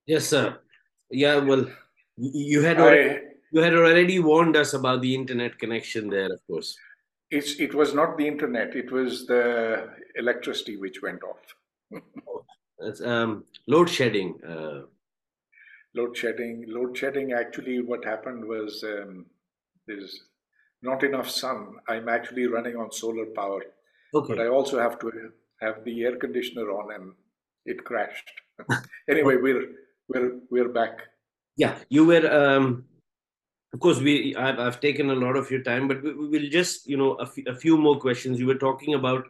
Yes, 0.06 0.28
sir. 0.28 0.60
Yeah, 1.10 1.38
well, 1.38 1.68
you 2.18 2.62
had 2.62 2.80
already, 2.80 3.10
I, 3.10 3.22
you 3.52 3.62
had 3.62 3.76
already 3.76 4.20
warned 4.20 4.56
us 4.56 4.74
about 4.74 5.02
the 5.02 5.14
internet 5.14 5.60
connection 5.60 6.10
there, 6.10 6.32
of 6.34 6.40
course. 6.48 6.76
It's, 7.30 7.60
it 7.60 7.74
was 7.74 7.94
not 7.94 8.18
the 8.18 8.28
internet; 8.28 8.76
it 8.76 8.92
was 8.92 9.26
the 9.26 9.90
electricity 10.16 10.78
which 10.78 11.02
went 11.02 11.22
off. 11.24 12.02
It's 12.80 13.02
um, 13.02 13.46
load 13.68 13.90
shedding. 13.90 14.40
Uh... 14.44 14.82
Load 15.96 16.18
shedding. 16.18 16.66
Load 16.68 16.98
shedding. 16.98 17.34
Actually, 17.34 17.82
what 17.82 18.04
happened 18.04 18.46
was 18.46 18.84
um, 18.84 19.26
there's 19.88 20.26
not 20.82 21.04
enough 21.04 21.30
sun. 21.30 21.76
I'm 21.88 22.10
actually 22.10 22.48
running 22.48 22.76
on 22.76 22.92
solar 22.92 23.28
power, 23.28 23.62
okay. 24.14 24.34
but 24.36 24.42
I 24.42 24.48
also 24.48 24.80
have 24.80 25.00
to 25.00 25.32
have 25.62 25.84
the 25.86 26.04
air 26.04 26.18
conditioner 26.18 26.72
on, 26.72 26.94
and 26.94 27.14
it 27.66 27.84
crashed. 27.84 28.32
anyway, 29.10 29.38
we're 29.38 29.68
we're 30.08 30.40
we're 30.50 30.70
back. 30.70 31.02
Yeah, 31.56 31.76
you 31.90 32.06
were. 32.06 32.28
Um, 32.32 32.86
of 33.74 33.80
course, 33.80 34.00
we. 34.00 34.36
I've, 34.36 34.60
I've 34.60 34.80
taken 34.80 35.10
a 35.10 35.16
lot 35.16 35.36
of 35.36 35.50
your 35.50 35.64
time, 35.64 35.88
but 35.88 36.04
we, 36.04 36.14
will 36.14 36.50
just 36.50 36.88
you 36.88 36.98
know 36.98 37.18
a, 37.20 37.24
f- 37.24 37.48
a 37.48 37.56
few 37.56 37.78
more 37.78 38.00
questions. 38.00 38.40
You 38.40 38.48
were 38.48 38.56
talking 38.56 38.94
about 38.94 39.26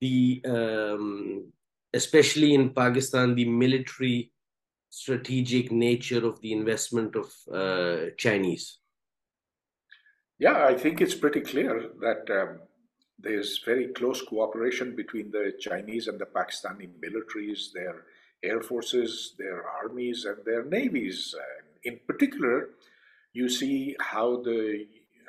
the 0.00 0.42
um, 0.46 1.52
especially 1.94 2.54
in 2.54 2.70
Pakistan 2.70 3.34
the 3.34 3.44
military 3.44 4.32
strategic 4.90 5.70
nature 5.70 6.26
of 6.26 6.40
the 6.40 6.52
investment 6.52 7.14
of 7.16 7.32
uh, 7.52 8.10
Chinese. 8.16 8.78
Yeah, 10.38 10.66
I 10.66 10.74
think 10.74 11.00
it's 11.00 11.14
pretty 11.14 11.40
clear 11.40 11.90
that 12.00 12.30
um, 12.30 12.60
there's 13.22 13.58
very 13.64 13.88
close 13.88 14.22
cooperation 14.22 14.96
between 14.96 15.30
the 15.30 15.52
Chinese 15.58 16.08
and 16.08 16.18
the 16.18 16.26
Pakistani 16.26 16.88
militaries, 17.00 17.72
their 17.72 18.04
air 18.42 18.60
forces, 18.62 19.34
their 19.38 19.64
armies, 19.66 20.24
and 20.24 20.38
their 20.44 20.64
navies. 20.64 21.34
in 21.84 21.98
particular, 22.06 22.70
you 23.32 23.48
see 23.48 23.96
how 24.00 24.42
the 24.42 24.86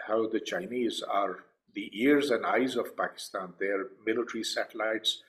how 0.07 0.27
the 0.27 0.39
Chinese 0.39 1.01
are 1.01 1.45
the 1.75 1.89
ears 1.93 2.31
and 2.31 2.45
eyes 2.45 2.75
of 2.75 2.97
Pakistan. 2.97 3.53
Their 3.59 3.87
military 4.05 4.43
satellites 4.43 5.21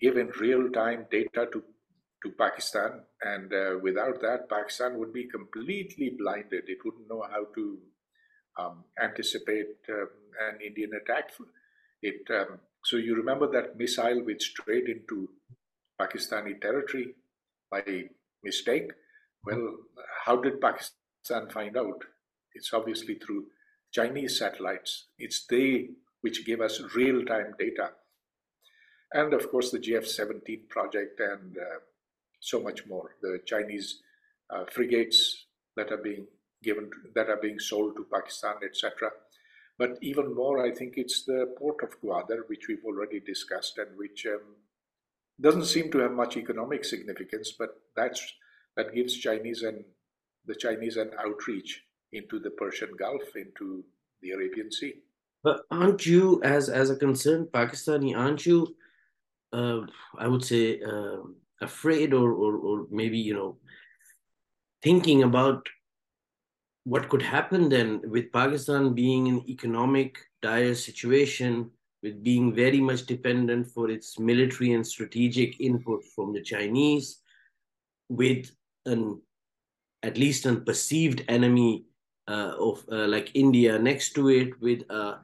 give 0.00 0.16
in 0.16 0.28
real 0.40 0.70
time 0.70 1.06
data 1.10 1.46
to 1.52 1.62
to 2.22 2.30
Pakistan, 2.30 3.00
and 3.20 3.52
uh, 3.52 3.78
without 3.82 4.20
that, 4.20 4.48
Pakistan 4.48 4.98
would 4.98 5.12
be 5.12 5.24
completely 5.24 6.10
blinded. 6.10 6.68
It 6.68 6.84
wouldn't 6.84 7.08
know 7.08 7.24
how 7.28 7.46
to 7.56 7.78
um, 8.58 8.84
anticipate 9.02 9.76
um, 9.88 10.08
an 10.48 10.60
Indian 10.64 10.92
attack. 10.94 11.32
It 12.02 12.26
um, 12.30 12.58
so 12.84 12.96
you 12.96 13.14
remember 13.14 13.46
that 13.52 13.78
missile 13.78 14.24
which 14.24 14.50
strayed 14.50 14.88
into 14.88 15.28
Pakistani 16.00 16.60
territory 16.60 17.14
by 17.70 17.82
mistake. 18.42 18.90
Well, 19.44 19.76
how 20.24 20.36
did 20.36 20.60
Pakistan 20.60 21.48
find 21.50 21.76
out? 21.76 22.02
It's 22.54 22.72
obviously 22.72 23.14
through 23.14 23.46
Chinese 23.92 24.38
satellites. 24.38 25.06
It's 25.18 25.46
they 25.46 25.90
which 26.22 26.44
give 26.46 26.60
us 26.60 26.80
real 26.94 27.24
time 27.24 27.54
data. 27.58 27.90
And 29.12 29.34
of 29.34 29.50
course, 29.50 29.70
the 29.70 29.78
JF 29.78 30.06
17 30.06 30.64
project 30.68 31.20
and 31.20 31.56
uh, 31.56 31.80
so 32.40 32.60
much 32.60 32.86
more. 32.86 33.10
The 33.20 33.40
Chinese 33.44 34.00
uh, 34.50 34.64
frigates 34.72 35.46
that 35.76 35.92
are 35.92 35.98
being 35.98 36.26
given, 36.62 36.90
that 37.14 37.28
are 37.28 37.38
being 37.40 37.58
sold 37.58 37.96
to 37.96 38.06
Pakistan, 38.12 38.54
etc. 38.64 39.10
But 39.82 39.98
even 40.00 40.32
more, 40.32 40.64
I 40.64 40.70
think 40.70 40.92
it's 40.96 41.24
the 41.24 41.52
port 41.58 41.82
of 41.82 42.00
Gwadar, 42.00 42.42
which 42.46 42.68
we've 42.68 42.84
already 42.84 43.18
discussed 43.18 43.78
and 43.78 43.98
which 43.98 44.24
um, 44.26 44.54
doesn't 45.40 45.64
seem 45.64 45.90
to 45.90 45.98
have 45.98 46.12
much 46.12 46.36
economic 46.36 46.84
significance, 46.84 47.50
but 47.58 47.70
that's 47.96 48.22
that 48.76 48.94
gives 48.94 49.16
Chinese 49.16 49.62
and 49.62 49.82
the 50.46 50.54
Chinese 50.54 50.98
an 50.98 51.10
outreach 51.18 51.82
into 52.12 52.38
the 52.38 52.50
Persian 52.50 52.92
Gulf, 52.96 53.34
into 53.34 53.82
the 54.20 54.30
Arabian 54.30 54.70
Sea. 54.70 54.94
But 55.42 55.62
aren't 55.68 56.06
you, 56.06 56.40
as 56.44 56.68
as 56.68 56.88
a 56.90 56.96
concerned 57.04 57.48
Pakistani, 57.48 58.16
aren't 58.16 58.46
you? 58.46 58.76
Uh, 59.52 59.80
I 60.16 60.28
would 60.28 60.44
say 60.44 60.80
uh, 60.80 61.22
afraid, 61.60 62.14
or, 62.14 62.30
or 62.32 62.52
or 62.68 62.86
maybe 62.88 63.18
you 63.18 63.34
know, 63.34 63.56
thinking 64.80 65.24
about 65.24 65.68
what 66.84 67.08
could 67.08 67.22
happen 67.22 67.68
then 67.68 68.00
with 68.10 68.32
Pakistan 68.32 68.94
being 68.94 69.26
in 69.28 69.48
economic 69.48 70.18
dire 70.42 70.74
situation, 70.74 71.70
with 72.02 72.22
being 72.24 72.52
very 72.52 72.80
much 72.80 73.06
dependent 73.06 73.68
for 73.68 73.88
its 73.88 74.18
military 74.18 74.72
and 74.72 74.84
strategic 74.84 75.60
input 75.60 76.02
from 76.14 76.32
the 76.32 76.42
Chinese, 76.42 77.20
with 78.08 78.50
an 78.86 79.20
at 80.02 80.18
least 80.18 80.46
an 80.46 80.64
perceived 80.64 81.24
enemy 81.28 81.84
uh, 82.26 82.54
of 82.58 82.84
uh, 82.90 83.06
like 83.06 83.30
India 83.34 83.78
next 83.78 84.14
to 84.14 84.28
it, 84.30 84.60
with 84.60 84.82
uh, 84.90 85.18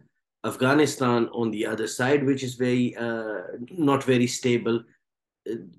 Afghanistan 0.45 1.29
on 1.33 1.51
the 1.51 1.67
other 1.67 1.89
side, 1.89 2.25
which 2.25 2.45
is 2.45 2.55
very 2.55 2.97
uh, 2.97 3.41
not 3.73 4.05
very 4.05 4.29
stable. 4.29 4.85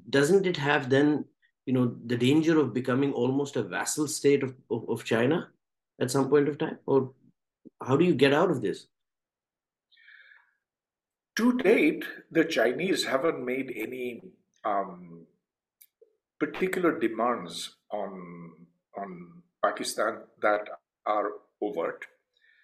Doesn't 0.10 0.46
it 0.46 0.58
have 0.58 0.90
then, 0.90 1.24
you 1.66 1.74
know, 1.74 1.96
the 2.08 2.18
danger 2.18 2.60
of 2.60 2.74
becoming 2.74 3.14
almost 3.14 3.56
a 3.56 3.64
vassal 3.64 4.08
state 4.08 4.44
of, 4.44 4.54
of, 4.70 4.90
of 4.90 5.06
China? 5.06 5.48
At 6.00 6.12
some 6.12 6.30
point 6.30 6.48
of 6.48 6.58
time? 6.58 6.80
Or 6.86 7.12
how 7.82 7.96
do 7.96 8.06
you 8.06 8.14
get 8.14 8.34
out 8.34 8.52
of 8.52 8.62
this? 8.62 8.88
To 11.38 11.58
date, 11.58 12.04
the 12.32 12.44
Chinese 12.44 13.06
haven't 13.06 13.46
made 13.46 13.72
any 13.76 14.22
um, 14.66 15.26
particular 16.40 17.00
demands 17.00 17.76
on 17.92 18.52
on 18.98 19.44
Pakistan 19.64 20.20
that 20.42 20.68
are 21.06 21.32
overt. 21.62 22.06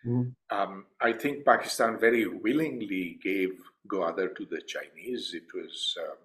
Mm. 0.05 0.33
Um, 0.49 0.86
I 1.01 1.13
think 1.13 1.45
Pakistan 1.45 1.97
very 1.99 2.27
willingly 2.27 3.17
gave 3.23 3.57
Gwadar 3.88 4.36
to 4.36 4.45
the 4.45 4.61
Chinese. 4.61 5.31
It 5.33 5.47
was 5.53 5.95
um, 5.99 6.17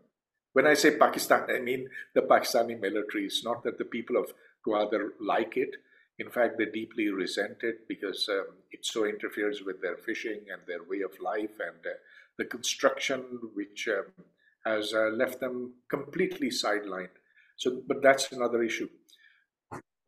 when 0.52 0.66
I 0.66 0.74
say 0.74 0.96
Pakistan, 0.96 1.46
I 1.48 1.60
mean 1.60 1.88
the 2.14 2.22
Pakistani 2.22 2.78
military. 2.78 3.26
It's 3.26 3.44
not 3.44 3.62
that 3.64 3.78
the 3.78 3.84
people 3.84 4.16
of 4.16 4.32
Gwadar 4.66 5.10
like 5.20 5.56
it. 5.56 5.76
In 6.20 6.28
fact, 6.28 6.58
they 6.58 6.66
deeply 6.66 7.08
resent 7.08 7.62
it 7.62 7.88
because 7.88 8.28
um, 8.28 8.54
it 8.70 8.84
so 8.84 9.06
interferes 9.06 9.62
with 9.64 9.80
their 9.80 9.96
fishing 9.96 10.40
and 10.52 10.60
their 10.66 10.82
way 10.82 11.00
of 11.00 11.18
life 11.18 11.56
and 11.68 11.80
uh, 11.86 11.96
the 12.36 12.44
construction, 12.44 13.22
which 13.54 13.88
um, 13.88 14.12
has 14.66 14.92
uh, 14.92 15.08
left 15.22 15.40
them 15.40 15.72
completely 15.88 16.50
sidelined. 16.50 17.16
So, 17.56 17.80
but 17.88 18.02
that's 18.02 18.30
another 18.32 18.62
issue. 18.62 18.88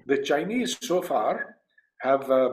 The 0.05 0.19
Chinese 0.23 0.77
so 0.83 1.01
far 1.01 1.57
have 2.01 2.31
uh, 2.31 2.51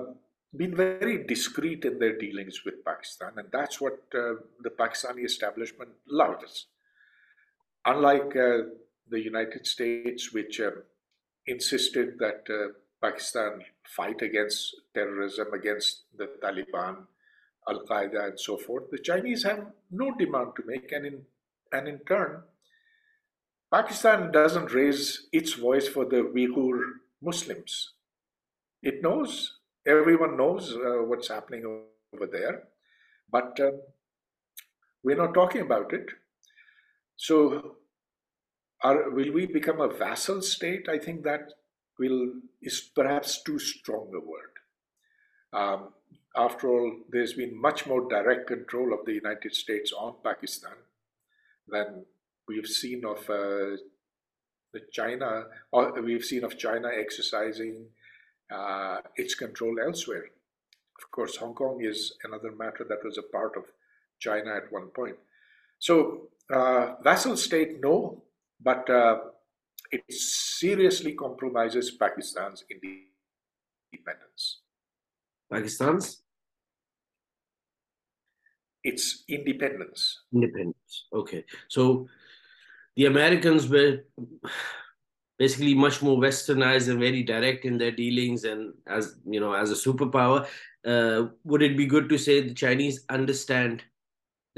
been 0.56 0.74
very 0.74 1.26
discreet 1.26 1.84
in 1.84 2.00
their 2.00 2.18
dealings 2.18 2.64
with 2.64 2.86
Pakistan, 2.86 3.34
and 3.36 3.50
that's 3.52 3.82
what 3.82 4.00
uh, 4.16 4.36
the 4.62 4.70
Pakistani 4.70 5.26
establishment 5.26 5.92
loves. 6.08 6.68
Unlike 7.86 8.36
uh, 8.38 8.58
the 9.10 9.20
United 9.20 9.68
States, 9.68 10.32
which 10.32 10.62
um, 10.62 10.84
insisted 11.46 12.20
that 12.20 12.44
uh, 12.50 12.74
Pakistan 13.02 13.64
fight 13.86 14.22
against 14.22 14.76
terrorism, 14.94 15.54
against 15.54 16.04
the 16.18 16.30
Taliban, 16.42 16.98
Al 17.68 17.86
Qaeda, 17.86 18.30
and 18.30 18.40
so 18.40 18.58
forth, 18.58 18.90
the 18.92 18.98
Chinese 18.98 19.44
have 19.44 19.66
no 19.92 20.14
demand 20.16 20.52
to 20.56 20.64
make, 20.66 20.92
and 20.92 21.06
in 21.06 21.26
and 21.72 21.88
in 21.88 22.00
turn, 22.00 22.42
Pakistan 23.72 24.32
doesn't 24.32 24.74
raise 24.74 25.28
its 25.32 25.54
voice 25.54 25.88
for 25.88 26.06
the 26.06 26.24
Uyghur 26.36 26.82
Muslims. 27.22 27.94
It 28.82 29.04
knows, 29.04 29.60
everyone 29.86 30.38
knows 30.38 30.76
uh, 30.76 31.04
what's 31.04 31.28
happening 31.28 31.66
over 32.14 32.26
there, 32.26 32.64
but 33.32 33.60
uh, 33.60 33.72
we're 35.04 35.18
not 35.18 35.34
talking 35.34 35.62
about 35.62 35.94
it. 35.94 36.08
So, 37.18 37.76
are, 38.82 39.12
will 39.12 39.32
we 39.32 39.46
become 39.46 39.82
a 39.82 39.94
vassal 39.94 40.42
state? 40.42 40.88
I 40.90 40.98
think 40.98 41.24
that 41.24 41.50
will 42.00 42.34
is 42.62 42.80
perhaps 42.96 43.44
too 43.44 43.60
strong 43.60 44.12
a 44.14 44.20
word. 44.20 44.54
Um, 45.52 45.90
after 46.36 46.70
all, 46.70 46.98
there's 47.10 47.34
been 47.34 47.60
much 47.60 47.86
more 47.86 48.08
direct 48.08 48.48
control 48.48 48.94
of 48.94 49.06
the 49.06 49.14
United 49.14 49.54
States 49.54 49.92
on 49.92 50.16
Pakistan 50.24 50.78
than 51.68 52.06
we've 52.48 52.68
seen 52.68 53.04
of 53.06 53.18
uh, 53.30 53.78
the 54.74 54.82
China, 54.92 55.46
or 55.72 56.02
we've 56.02 56.24
seen 56.24 56.44
of 56.44 56.58
China 56.58 56.90
exercising 56.96 57.88
uh, 58.52 58.98
its 59.16 59.36
control 59.36 59.76
elsewhere. 59.84 60.26
Of 61.02 61.12
course, 61.12 61.38
Hong 61.38 61.54
Kong 61.54 61.80
is 61.84 62.14
another 62.24 62.52
matter 62.52 62.86
that 62.88 63.04
was 63.04 63.18
a 63.18 63.24
part 63.24 63.58
of 63.58 63.64
China 64.20 64.56
at 64.56 64.72
one 64.72 64.88
point. 64.88 65.16
So, 65.80 66.30
uh, 66.54 66.96
vassal 67.04 67.38
state, 67.38 67.80
no, 67.82 68.24
but 68.62 68.90
uh, 68.90 69.18
it 69.92 70.04
seriously 70.10 71.14
compromises 71.14 71.92
Pakistan's 71.92 72.64
independence. 72.70 74.62
Pakistan's? 75.52 76.22
Its 78.84 79.24
independence. 79.28 80.22
Independence. 80.34 81.06
Okay. 81.14 81.44
So 81.68 82.08
the 82.96 83.06
Americans 83.06 83.68
were 83.68 84.04
basically 85.40 85.74
much 85.74 86.02
more 86.02 86.18
westernized 86.18 86.90
and 86.90 87.00
very 87.00 87.24
direct 87.24 87.66
in 87.66 87.78
their 87.78 87.92
dealings 87.92 88.44
and 88.44 88.74
as 88.88 89.16
you 89.26 89.40
know 89.40 89.54
as 89.54 89.72
a 89.72 89.74
superpower 89.74 90.46
uh, 90.86 91.30
would 91.46 91.64
it 91.64 91.78
be 91.78 91.86
good 91.86 92.10
to 92.10 92.18
say 92.18 92.42
the 92.42 92.54
chinese 92.54 93.06
understand 93.10 93.82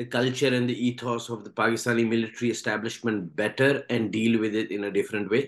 the 0.02 0.10
culture 0.18 0.54
and 0.60 0.70
the 0.74 0.80
ethos 0.88 1.30
of 1.30 1.44
the 1.46 1.54
pakistani 1.62 2.06
military 2.14 2.52
establishment 2.58 3.36
better 3.42 3.72
and 3.90 4.12
deal 4.18 4.40
with 4.44 4.56
it 4.64 4.72
in 4.78 4.86
a 4.90 4.92
different 5.00 5.30
way 5.36 5.44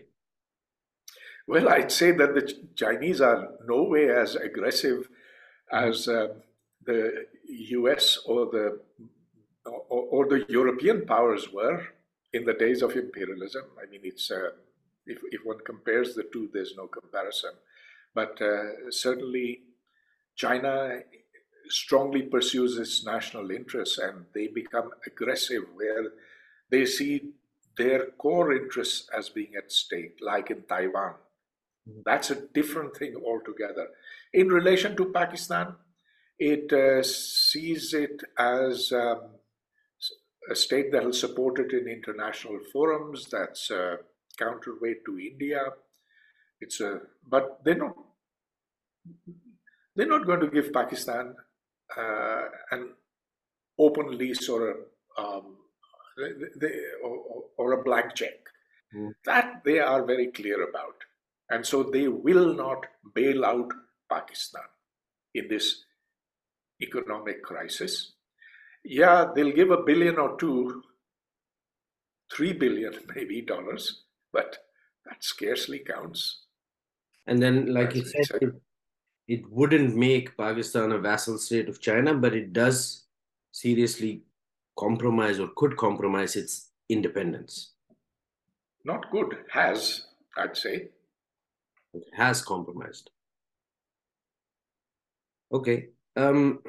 well 1.53 1.69
i'd 1.75 1.91
say 1.99 2.11
that 2.11 2.33
the 2.39 2.45
chinese 2.83 3.21
are 3.29 3.39
no 3.73 3.83
way 3.83 4.05
as 4.23 4.35
aggressive 4.49 5.07
as 5.71 6.07
uh, 6.07 6.27
the 6.85 6.99
us 7.91 8.17
or 8.25 8.45
the 8.57 8.65
or, 9.65 10.03
or, 10.15 10.23
the 10.27 10.45
european 10.49 11.05
powers 11.05 11.43
were 11.53 11.81
in 12.33 12.43
the 12.49 12.57
days 12.65 12.81
of 12.81 12.95
imperialism 13.03 13.63
i 13.81 13.89
mean 13.89 14.01
it's 14.11 14.29
uh, 14.31 14.49
if, 15.05 15.19
if 15.31 15.41
one 15.45 15.59
compares 15.65 16.15
the 16.15 16.23
two, 16.31 16.49
there's 16.53 16.75
no 16.77 16.87
comparison. 16.87 17.51
But 18.13 18.41
uh, 18.41 18.91
certainly, 18.91 19.61
China 20.35 20.99
strongly 21.69 22.23
pursues 22.23 22.77
its 22.77 23.05
national 23.05 23.51
interests 23.51 23.97
and 23.97 24.25
they 24.33 24.47
become 24.47 24.89
aggressive 25.05 25.63
where 25.75 26.11
they 26.69 26.85
see 26.85 27.33
their 27.77 28.07
core 28.17 28.53
interests 28.53 29.09
as 29.15 29.29
being 29.29 29.53
at 29.57 29.71
stake, 29.71 30.17
like 30.21 30.51
in 30.51 30.63
Taiwan. 30.63 31.15
Mm-hmm. 31.89 32.01
That's 32.05 32.31
a 32.31 32.41
different 32.53 32.95
thing 32.95 33.15
altogether. 33.15 33.87
In 34.33 34.49
relation 34.49 34.95
to 34.97 35.11
Pakistan, 35.11 35.75
it 36.39 36.71
uh, 36.73 37.03
sees 37.03 37.93
it 37.93 38.21
as 38.37 38.91
um, 38.91 39.21
a 40.49 40.55
state 40.55 40.91
that 40.91 41.03
will 41.03 41.13
support 41.13 41.59
it 41.59 41.71
in 41.71 41.87
international 41.87 42.59
forums, 42.71 43.27
that's 43.31 43.69
a 43.71 43.97
counterweight 44.37 45.05
to 45.05 45.19
India. 45.19 45.65
It's 46.59 46.81
a, 46.81 47.01
but 47.27 47.59
they're 47.63 47.75
not, 47.75 47.95
they're 49.95 50.07
not 50.07 50.25
going 50.25 50.39
to 50.41 50.47
give 50.47 50.73
Pakistan 50.73 51.35
uh, 51.97 52.43
an 52.71 52.89
open 53.79 54.17
lease 54.17 54.49
or 54.49 54.69
a, 54.69 55.21
um, 55.21 55.57
they, 56.59 56.73
or, 57.03 57.43
or, 57.57 57.71
a 57.73 57.83
blank 57.83 58.13
check. 58.15 58.33
Mm. 58.95 59.13
That 59.25 59.61
they 59.65 59.79
are 59.79 60.05
very 60.05 60.27
clear 60.27 60.63
about. 60.69 60.95
And 61.49 61.65
so 61.65 61.83
they 61.83 62.07
will 62.07 62.53
not 62.53 62.85
bail 63.15 63.45
out 63.45 63.71
Pakistan 64.09 64.63
in 65.33 65.47
this 65.49 65.83
economic 66.81 67.43
crisis. 67.43 68.13
Yeah, 68.85 69.25
they'll 69.35 69.51
give 69.51 69.71
a 69.71 69.83
billion 69.83 70.17
or 70.17 70.37
two, 70.37 70.83
three 72.31 72.53
billion 72.53 72.93
maybe 73.15 73.41
dollars 73.41 74.03
but 74.33 74.57
that 75.05 75.23
scarcely 75.23 75.79
counts. 75.79 76.41
And 77.27 77.41
then, 77.41 77.73
like 77.73 77.95
you 77.95 78.03
said, 78.03 78.59
it, 79.27 79.49
wouldn't 79.49 79.95
make 79.95 80.37
Pakistan 80.37 80.91
a 80.91 80.97
vassal 80.99 81.37
state 81.37 81.69
of 81.69 81.81
China, 81.81 82.13
but 82.13 82.33
it 82.33 82.53
does 82.53 83.05
seriously 83.51 84.23
compromise 84.77 85.39
or 85.39 85.49
could 85.55 85.77
compromise 85.77 86.35
its 86.35 86.71
independence. 86.89 87.71
Not 88.85 89.09
good, 89.11 89.37
has, 89.51 90.07
I'd 90.37 90.57
say. 90.57 90.89
It 91.93 92.03
has 92.13 92.41
compromised. 92.41 93.11
Okay. 95.51 95.89
Um, 96.15 96.59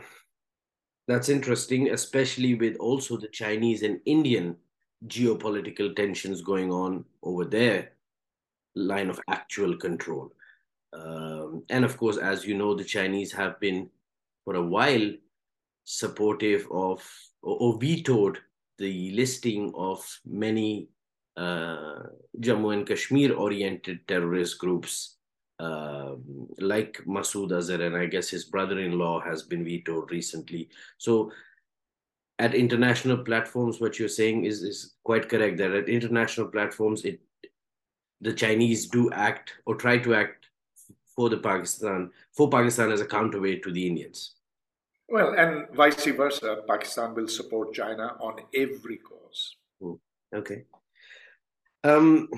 that's 1.08 1.28
interesting, 1.28 1.90
especially 1.90 2.54
with 2.54 2.76
also 2.76 3.16
the 3.16 3.28
Chinese 3.28 3.82
and 3.82 4.00
Indian 4.06 4.56
geopolitical 5.06 5.94
tensions 5.94 6.40
going 6.40 6.70
on 6.70 7.04
over 7.22 7.44
their 7.44 7.92
line 8.74 9.10
of 9.10 9.20
actual 9.28 9.76
control. 9.76 10.32
Um, 10.94 11.64
and 11.70 11.84
of 11.84 11.96
course, 11.96 12.18
as 12.18 12.46
you 12.46 12.54
know, 12.54 12.74
the 12.74 12.84
Chinese 12.84 13.32
have 13.32 13.58
been 13.60 13.90
for 14.44 14.54
a 14.54 14.62
while 14.62 15.12
supportive 15.84 16.66
of 16.70 17.02
or, 17.42 17.56
or 17.60 17.78
vetoed 17.80 18.38
the 18.78 19.10
listing 19.12 19.72
of 19.76 20.04
many 20.24 20.88
uh, 21.36 22.02
Jammu 22.40 22.72
and 22.72 22.86
Kashmir 22.86 23.34
oriented 23.34 24.06
terrorist 24.06 24.58
groups 24.58 25.16
uh, 25.60 26.14
like 26.58 27.00
Masood 27.06 27.50
Azhar, 27.52 27.80
and 27.80 27.96
I 27.96 28.06
guess 28.06 28.28
his 28.28 28.44
brother 28.44 28.78
in 28.78 28.98
law 28.98 29.20
has 29.20 29.42
been 29.42 29.64
vetoed 29.64 30.10
recently. 30.10 30.68
So 30.98 31.30
at 32.38 32.54
international 32.54 33.18
platforms, 33.18 33.80
what 33.80 33.98
you're 33.98 34.08
saying 34.08 34.44
is 34.44 34.62
is 34.62 34.94
quite 35.04 35.28
correct. 35.28 35.58
That 35.58 35.72
at 35.72 35.88
international 35.88 36.48
platforms, 36.48 37.04
it 37.04 37.20
the 38.20 38.32
Chinese 38.32 38.86
do 38.86 39.10
act 39.12 39.52
or 39.66 39.74
try 39.74 39.98
to 39.98 40.14
act 40.14 40.43
for 41.14 41.28
the 41.28 41.38
Pakistan 41.38 42.10
for 42.32 42.50
Pakistan 42.50 42.90
as 42.92 43.00
a 43.00 43.06
counterweight 43.06 43.62
to 43.62 43.72
the 43.72 43.86
Indians. 43.86 44.34
Well, 45.08 45.34
and 45.34 45.68
vice 45.74 46.04
versa, 46.06 46.62
Pakistan 46.66 47.14
will 47.14 47.28
support 47.28 47.74
China 47.74 48.16
on 48.20 48.40
every 48.54 48.96
cause. 48.96 49.56
Hmm. 49.80 49.94
Okay. 50.34 50.64
Um, 51.84 52.28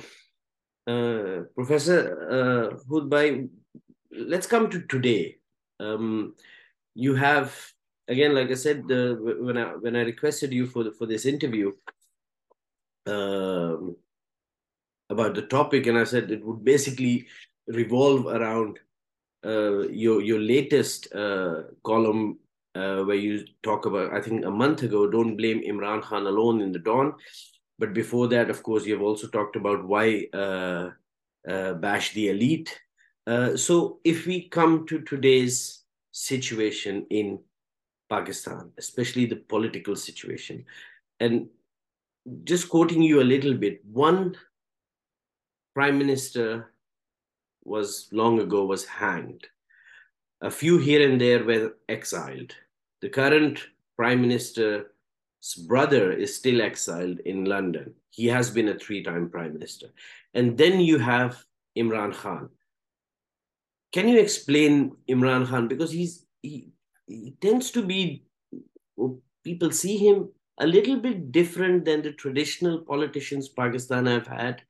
uh, 0.87 1.43
Professor 1.55 2.01
uh, 2.31 2.77
Hoodbhoy, 2.91 3.49
let's 4.11 4.47
come 4.47 4.68
to 4.70 4.83
today. 4.83 5.39
Um, 5.79 6.35
you 6.95 7.14
have 7.14 7.55
again, 8.09 8.35
like 8.35 8.51
I 8.51 8.55
said, 8.55 8.87
when 8.87 9.57
I 9.57 9.74
when 9.74 9.97
I 9.97 10.03
requested 10.03 10.53
you 10.53 10.66
for 10.66 10.85
the, 10.85 10.93
for 10.93 11.07
this 11.07 11.27
interview 11.27 11.72
um, 13.07 13.97
about 15.09 15.35
the 15.35 15.43
topic, 15.43 15.87
and 15.87 15.99
I 15.99 16.05
said 16.05 16.31
it 16.31 16.45
would 16.45 16.64
basically 16.64 17.27
revolve 17.67 18.27
around 18.27 18.79
uh, 19.45 19.89
your 19.89 20.23
your 20.23 20.41
latest 20.41 21.12
uh, 21.14 21.62
column 21.85 22.39
uh, 22.75 23.03
where 23.05 23.17
you 23.17 23.45
talk 23.62 23.87
about, 23.87 24.12
I 24.12 24.21
think 24.21 24.45
a 24.45 24.51
month 24.51 24.83
ago, 24.83 25.09
don't 25.09 25.37
blame 25.37 25.62
Imran 25.62 26.03
Khan 26.03 26.27
alone 26.27 26.61
in 26.61 26.73
the 26.73 26.79
dawn. 26.79 27.14
But 27.79 27.93
before 27.93 28.29
that, 28.29 28.51
of 28.51 28.62
course, 28.62 28.87
you've 28.87 29.03
also 29.03 29.29
talked 29.29 29.57
about 29.57 29.85
why 29.85 30.27
uh, 30.33 30.91
uh, 31.49 31.75
bash 31.75 32.12
the 32.14 32.29
elite. 32.29 32.79
Uh, 33.27 33.57
so 33.57 34.01
if 34.05 34.27
we 34.27 34.49
come 34.49 34.87
to 34.87 35.01
today's 35.01 35.85
situation 36.12 37.07
in 37.11 37.39
Pakistan, 38.09 38.73
especially 38.79 39.27
the 39.27 39.37
political 39.37 39.97
situation. 39.97 40.64
And 41.21 41.49
just 42.45 42.69
quoting 42.69 43.03
you 43.03 43.21
a 43.21 43.31
little 43.33 43.55
bit, 43.55 43.85
one 43.85 44.37
prime 45.75 45.99
minister 45.99 46.73
was 47.67 48.09
long 48.12 48.41
ago 48.41 48.64
was 48.64 48.85
hanged. 48.85 49.47
A 50.41 50.51
few 50.51 50.79
here 50.79 51.09
and 51.09 51.21
there 51.21 51.45
were 51.45 51.77
exiled. 51.89 52.55
The 53.01 53.09
current 53.09 53.67
prime 53.97 54.21
minister's 54.21 54.85
brother 55.67 56.12
is 56.12 56.37
still 56.37 56.61
exiled 56.61 57.21
in 57.21 57.45
London. 57.45 57.95
He 58.11 58.27
has 58.27 58.51
been 58.51 58.69
a 58.69 58.79
three-time 58.79 59.31
prime 59.31 59.53
minister. 59.53 59.89
And 60.35 60.57
then 60.57 60.81
you 60.81 60.99
have 60.99 61.43
Imran 61.77 62.14
Khan. 62.14 62.51
Can 63.93 64.09
you 64.09 64.19
explain 64.19 64.97
Imran 65.09 65.47
Khan? 65.47 65.69
Because 65.69 65.91
he's 65.91 66.27
he, 66.43 66.69
he 67.07 67.35
tends 67.41 67.71
to 67.73 67.83
be 67.83 68.25
people 69.45 69.71
see 69.71 69.97
him 69.97 70.29
a 70.59 70.67
little 70.67 70.97
bit 70.97 71.31
different 71.33 71.85
than 71.85 72.03
the 72.03 72.12
traditional 72.12 72.81
politicians 72.81 73.49
Pakistan 73.49 74.07
have 74.07 74.27
had. 74.27 74.62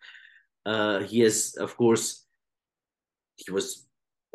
Uh, 0.64 1.00
he 1.00 1.20
has, 1.20 1.54
of 1.58 1.76
course, 1.76 2.25
he 3.36 3.50
was, 3.50 3.86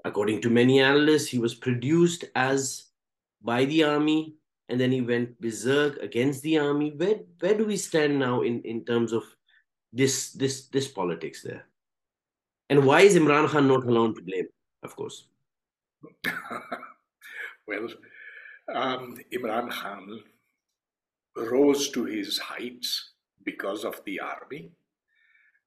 according 0.06 0.42
to 0.42 0.50
many 0.50 0.80
analysts, 0.80 1.28
he 1.28 1.40
was 1.40 1.56
produced 1.56 2.26
as 2.36 2.86
by 3.42 3.66
the 3.66 3.84
army, 3.84 4.36
and 4.70 4.80
then 4.80 4.92
he 4.92 5.02
went 5.02 5.40
berserk 5.42 5.98
against 5.98 6.42
the 6.44 6.58
army. 6.58 6.92
Where 6.96 7.20
where 7.40 7.58
do 7.58 7.66
we 7.66 7.78
stand 7.78 8.18
now 8.20 8.42
in, 8.42 8.62
in 8.62 8.86
terms 8.86 9.12
of 9.12 9.24
this 9.92 10.32
this 10.32 10.68
this 10.68 10.88
politics 10.88 11.42
there? 11.42 11.66
And 12.70 12.86
why 12.86 13.02
is 13.02 13.18
Imran 13.18 13.50
Khan 13.50 13.68
not 13.68 13.84
alone 13.84 14.16
to 14.16 14.22
blame? 14.22 14.48
Of 14.84 14.96
course. 14.96 15.28
Well, 17.68 17.88
um, 18.74 19.16
Imran 19.32 19.70
Khan 19.72 20.20
rose 21.36 21.90
to 21.92 22.04
his 22.04 22.38
heights 22.38 23.12
because 23.46 23.86
of 23.86 24.04
the 24.06 24.20
army, 24.20 24.72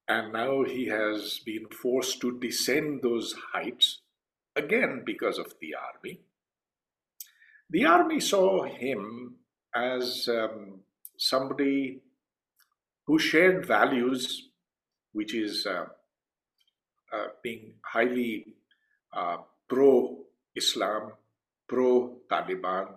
and 0.09 0.32
now 0.32 0.64
he 0.64 0.86
has 0.86 1.40
been 1.44 1.66
forced 1.68 2.20
to 2.20 2.38
descend 2.38 3.00
those 3.02 3.34
heights 3.52 4.00
again 4.55 5.02
because 5.05 5.38
of 5.38 5.55
the 5.61 5.74
army. 5.74 6.20
The 7.70 7.86
army 7.86 8.20
saw 8.20 8.64
him 8.64 9.36
as 9.74 10.28
um, 10.28 10.80
somebody 11.16 12.02
who 13.07 13.18
shared 13.18 13.66
values, 13.66 14.48
which 15.12 15.34
is 15.34 15.66
uh, 15.66 15.86
uh, 17.12 17.26
being 17.42 17.74
highly 17.84 18.55
uh, 19.12 19.38
pro 19.68 20.18
Islam, 20.55 21.12
pro 21.66 22.18
Taliban, 22.30 22.88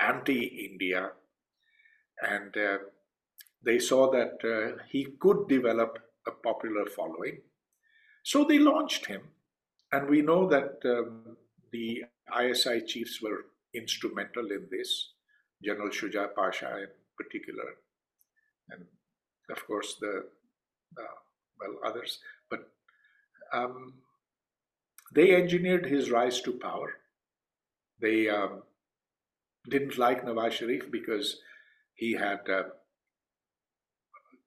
anti 0.00 0.70
India, 0.70 1.10
and 2.22 2.56
uh, 2.56 2.78
they 3.62 3.78
saw 3.78 4.10
that 4.10 4.38
uh, 4.44 4.82
he 4.88 5.08
could 5.18 5.48
develop 5.48 5.98
a 6.28 6.32
popular 6.32 6.86
following. 6.86 7.38
So 8.22 8.44
they 8.44 8.58
launched 8.58 9.06
him, 9.06 9.22
and 9.92 10.08
we 10.08 10.22
know 10.22 10.46
that 10.48 10.78
um, 10.84 11.36
the 11.72 12.04
ISI 12.40 12.82
chiefs 12.86 13.20
were 13.22 13.46
instrumental 13.74 14.50
in 14.50 14.68
this, 14.70 15.12
General 15.64 15.88
Shuja 15.88 16.28
Pasha 16.34 16.78
in 16.78 16.88
particular, 17.16 17.74
and 18.70 18.84
of 19.50 19.66
course 19.66 19.96
the 20.00 20.24
uh, 20.98 21.16
well 21.58 21.76
others, 21.84 22.18
but 22.50 22.70
um, 23.52 23.94
they 25.14 25.34
engineered 25.34 25.86
his 25.86 26.10
rise 26.10 26.40
to 26.42 26.52
power. 26.52 26.94
They 28.00 28.28
um, 28.28 28.62
didn't 29.68 29.98
like 29.98 30.24
Nawaz 30.24 30.52
Sharif 30.52 30.90
because 30.90 31.40
he 31.94 32.12
had 32.12 32.40
uh, 32.48 32.62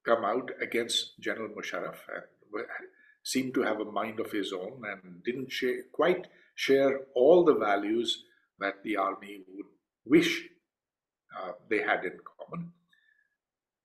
come 0.05 0.25
out 0.25 0.51
against 0.61 1.19
General 1.19 1.49
Musharraf 1.49 1.97
and 2.13 2.23
seemed 3.23 3.53
to 3.53 3.61
have 3.61 3.79
a 3.79 3.85
mind 3.85 4.19
of 4.19 4.31
his 4.31 4.51
own 4.51 4.81
and 4.85 5.23
didn't 5.23 5.51
share, 5.51 5.83
quite 5.91 6.27
share 6.55 7.01
all 7.15 7.43
the 7.43 7.55
values 7.55 8.23
that 8.59 8.83
the 8.83 8.97
army 8.97 9.41
would 9.47 9.65
wish 10.05 10.43
uh, 11.37 11.51
they 11.69 11.79
had 11.79 12.03
in 12.03 12.17
common. 12.37 12.71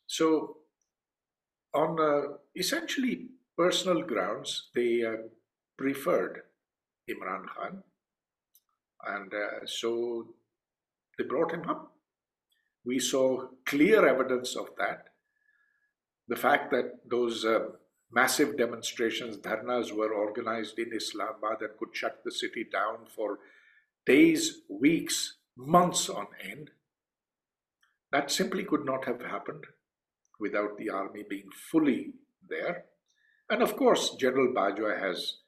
So, 0.06 0.58
on 1.74 2.00
uh, 2.00 2.36
essentially 2.54 3.28
personal 3.56 4.02
grounds, 4.02 4.70
they 4.74 5.04
uh, 5.04 5.28
preferred 5.76 6.42
Imran 7.10 7.46
Khan, 7.46 7.82
and 9.06 9.32
uh, 9.32 9.66
so 9.66 10.34
they 11.18 11.24
brought 11.24 11.52
him 11.52 11.68
up. 11.68 11.92
We 12.84 12.98
saw 12.98 13.48
clear 13.66 14.06
evidence 14.06 14.56
of 14.56 14.68
that. 14.78 15.08
The 16.28 16.36
fact 16.36 16.70
that 16.72 17.08
those 17.08 17.44
uh, 17.44 17.60
massive 18.10 18.56
demonstrations, 18.56 19.36
dharnas, 19.36 19.92
were 19.92 20.12
organized 20.12 20.78
in 20.78 20.92
Islamabad 20.92 21.60
and 21.60 21.76
could 21.78 21.94
shut 21.94 22.22
the 22.24 22.32
city 22.32 22.64
down 22.70 23.06
for 23.14 23.38
days, 24.04 24.62
weeks, 24.68 25.36
months 25.56 26.08
on 26.08 26.26
end. 26.42 26.70
That 28.12 28.30
simply 28.30 28.64
could 28.64 28.84
not 28.84 29.04
have 29.04 29.20
happened 29.22 29.64
without 30.38 30.76
the 30.78 30.90
army 30.90 31.24
being 31.28 31.50
fully 31.70 32.14
there. 32.48 32.84
And 33.50 33.62
of 33.62 33.76
course, 33.76 34.14
General 34.16 34.52
Bajwa 34.52 34.98
has, 35.00 35.38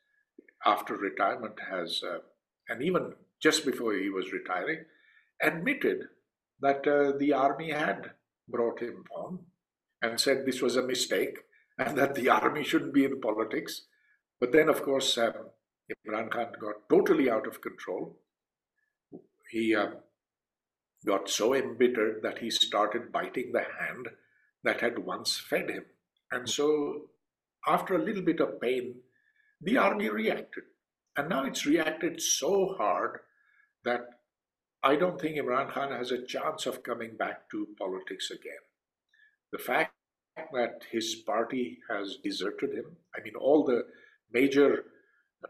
after 0.64 0.96
retirement, 0.96 1.54
has, 1.70 2.02
uh, 2.02 2.18
and 2.68 2.82
even 2.82 3.14
just 3.40 3.64
before 3.64 3.94
he 3.94 4.08
was 4.08 4.32
retiring, 4.32 4.84
admitted 5.40 6.04
that 6.60 6.86
uh, 6.86 7.16
the 7.18 7.32
army 7.32 7.70
had 7.70 8.12
brought 8.48 8.80
him 8.80 9.04
on 9.14 9.40
and 10.02 10.20
said 10.20 10.44
this 10.44 10.62
was 10.62 10.76
a 10.76 10.86
mistake 10.86 11.38
and 11.78 11.96
that 11.96 12.14
the 12.14 12.28
army 12.28 12.64
shouldn't 12.64 12.94
be 12.94 13.04
in 13.04 13.20
politics. 13.20 13.82
But 14.40 14.52
then, 14.52 14.68
of 14.68 14.82
course, 14.82 15.18
um, 15.18 15.32
Imran 16.06 16.30
Khan 16.30 16.52
got 16.60 16.88
totally 16.88 17.30
out 17.30 17.46
of 17.46 17.60
control. 17.60 18.18
He 19.50 19.74
uh, 19.74 19.90
got 21.06 21.28
so 21.28 21.54
embittered 21.54 22.22
that 22.22 22.38
he 22.38 22.50
started 22.50 23.12
biting 23.12 23.52
the 23.52 23.64
hand 23.80 24.08
that 24.64 24.80
had 24.80 24.98
once 24.98 25.38
fed 25.38 25.70
him. 25.70 25.84
And 26.30 26.48
so, 26.48 27.08
after 27.66 27.94
a 27.94 28.02
little 28.02 28.22
bit 28.22 28.40
of 28.40 28.60
pain, 28.60 28.96
the 29.60 29.78
army 29.78 30.08
reacted. 30.08 30.64
And 31.16 31.28
now 31.28 31.44
it's 31.44 31.66
reacted 31.66 32.20
so 32.20 32.74
hard 32.78 33.20
that 33.84 34.02
I 34.82 34.94
don't 34.96 35.20
think 35.20 35.36
Imran 35.36 35.72
Khan 35.72 35.90
has 35.90 36.12
a 36.12 36.24
chance 36.24 36.66
of 36.66 36.82
coming 36.82 37.16
back 37.16 37.50
to 37.50 37.68
politics 37.78 38.30
again. 38.30 38.62
The 39.52 39.58
fact 39.58 39.92
that 40.52 40.82
his 40.90 41.14
party 41.26 41.78
has 41.90 42.18
deserted 42.22 42.74
him, 42.74 42.96
I 43.16 43.22
mean, 43.22 43.34
all 43.34 43.64
the 43.64 43.82
major 44.32 44.84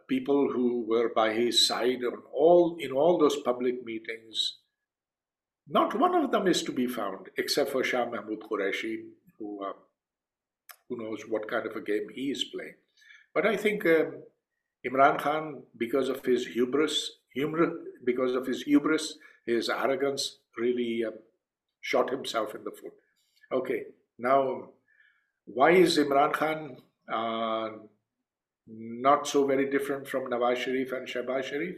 people 0.08 0.50
who 0.52 0.86
were 0.88 1.10
by 1.14 1.32
his 1.32 1.66
side 1.66 2.04
on 2.04 2.22
all 2.32 2.76
in 2.78 2.92
all 2.92 3.18
those 3.18 3.36
public 3.42 3.84
meetings, 3.84 4.58
not 5.66 5.98
one 5.98 6.14
of 6.14 6.30
them 6.30 6.46
is 6.46 6.62
to 6.62 6.72
be 6.72 6.86
found 6.86 7.28
except 7.36 7.70
for 7.70 7.82
Shah 7.82 8.06
Mahmood 8.06 8.40
Qureshi, 8.40 8.96
who 9.38 9.64
uh, 9.64 9.72
who 10.88 10.96
knows 11.02 11.22
what 11.28 11.48
kind 11.48 11.66
of 11.66 11.76
a 11.76 11.80
game 11.80 12.06
he 12.14 12.30
is 12.30 12.44
playing. 12.44 12.74
But 13.34 13.46
I 13.46 13.56
think 13.56 13.84
um, 13.86 14.22
Imran 14.86 15.18
Khan, 15.18 15.62
because 15.76 16.08
of 16.08 16.24
his 16.24 16.46
hubris, 16.46 17.10
humor, 17.32 17.72
because 18.04 18.34
of 18.34 18.46
his 18.46 18.62
hubris, 18.62 19.18
his 19.46 19.68
arrogance, 19.68 20.38
really 20.56 21.04
uh, 21.06 21.10
shot 21.80 22.10
himself 22.10 22.54
in 22.54 22.64
the 22.64 22.70
foot. 22.70 22.92
Okay, 23.50 23.84
now 24.18 24.70
why 25.46 25.70
is 25.70 25.96
Imran 25.96 26.32
Khan 26.34 26.76
uh, 27.10 27.70
not 28.66 29.26
so 29.26 29.46
very 29.46 29.70
different 29.70 30.06
from 30.06 30.30
Nawaz 30.30 30.56
Sharif 30.56 30.92
and 30.92 31.08
Shehbaz 31.08 31.44
Sharif? 31.44 31.76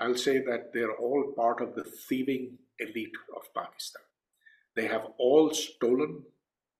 I'll 0.00 0.16
say 0.16 0.38
that 0.38 0.70
they're 0.72 0.96
all 0.96 1.34
part 1.36 1.60
of 1.60 1.74
the 1.74 1.84
thieving 1.84 2.58
elite 2.78 3.16
of 3.36 3.42
Pakistan. 3.54 4.02
They 4.74 4.86
have 4.86 5.06
all 5.18 5.52
stolen, 5.52 6.22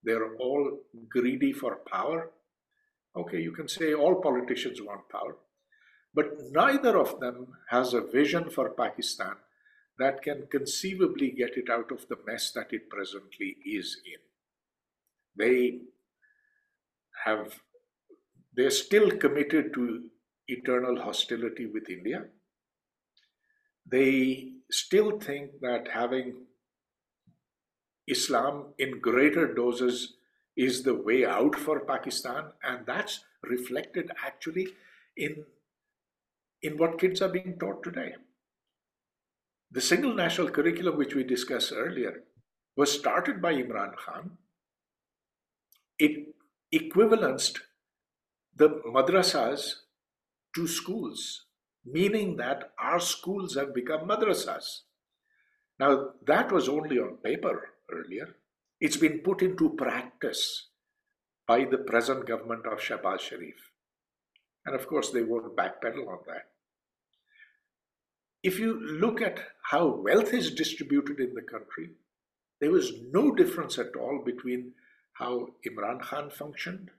they're 0.03 0.35
all 0.37 0.79
greedy 1.07 1.53
for 1.53 1.77
power. 1.87 2.31
Okay, 3.15 3.39
you 3.39 3.51
can 3.51 3.67
say 3.67 3.93
all 3.93 4.15
politicians 4.15 4.81
want 4.81 5.07
power, 5.09 5.37
but 6.15 6.31
neither 6.51 6.97
of 6.97 7.19
them 7.19 7.47
has 7.69 7.93
a 7.93 8.01
vision 8.01 8.49
for 8.49 8.71
Pakistan 8.71 9.35
that 9.99 10.21
can 10.21 10.47
conceivably 10.49 11.31
get 11.31 11.57
it 11.57 11.69
out 11.69 11.91
of 11.91 12.07
the 12.07 12.17
mess 12.25 12.51
that 12.51 12.73
it 12.73 12.89
presently 12.89 13.57
is 13.65 13.97
in. 14.05 14.19
They 15.35 15.79
have, 17.25 17.59
they're 18.55 18.71
still 18.71 19.11
committed 19.11 19.73
to 19.75 20.03
eternal 20.47 21.01
hostility 21.01 21.67
with 21.67 21.89
India. 21.89 22.25
They 23.85 24.53
still 24.71 25.19
think 25.19 25.59
that 25.61 25.87
having 25.87 26.33
Islam 28.07 28.73
in 28.77 28.99
greater 28.99 29.53
doses 29.53 30.15
is 30.55 30.83
the 30.83 30.95
way 30.95 31.25
out 31.25 31.55
for 31.55 31.79
Pakistan, 31.81 32.45
and 32.63 32.85
that's 32.85 33.21
reflected 33.43 34.11
actually 34.25 34.67
in, 35.17 35.43
in 36.61 36.77
what 36.77 36.99
kids 36.99 37.21
are 37.21 37.29
being 37.29 37.57
taught 37.59 37.83
today. 37.83 38.15
The 39.73 39.81
single 39.81 40.13
national 40.13 40.51
curriculum, 40.51 40.97
which 40.97 41.15
we 41.15 41.23
discussed 41.23 41.73
earlier, 41.75 42.25
was 42.75 42.91
started 42.91 43.41
by 43.41 43.55
Imran 43.55 43.95
Khan. 43.97 44.37
It 45.97 46.35
equivalenced 46.71 47.59
the 48.55 48.69
madrasas 48.85 49.73
to 50.53 50.67
schools, 50.67 51.45
meaning 51.83 52.37
that 52.37 52.71
our 52.79 52.99
schools 52.99 53.55
have 53.55 53.73
become 53.73 54.07
madrasas. 54.07 54.81
Now, 55.79 56.11
that 56.27 56.51
was 56.51 56.69
only 56.69 56.99
on 56.99 57.17
paper 57.23 57.69
earlier. 57.91 58.35
It's 58.79 58.97
been 58.97 59.19
put 59.19 59.41
into 59.41 59.71
practice 59.71 60.67
by 61.47 61.65
the 61.65 61.79
present 61.79 62.27
government 62.27 62.67
of 62.67 62.77
Shehbaz 62.77 63.21
Sharif. 63.21 63.71
And 64.67 64.75
of 64.75 64.87
course, 64.87 65.09
they 65.09 65.23
won't 65.23 65.55
backpedal 65.55 66.07
on 66.07 66.19
that. 66.27 66.52
If 68.43 68.59
you 68.59 68.77
look 68.77 69.21
at 69.21 69.39
how 69.71 69.87
wealth 69.87 70.33
is 70.33 70.51
distributed 70.51 71.19
in 71.19 71.33
the 71.33 71.41
country, 71.41 71.91
there 72.59 72.71
was 72.71 72.91
no 73.11 73.33
difference 73.33 73.79
at 73.79 73.95
all 73.95 74.21
between 74.23 74.73
how 75.13 75.47
Imran 75.65 76.01
Khan 76.01 76.29
functioned 76.29 76.91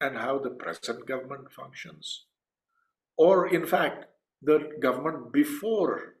and 0.00 0.18
how 0.18 0.38
the 0.38 0.50
present 0.50 1.06
government 1.06 1.52
functions. 1.52 2.24
Or, 3.16 3.46
in 3.46 3.64
fact, 3.64 4.06
the 4.42 4.72
government 4.80 5.32
before 5.32 6.16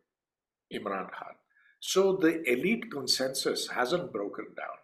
Imran 0.72 1.10
Khan. 1.10 1.34
So 1.80 2.14
the 2.14 2.48
elite 2.48 2.88
consensus 2.92 3.68
hasn't 3.68 4.12
broken 4.12 4.46
down. 4.56 4.78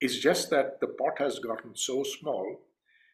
It's 0.00 0.16
just 0.16 0.48
that 0.48 0.80
the 0.80 0.86
pot 0.86 1.18
has 1.18 1.38
gotten 1.40 1.76
so 1.76 2.02
small. 2.02 2.60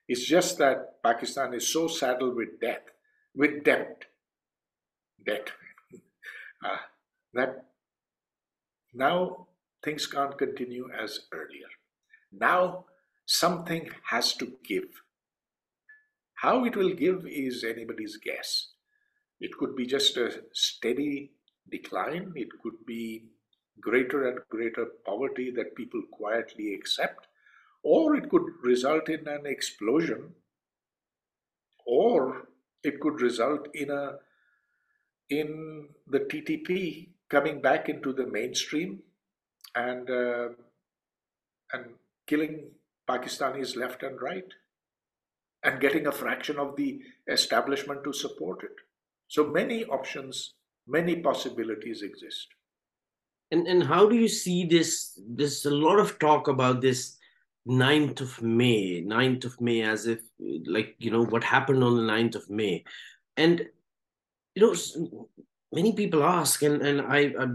It's 0.07 0.25
just 0.25 0.59
that 0.59 1.03
Pakistan 1.03 1.53
is 1.53 1.67
so 1.67 1.89
saddled 1.89 2.37
with 2.37 2.61
debt, 2.61 2.87
with 3.35 3.65
debt, 3.65 4.05
debt, 5.25 5.51
uh, 6.67 6.77
that 7.35 7.67
now 8.95 9.47
things 9.85 10.07
can't 10.07 10.37
continue 10.39 10.89
as 10.99 11.21
earlier. 11.33 11.71
Now 12.33 12.87
something 13.27 13.91
has 14.11 14.33
to 14.35 14.53
give. 14.65 14.89
How 16.35 16.65
it 16.65 16.77
will 16.77 16.95
give 16.95 17.27
is 17.27 17.65
anybody's 17.65 18.17
guess. 18.17 18.69
It 19.41 19.53
could 19.59 19.77
be 19.77 19.87
just 19.87 20.17
a 20.17 20.45
steady 20.53 21.33
decline, 21.71 22.33
it 22.37 22.49
could 22.63 22.87
be 22.87 23.27
greater 23.81 24.29
and 24.29 24.39
greater 24.49 24.87
poverty 25.05 25.51
that 25.51 25.75
people 25.75 26.03
quietly 26.13 26.75
accept, 26.75 27.27
or 27.83 28.17
it 28.17 28.31
could 28.31 28.45
result 28.63 29.09
in 29.09 29.27
an 29.29 29.47
explosion, 29.47 30.35
or 31.87 32.49
it 32.83 33.01
could 33.01 33.21
result 33.21 33.69
in 33.75 33.91
a 33.91 34.19
in 35.31 35.89
the 36.07 36.21
TTP 36.21 37.09
coming 37.29 37.61
back 37.61 37.89
into 37.89 38.13
the 38.13 38.27
mainstream 38.27 39.01
and 39.75 40.09
uh, 40.11 40.49
and 41.73 41.85
killing 42.27 42.71
Pakistanis 43.09 43.77
left 43.77 44.03
and 44.03 44.21
right. 44.21 44.53
and 45.63 45.81
getting 45.81 46.07
a 46.07 46.13
fraction 46.13 46.59
of 46.59 46.77
the 46.77 47.01
establishment 47.29 48.05
to 48.05 48.13
support 48.13 48.63
it. 48.63 48.77
So 49.29 49.47
many 49.47 49.85
options, 49.85 50.55
many 50.87 51.17
possibilities 51.17 52.03
exist. 52.03 52.49
And 53.51 53.67
and 53.67 53.83
how 53.85 54.09
do 54.09 54.17
you 54.17 54.29
see 54.29 54.65
this? 54.65 55.19
There's 55.29 55.65
a 55.67 55.75
lot 55.75 55.99
of 55.99 56.19
talk 56.19 56.49
about 56.49 56.81
this 56.81 57.17
9th 57.69 58.21
of 58.21 58.43
May, 58.43 59.03
9th 59.03 59.45
of 59.45 59.61
May, 59.61 59.83
as 59.83 60.07
if 60.07 60.21
like 60.67 60.95
you 60.99 61.11
know 61.11 61.25
what 61.25 61.45
happened 61.45 61.83
on 61.83 61.97
the 61.97 62.13
9th 62.13 62.37
of 62.37 62.51
May. 62.51 62.85
And 63.37 63.69
you 64.57 64.63
know, 64.63 65.29
many 65.73 65.93
people 65.93 66.25
ask, 66.25 66.63
and, 66.63 66.83
and 66.83 67.03
I, 67.03 67.35
I 67.39 67.47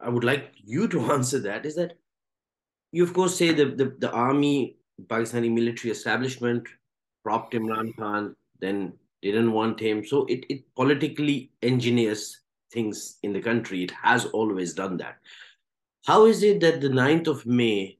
I 0.00 0.08
would 0.08 0.24
like 0.24 0.52
you 0.64 0.88
to 0.88 1.00
answer 1.12 1.40
that, 1.40 1.66
is 1.66 1.74
that 1.74 1.98
you 2.92 3.02
of 3.02 3.12
course 3.12 3.36
say 3.36 3.52
the, 3.52 3.66
the, 3.66 3.96
the 3.98 4.10
army, 4.12 4.76
Pakistani 5.06 5.52
military 5.52 5.90
establishment 5.90 6.68
propped 7.24 7.54
Imran 7.54 7.96
Khan, 7.96 8.36
then 8.60 8.92
didn't 9.22 9.52
want 9.52 9.80
him. 9.80 10.04
So 10.04 10.26
it, 10.26 10.44
it 10.48 10.62
politically 10.74 11.50
engineers 11.62 12.40
things 12.72 13.18
in 13.22 13.32
the 13.32 13.40
country. 13.40 13.84
It 13.84 13.90
has 13.90 14.26
always 14.26 14.74
done 14.74 14.96
that. 14.98 15.18
How 16.04 16.26
is 16.26 16.42
it 16.42 16.60
that 16.60 16.80
the 16.80 16.88
9th 16.88 17.28
of 17.28 17.46
May 17.46 17.98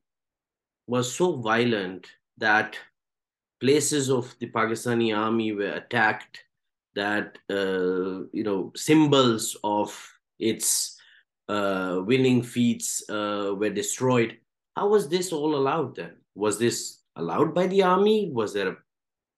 was 0.87 1.12
so 1.14 1.37
violent 1.37 2.07
that 2.39 2.77
places 3.61 4.11
of 4.11 4.35
the 4.41 4.51
Pakistani 4.51 5.16
army 5.16 5.53
were 5.53 5.73
attacked, 5.73 6.45
that, 6.95 7.38
uh, 7.51 8.26
you 8.32 8.45
know, 8.45 8.72
symbols 8.76 9.57
of 9.64 9.97
its 10.38 10.99
uh, 11.49 12.01
winning 12.05 12.43
feats 12.43 13.03
uh, 13.09 13.55
were 13.57 13.70
destroyed? 13.70 14.38
How 14.76 14.88
was 14.88 15.09
this 15.09 15.32
all 15.32 15.55
allowed 15.55 15.97
then? 15.97 16.16
Was 16.34 16.59
this 16.59 17.01
allowed 17.16 17.55
by 17.55 17.66
the 17.66 17.82
army? 17.82 18.30
Was 18.32 18.53
there 18.53 18.68
a 18.68 18.76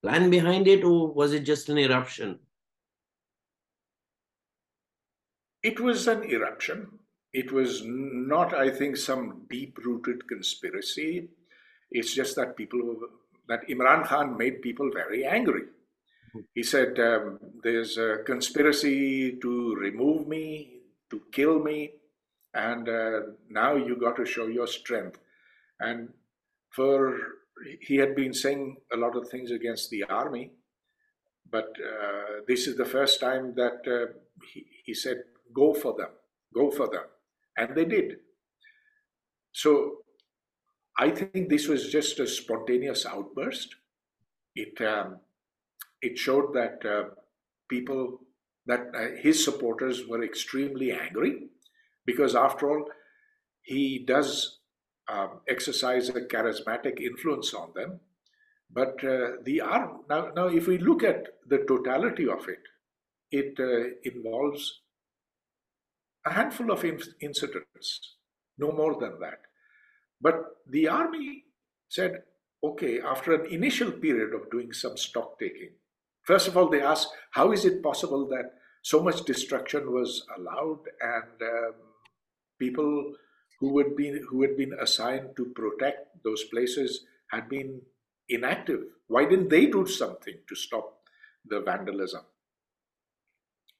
plan 0.01 0.29
behind 0.29 0.67
it, 0.67 0.83
or 0.83 1.11
was 1.11 1.33
it 1.33 1.41
just 1.41 1.69
an 1.69 1.77
eruption? 1.77 2.39
It 5.63 5.79
was 5.79 6.07
an 6.07 6.23
eruption. 6.23 6.87
It 7.33 7.51
was 7.51 7.81
not, 7.83 8.53
I 8.53 8.69
think, 8.69 8.95
some 8.95 9.45
deep 9.49 9.77
rooted 9.83 10.27
conspiracy. 10.27 11.29
It's 11.91 12.13
just 12.13 12.35
that 12.37 12.55
people, 12.55 12.97
that 13.47 13.67
Imran 13.67 14.05
Khan 14.05 14.37
made 14.37 14.61
people 14.61 14.89
very 14.93 15.25
angry. 15.25 15.63
He 16.53 16.63
said, 16.63 16.99
um, 16.99 17.39
There's 17.63 17.97
a 17.97 18.17
conspiracy 18.25 19.37
to 19.41 19.75
remove 19.75 20.27
me, 20.27 20.81
to 21.09 21.21
kill 21.31 21.59
me, 21.59 21.93
and 22.53 22.87
uh, 22.87 23.19
now 23.49 23.75
you 23.75 23.95
got 23.97 24.15
to 24.17 24.25
show 24.25 24.47
your 24.47 24.67
strength. 24.67 25.19
And 25.79 26.09
for 26.71 27.17
he 27.81 27.95
had 27.97 28.15
been 28.15 28.33
saying 28.33 28.77
a 28.93 28.97
lot 28.97 29.15
of 29.15 29.29
things 29.29 29.51
against 29.51 29.89
the 29.89 30.03
army, 30.03 30.51
but 31.49 31.69
uh, 31.79 32.41
this 32.47 32.67
is 32.67 32.75
the 32.77 32.85
first 32.85 33.19
time 33.19 33.53
that 33.55 33.79
uh, 33.87 34.13
he, 34.51 34.65
he 34.85 34.93
said, 34.93 35.23
"Go 35.53 35.73
for 35.73 35.95
them, 35.97 36.09
go 36.53 36.71
for 36.71 36.87
them," 36.87 37.05
and 37.57 37.75
they 37.75 37.85
did. 37.85 38.17
So 39.51 39.99
I 40.97 41.11
think 41.11 41.49
this 41.49 41.67
was 41.67 41.89
just 41.89 42.19
a 42.19 42.27
spontaneous 42.27 43.05
outburst. 43.05 43.75
It 44.55 44.79
um, 44.81 45.19
it 46.07 46.17
showed 46.17 46.53
that 46.53 46.85
uh, 46.85 47.03
people 47.69 48.19
that 48.65 48.87
uh, 48.95 49.21
his 49.21 49.43
supporters 49.43 50.05
were 50.07 50.23
extremely 50.23 50.91
angry 50.91 51.33
because 52.05 52.35
after 52.35 52.69
all, 52.69 52.85
he 53.61 54.03
does 54.05 54.59
um, 55.07 55.41
exercise 55.47 56.09
a 56.09 56.21
charismatic 56.21 56.99
influence 56.99 57.53
on 57.53 57.71
them. 57.75 57.99
But 58.71 59.03
uh, 59.03 59.37
the 59.43 59.61
arm 59.61 60.01
now, 60.09 60.31
now, 60.35 60.47
if 60.47 60.67
we 60.67 60.77
look 60.77 61.03
at 61.03 61.27
the 61.47 61.59
totality 61.67 62.27
of 62.27 62.47
it, 62.47 62.63
it 63.31 63.59
uh, 63.59 63.95
involves 64.03 64.81
a 66.25 66.33
handful 66.33 66.71
of 66.71 66.83
in- 66.83 67.13
incidents, 67.21 68.15
no 68.57 68.71
more 68.71 68.95
than 68.99 69.19
that. 69.19 69.41
But 70.19 70.35
the 70.67 70.87
army 70.87 71.43
said, 71.89 72.23
okay, 72.63 72.99
after 72.99 73.35
an 73.35 73.45
initial 73.51 73.91
period 73.91 74.33
of 74.33 74.49
doing 74.49 74.73
some 74.73 74.97
stock 74.97 75.37
taking, 75.39 75.73
first 76.25 76.47
of 76.47 76.57
all, 76.57 76.69
they 76.69 76.81
asked, 76.81 77.09
how 77.31 77.51
is 77.51 77.65
it 77.65 77.81
possible 77.81 78.27
that 78.29 78.53
so 78.81 79.01
much 79.01 79.23
destruction 79.23 79.91
was 79.91 80.25
allowed 80.37 80.81
and 81.01 81.41
um, 81.41 81.73
people 82.59 83.13
who 83.59 83.77
had 83.79 83.95
been 83.95 84.23
who 84.29 84.41
had 84.43 84.55
been 84.55 84.73
assigned 84.79 85.35
to 85.35 85.45
protect 85.55 86.23
those 86.23 86.43
places 86.43 87.05
had 87.31 87.49
been 87.49 87.81
inactive. 88.29 88.81
Why 89.07 89.25
didn't 89.25 89.49
they 89.49 89.65
do 89.65 89.85
something 89.87 90.35
to 90.47 90.55
stop 90.55 90.99
the 91.45 91.61
vandalism? 91.61 92.21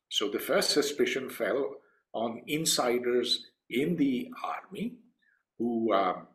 So 0.10 0.30
the 0.30 0.39
first 0.39 0.72
suspicion 0.72 1.30
fell 1.30 1.76
on 2.14 2.41
insiders 2.48 3.46
in 3.70 3.98
the 3.98 4.32
army 4.43 4.93
who 5.58 5.93
um, 5.93 6.28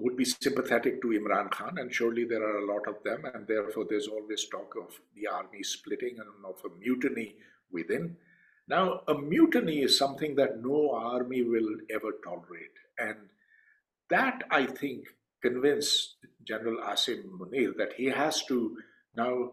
would 0.00 0.16
be 0.16 0.24
sympathetic 0.24 1.00
to 1.02 1.08
Imran 1.08 1.50
Khan, 1.50 1.78
and 1.78 1.92
surely 1.92 2.24
there 2.24 2.42
are 2.42 2.58
a 2.58 2.72
lot 2.72 2.86
of 2.88 3.02
them, 3.04 3.24
and 3.32 3.46
therefore 3.46 3.86
there's 3.88 4.08
always 4.08 4.46
talk 4.48 4.74
of 4.80 5.00
the 5.14 5.26
army 5.26 5.62
splitting 5.62 6.16
and 6.18 6.44
of 6.44 6.60
a 6.64 6.78
mutiny 6.78 7.36
within. 7.70 8.16
Now, 8.68 9.02
a 9.06 9.14
mutiny 9.14 9.82
is 9.82 9.96
something 9.96 10.34
that 10.36 10.62
no 10.62 10.90
army 10.90 11.42
will 11.42 11.76
ever 11.90 12.12
tolerate. 12.24 12.76
And 12.98 13.16
that, 14.10 14.42
I 14.50 14.66
think, 14.66 15.06
convinced 15.42 16.16
General 16.46 16.78
Asim 16.82 17.24
Munir 17.38 17.76
that 17.76 17.92
he 17.96 18.06
has 18.06 18.44
to 18.46 18.76
now 19.16 19.52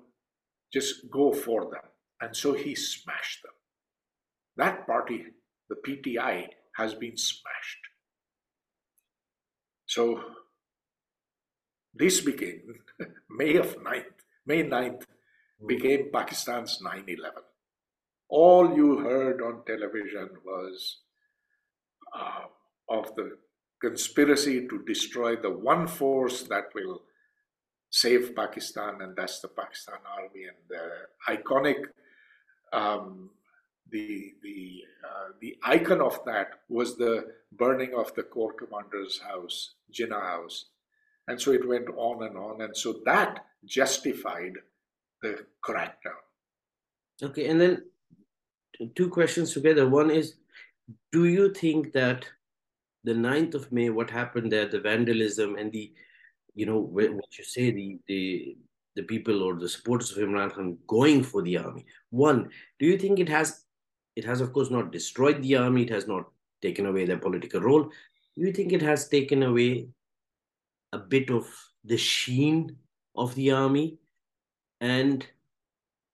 just 0.72 1.10
go 1.12 1.32
for 1.32 1.66
them. 1.66 1.90
And 2.22 2.36
so 2.36 2.54
he 2.54 2.74
smashed 2.74 3.44
them. 3.44 3.54
That 4.58 4.88
party, 4.88 5.26
the 5.70 5.76
PTI, 5.76 6.48
has 6.78 6.94
been 6.96 7.18
smashed. 7.18 7.80
So 9.94 10.04
this 11.94 12.22
became 12.22 12.62
May 13.30 13.56
of 13.56 13.78
9th, 13.78 14.20
May 14.46 14.64
9th 14.64 15.04
became 15.68 16.10
Pakistan's 16.12 16.80
9 16.82 17.06
11 17.08 17.44
all 18.34 18.76
you 18.76 18.98
heard 18.98 19.42
on 19.44 19.64
television 19.66 20.30
was 20.44 21.02
uh, 22.20 22.46
of 22.90 23.16
the 23.16 23.38
conspiracy 23.80 24.68
to 24.68 24.84
destroy 24.88 25.36
the 25.36 25.52
one 25.52 25.86
force 25.86 26.42
that 26.44 26.66
will 26.74 27.04
save 27.92 28.36
Pakistan, 28.36 29.02
and 29.02 29.16
that's 29.16 29.40
the 29.40 29.50
Pakistan 29.50 30.00
Army. 30.18 30.46
And 30.52 30.62
the 30.68 30.84
iconic, 31.36 31.80
um, 32.72 33.30
the 33.94 34.34
the 34.42 34.84
uh, 35.08 35.30
the 35.40 35.56
icon 35.64 36.02
of 36.02 36.20
that 36.26 36.48
was 36.68 36.98
the 36.98 37.28
burning 37.54 37.94
of 37.96 38.14
the 38.16 38.24
Corps 38.24 38.54
Commander's 38.54 39.20
house, 39.20 39.76
Jinnah 39.94 40.28
House, 40.34 40.66
and 41.28 41.40
so 41.40 41.54
it 41.54 41.66
went 41.66 41.88
on 41.96 42.24
and 42.24 42.36
on, 42.36 42.62
and 42.62 42.76
so 42.76 43.00
that 43.06 43.46
justified 43.64 44.54
the 45.22 45.46
crackdown. 45.64 46.24
Okay, 47.22 47.48
and 47.48 47.62
then 47.62 47.84
two 48.96 49.10
questions 49.10 49.54
together. 49.54 49.88
One 49.88 50.10
is, 50.10 50.34
do 51.12 51.26
you 51.26 51.54
think 51.54 51.94
that 51.94 52.26
the 53.04 53.14
9th 53.14 53.54
of 53.54 53.72
May, 53.72 53.90
what 53.90 54.10
happened 54.10 54.52
there, 54.52 54.68
the 54.68 54.80
vandalism 54.80 55.56
and 55.56 55.72
the, 55.72 55.94
you 56.56 56.66
know, 56.66 56.80
what 56.80 57.38
you 57.38 57.44
say, 57.44 57.72
the 57.72 58.00
the 58.08 58.58
the 58.96 59.04
people 59.04 59.42
or 59.42 59.56
the 59.56 59.70
supporters 59.70 60.12
of 60.12 60.18
Imran 60.18 60.54
Khan 60.54 60.78
going 60.88 61.24
for 61.24 61.42
the 61.42 61.58
army. 61.58 61.86
One, 62.12 62.50
do 62.80 62.86
you 62.86 62.98
think 62.98 63.20
it 63.20 63.30
has, 63.30 63.63
it 64.16 64.26
has 64.26 64.42
of 64.42 64.54
course 64.54 64.70
not 64.70 64.92
destroyed 64.92 65.42
the 65.42 65.56
army, 65.56 65.84
it 65.84 65.90
has 65.90 66.08
not 66.08 66.30
taken 66.62 66.86
away 66.86 67.06
their 67.06 67.18
political 67.18 67.62
role. 67.62 67.90
You 68.36 68.52
think 68.52 68.74
it 68.74 68.82
has 68.82 69.08
taken 69.08 69.44
away 69.44 69.88
a 70.92 70.98
bit 70.98 71.30
of 71.30 71.48
the 71.84 71.98
sheen 71.98 72.78
of 73.16 73.34
the 73.36 73.52
army? 73.52 73.98
And 74.82 75.26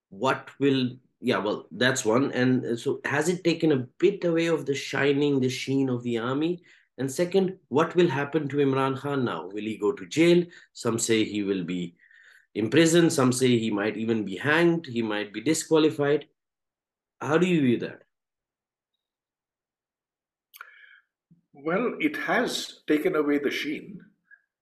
what 0.10 0.50
will 0.60 0.92
yeah, 1.22 1.38
well, 1.38 1.68
that's 1.72 2.06
one. 2.06 2.32
And 2.32 2.80
so, 2.80 3.02
has 3.04 3.28
it 3.28 3.44
taken 3.44 3.74
a 3.74 3.88
bit 3.98 4.24
away 4.24 4.48
of 4.48 4.66
the 4.66 4.74
shining, 4.74 5.40
the 5.40 5.50
sheen 5.50 5.90
of 5.90 6.02
the 6.04 6.18
army? 6.18 6.64
And 6.98 7.12
second, 7.12 7.58
what 7.70 7.96
will 7.96 8.10
happen 8.10 8.48
to 8.50 8.58
Imran 8.58 8.98
Khan 8.98 9.26
now? 9.26 9.48
Will 9.48 9.64
he 9.64 9.78
go 9.78 9.92
to 9.92 10.06
jail? 10.06 10.46
Some 10.74 11.00
say 11.00 11.24
he 11.24 11.44
will 11.44 11.64
be 11.64 11.96
imprisoned. 12.56 13.12
Some 13.12 13.32
say 13.32 13.58
he 13.58 13.70
might 13.70 13.98
even 13.98 14.24
be 14.24 14.38
hanged. 14.38 14.86
He 14.86 15.02
might 15.02 15.34
be 15.34 15.42
disqualified. 15.42 16.26
How 17.22 17.38
do 17.38 17.48
you 17.48 17.62
view 17.62 17.78
that? 17.80 18.04
Well, 21.54 21.96
it 22.00 22.16
has 22.16 22.82
taken 22.88 23.16
away 23.16 23.40
the 23.40 23.52
sheen. 23.52 24.00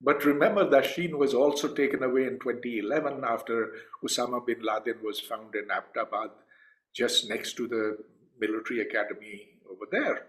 But 0.02 0.26
remember 0.26 0.68
that 0.70 0.86
sheen 0.86 1.18
was 1.18 1.34
also 1.34 1.74
taken 1.74 2.04
away 2.04 2.26
in 2.26 2.40
2011 2.40 3.24
after 3.24 3.74
Osama 4.04 4.46
bin 4.46 4.62
Laden 4.62 4.98
was 5.04 5.20
found 5.20 5.56
in 5.56 5.68
Abbottabad 5.70 6.30
just 6.94 7.30
next 7.30 7.54
to 7.58 7.68
the 7.68 7.98
military 8.40 8.82
academy 8.82 9.50
over 9.70 9.86
there. 9.92 10.28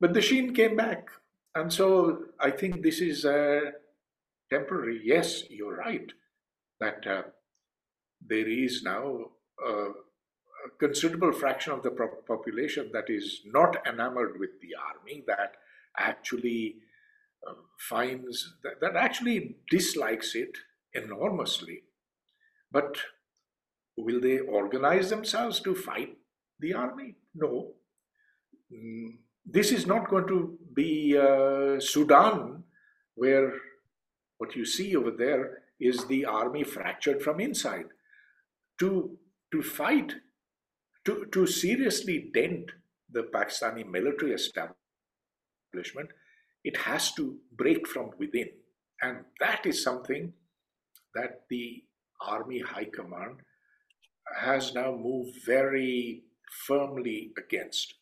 But 0.00 0.12
the 0.14 0.20
sheen 0.20 0.54
came 0.54 0.76
back. 0.76 1.08
And 1.54 1.72
so 1.72 2.26
I 2.38 2.50
think 2.50 2.82
this 2.82 3.00
is 3.00 3.24
uh, 3.24 3.72
temporary. 4.50 5.00
Yes, 5.02 5.44
you're 5.50 5.76
right 5.76 6.12
that 6.78 7.06
uh, 7.06 7.22
there 8.26 8.48
is 8.48 8.82
now 8.82 9.30
a, 9.66 9.88
a 10.66 10.70
considerable 10.78 11.32
fraction 11.32 11.72
of 11.72 11.82
the 11.82 11.90
population 12.26 12.90
that 12.92 13.08
is 13.08 13.42
not 13.46 13.76
enamored 13.86 14.38
with 14.38 14.60
the 14.60 14.74
army, 14.74 15.24
that 15.26 15.54
actually 15.98 16.76
um, 17.48 17.56
finds, 17.78 18.54
that, 18.62 18.80
that 18.80 18.96
actually 18.96 19.56
dislikes 19.70 20.34
it 20.34 20.56
enormously. 20.94 21.82
But 22.70 22.98
will 23.96 24.20
they 24.20 24.38
organize 24.38 25.10
themselves 25.10 25.60
to 25.60 25.74
fight 25.74 26.16
the 26.58 26.74
army? 26.74 27.16
No. 27.34 27.72
Mm, 28.72 29.18
this 29.44 29.72
is 29.72 29.86
not 29.86 30.08
going 30.08 30.26
to 30.28 30.58
be 30.74 31.16
uh, 31.18 31.80
Sudan, 31.80 32.64
where 33.14 33.52
what 34.38 34.54
you 34.54 34.64
see 34.64 34.94
over 34.96 35.10
there 35.10 35.62
is 35.80 36.04
the 36.04 36.24
army 36.24 36.62
fractured 36.62 37.22
from 37.22 37.40
inside. 37.40 37.86
To, 38.78 39.18
to 39.52 39.62
fight, 39.62 40.14
to, 41.04 41.26
to 41.32 41.46
seriously 41.46 42.30
dent 42.32 42.70
the 43.10 43.22
Pakistani 43.22 43.86
military 43.86 44.32
establishment, 44.32 46.10
it 46.64 46.76
has 46.76 47.12
to 47.14 47.38
break 47.52 47.86
from 47.86 48.10
within. 48.18 48.48
And 49.02 49.24
that 49.40 49.64
is 49.66 49.82
something 49.82 50.32
that 51.14 51.42
the 51.48 51.84
Army 52.20 52.60
High 52.60 52.88
Command 52.92 53.40
has 54.38 54.74
now 54.74 54.94
moved 54.94 55.38
very 55.44 56.22
firmly 56.66 57.32
against. 57.38 57.94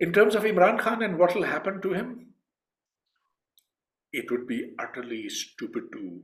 In 0.00 0.12
terms 0.12 0.34
of 0.34 0.42
Imran 0.42 0.78
Khan 0.78 1.02
and 1.02 1.18
what 1.18 1.34
will 1.34 1.44
happen 1.44 1.80
to 1.82 1.92
him, 1.92 2.34
it 4.12 4.30
would 4.30 4.46
be 4.46 4.72
utterly 4.78 5.28
stupid 5.28 5.84
to 5.92 6.22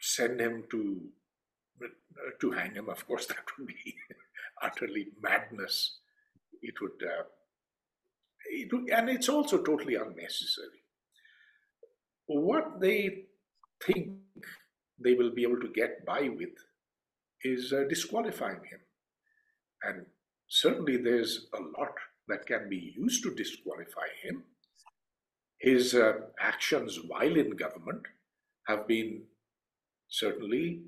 send 0.00 0.40
him 0.40 0.64
to 0.70 1.08
to 2.40 2.50
hang 2.50 2.74
him. 2.74 2.88
Of 2.88 3.06
course, 3.06 3.26
that 3.28 3.44
would 3.58 3.68
be 3.68 3.94
utterly 4.62 5.08
madness. 5.20 5.98
It 6.62 6.74
would, 6.80 7.02
uh, 7.02 7.24
it 8.50 8.72
would, 8.72 8.90
and 8.90 9.08
it's 9.08 9.28
also 9.28 9.62
totally 9.62 9.94
unnecessary. 9.94 10.84
What 12.26 12.80
they 12.80 13.24
think 13.84 14.18
they 15.02 15.14
will 15.14 15.34
be 15.34 15.42
able 15.42 15.60
to 15.60 15.72
get 15.74 16.04
by 16.06 16.28
with 16.28 16.56
is 17.42 17.72
uh, 17.72 17.84
disqualifying 17.88 18.60
him, 18.70 18.80
and 19.82 20.06
certainly 20.48 20.98
there's 20.98 21.46
a 21.54 21.80
lot 21.80 21.94
that 22.28 22.46
can 22.46 22.68
be 22.68 22.94
used 22.96 23.22
to 23.24 23.34
disqualify 23.34 24.06
him 24.22 24.44
his 25.60 25.94
uh, 25.94 26.12
actions 26.40 26.98
while 27.06 27.36
in 27.36 27.50
government 27.50 28.02
have 28.66 28.88
been 28.88 29.22
certainly, 30.08 30.80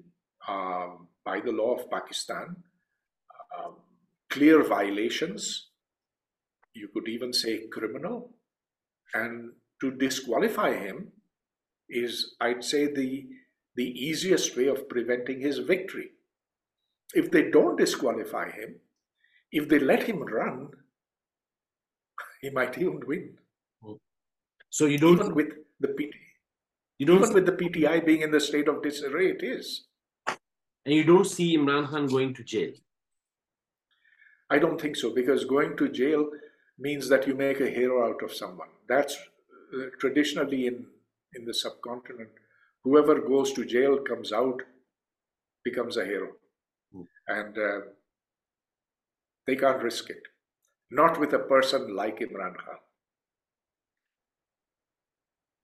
um, 0.49 1.09
by 1.24 1.40
the 1.40 1.53
law 1.53 1.76
of 1.76 1.90
Pakistan, 1.90 2.57
um, 3.59 3.76
clear 4.30 4.62
violations. 4.64 5.69
You 6.74 6.89
could 6.93 7.09
even 7.09 7.32
say 7.32 7.66
criminal. 7.70 8.35
And 9.14 9.52
to 9.81 9.90
disqualify 9.90 10.74
him 10.74 11.12
is, 11.89 12.35
I'd 12.40 12.64
say, 12.64 12.86
the, 12.86 13.27
the 13.77 13.85
easiest 13.85 14.56
way 14.56 14.69
of 14.69 14.89
preventing 14.89 15.40
his 15.40 15.59
victory. 15.59 16.10
If 17.14 17.31
they 17.31 17.51
don't 17.51 17.77
disqualify 17.77 18.51
him, 18.51 18.77
if 19.51 19.69
they 19.69 19.78
let 19.78 20.05
him 20.05 20.23
run, 20.23 20.70
he 22.40 22.51
might 22.51 22.77
even 22.78 23.01
win. 23.06 23.36
So 24.70 24.86
you 24.86 24.98
don't 24.98 25.20
even 25.20 25.35
with 25.35 25.52
the 25.81 25.89
PT, 25.89 26.14
you 26.98 27.05
don't 27.05 27.20
even 27.23 27.35
with 27.35 27.44
the 27.44 27.52
PTI 27.52 28.05
being 28.06 28.23
in 28.23 28.31
the 28.31 28.40
state 28.40 28.69
of 28.69 28.82
disarray, 28.82 29.28
it 29.28 29.43
is. 29.43 29.85
And 30.85 30.95
you 30.95 31.05
don't 31.05 31.27
see 31.27 31.57
Imran 31.57 31.89
Khan 31.89 32.07
going 32.07 32.35
to 32.35 32.43
jail. 32.43 32.73
I 34.51 34.59
don't 34.59 34.81
think 34.81 34.97
so 34.97 35.15
because 35.15 35.45
going 35.45 35.77
to 35.77 35.89
jail 35.89 36.29
means 36.79 37.09
that 37.09 37.27
you 37.27 37.35
make 37.35 37.61
a 37.61 37.71
hero 37.71 38.09
out 38.09 38.23
of 38.23 38.33
someone. 38.33 38.69
That's 38.89 39.17
uh, 39.75 39.87
traditionally 39.99 40.67
in 40.67 40.87
in 41.35 41.45
the 41.45 41.55
subcontinent. 41.55 42.31
Whoever 42.85 43.21
goes 43.21 43.53
to 43.55 43.65
jail 43.65 43.99
comes 43.99 44.33
out, 44.33 44.61
becomes 45.65 45.97
a 45.97 46.05
hero, 46.05 46.33
mm. 46.95 47.07
and 47.29 47.57
uh, 47.57 47.81
they 49.47 49.57
can't 49.57 49.83
risk 49.83 50.11
it. 50.11 50.23
Not 50.91 51.19
with 51.19 51.33
a 51.33 51.39
person 51.39 51.97
like 51.97 52.19
Imran 52.21 52.57
Khan. 52.57 52.81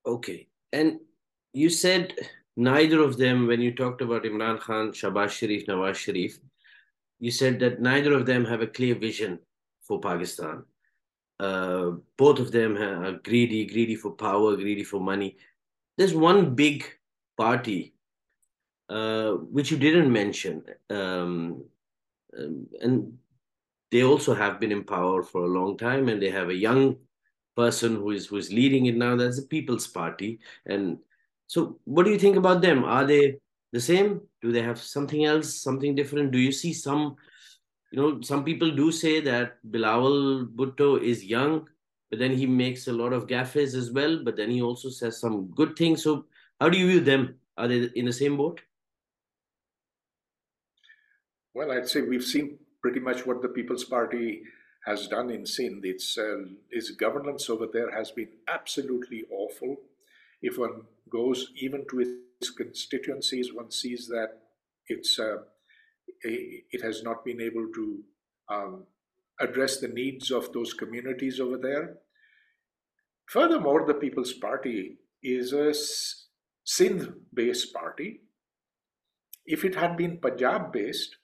Okay. 0.07 0.49
And 0.73 1.01
you 1.53 1.69
said 1.69 2.15
neither 2.59 3.01
of 3.01 3.16
them, 3.16 3.47
when 3.47 3.60
you 3.60 3.72
talked 3.72 4.02
about 4.02 4.24
Imran 4.24 4.59
Khan, 4.59 4.90
Shahbaz 4.90 5.30
Sharif, 5.30 5.66
Nawaz 5.66 5.94
Sharif, 5.94 6.39
you 7.20 7.30
said 7.30 7.60
that 7.60 7.80
neither 7.80 8.12
of 8.12 8.26
them 8.26 8.44
have 8.44 8.62
a 8.62 8.66
clear 8.66 8.97
vision 8.97 9.39
for 9.82 10.01
Pakistan. 10.01 10.64
Uh, 11.39 11.93
both 12.16 12.40
of 12.40 12.51
them 12.51 12.76
are 12.76 13.12
greedy, 13.12 13.64
greedy 13.64 13.94
for 13.94 14.10
power, 14.10 14.56
greedy 14.56 14.82
for 14.82 15.01
money. 15.01 15.36
There's 15.97 16.14
one 16.14 16.56
big 16.56 16.85
party 17.36 17.94
uh, 18.89 19.32
which 19.32 19.70
you 19.70 19.76
didn't 19.76 20.12
mention, 20.12 20.64
um, 20.90 21.64
um, 22.36 22.66
and 22.80 23.18
they 23.93 24.02
also 24.02 24.35
have 24.35 24.59
been 24.59 24.72
in 24.72 24.82
power 24.82 25.22
for 25.22 25.44
a 25.44 25.55
long 25.59 25.78
time, 25.78 26.09
and 26.09 26.20
they 26.20 26.30
have 26.30 26.48
a 26.48 26.55
young 26.55 26.97
person 27.56 27.97
who 27.97 28.10
is 28.10 28.26
who 28.26 28.36
is 28.36 28.52
leading 28.52 28.86
it 28.86 28.97
now. 28.97 29.14
That's 29.14 29.40
the 29.40 29.47
People's 29.47 29.86
Party. 29.86 30.40
And 30.66 30.98
so, 31.48 31.80
what 31.84 32.04
do 32.04 32.10
you 32.10 32.18
think 32.18 32.36
about 32.36 32.60
them? 32.60 32.84
Are 32.84 33.06
they 33.06 33.38
the 33.72 33.80
same? 33.80 34.20
Do 34.42 34.52
they 34.52 34.60
have 34.60 34.78
something 34.78 35.24
else, 35.24 35.62
something 35.62 35.94
different? 35.94 36.30
Do 36.30 36.38
you 36.38 36.52
see 36.52 36.74
some? 36.74 37.16
You 37.90 37.98
know, 37.98 38.20
some 38.20 38.44
people 38.44 38.70
do 38.70 38.92
say 38.92 39.20
that 39.20 39.56
Bilawal 39.70 40.54
Bhutto 40.54 41.02
is 41.02 41.24
young, 41.24 41.66
but 42.10 42.18
then 42.18 42.32
he 42.32 42.44
makes 42.46 42.86
a 42.86 42.92
lot 42.92 43.14
of 43.14 43.26
gaffes 43.26 43.74
as 43.74 43.90
well. 43.90 44.20
But 44.22 44.36
then 44.36 44.50
he 44.50 44.60
also 44.60 44.90
says 44.90 45.18
some 45.18 45.46
good 45.56 45.74
things. 45.74 46.02
So, 46.02 46.26
how 46.60 46.68
do 46.68 46.76
you 46.76 46.86
view 46.86 47.00
them? 47.00 47.36
Are 47.56 47.66
they 47.66 47.88
in 47.94 48.04
the 48.04 48.12
same 48.12 48.36
boat? 48.36 48.60
Well, 51.54 51.72
I'd 51.72 51.88
say 51.88 52.02
we've 52.02 52.22
seen 52.22 52.58
pretty 52.82 53.00
much 53.00 53.24
what 53.24 53.40
the 53.40 53.48
People's 53.48 53.84
Party 53.84 54.42
has 54.84 55.08
done 55.08 55.30
in 55.30 55.46
Sindh. 55.46 55.86
Its, 55.86 56.18
uh, 56.18 56.44
its 56.70 56.90
governance 56.90 57.48
over 57.48 57.66
there 57.66 57.90
has 57.90 58.10
been 58.10 58.28
absolutely 58.46 59.24
awful. 59.30 59.78
If 60.43 60.59
one 60.59 60.82
goes 61.10 61.48
even 61.56 61.85
to 61.90 62.01
its 62.01 62.51
constituencies, 62.51 63.52
one 63.52 63.70
sees 63.70 64.06
that 64.09 64.28
it's, 64.86 65.19
uh, 65.19 65.39
it 66.23 66.82
has 66.82 67.02
not 67.02 67.24
been 67.24 67.40
able 67.40 67.69
to 67.74 68.05
um, 68.48 68.85
address 69.40 69.78
the 69.78 69.89
needs 69.89 70.31
of 70.31 70.52
those 70.52 70.73
communities 70.73 71.40
over 71.40 71.59
there. 71.59 71.97
Furthermore, 73.27 73.85
the 73.86 73.94
People's 73.94 74.32
Party 74.32 74.98
is 75.23 75.52
a 75.52 75.74
Sindh 76.65 77.12
based 77.32 77.73
party. 77.73 78.20
If 79.47 79.65
it 79.65 79.74
had 79.74 79.97
been 79.97 80.19
Punjab 80.19 80.73
based, 80.73 81.16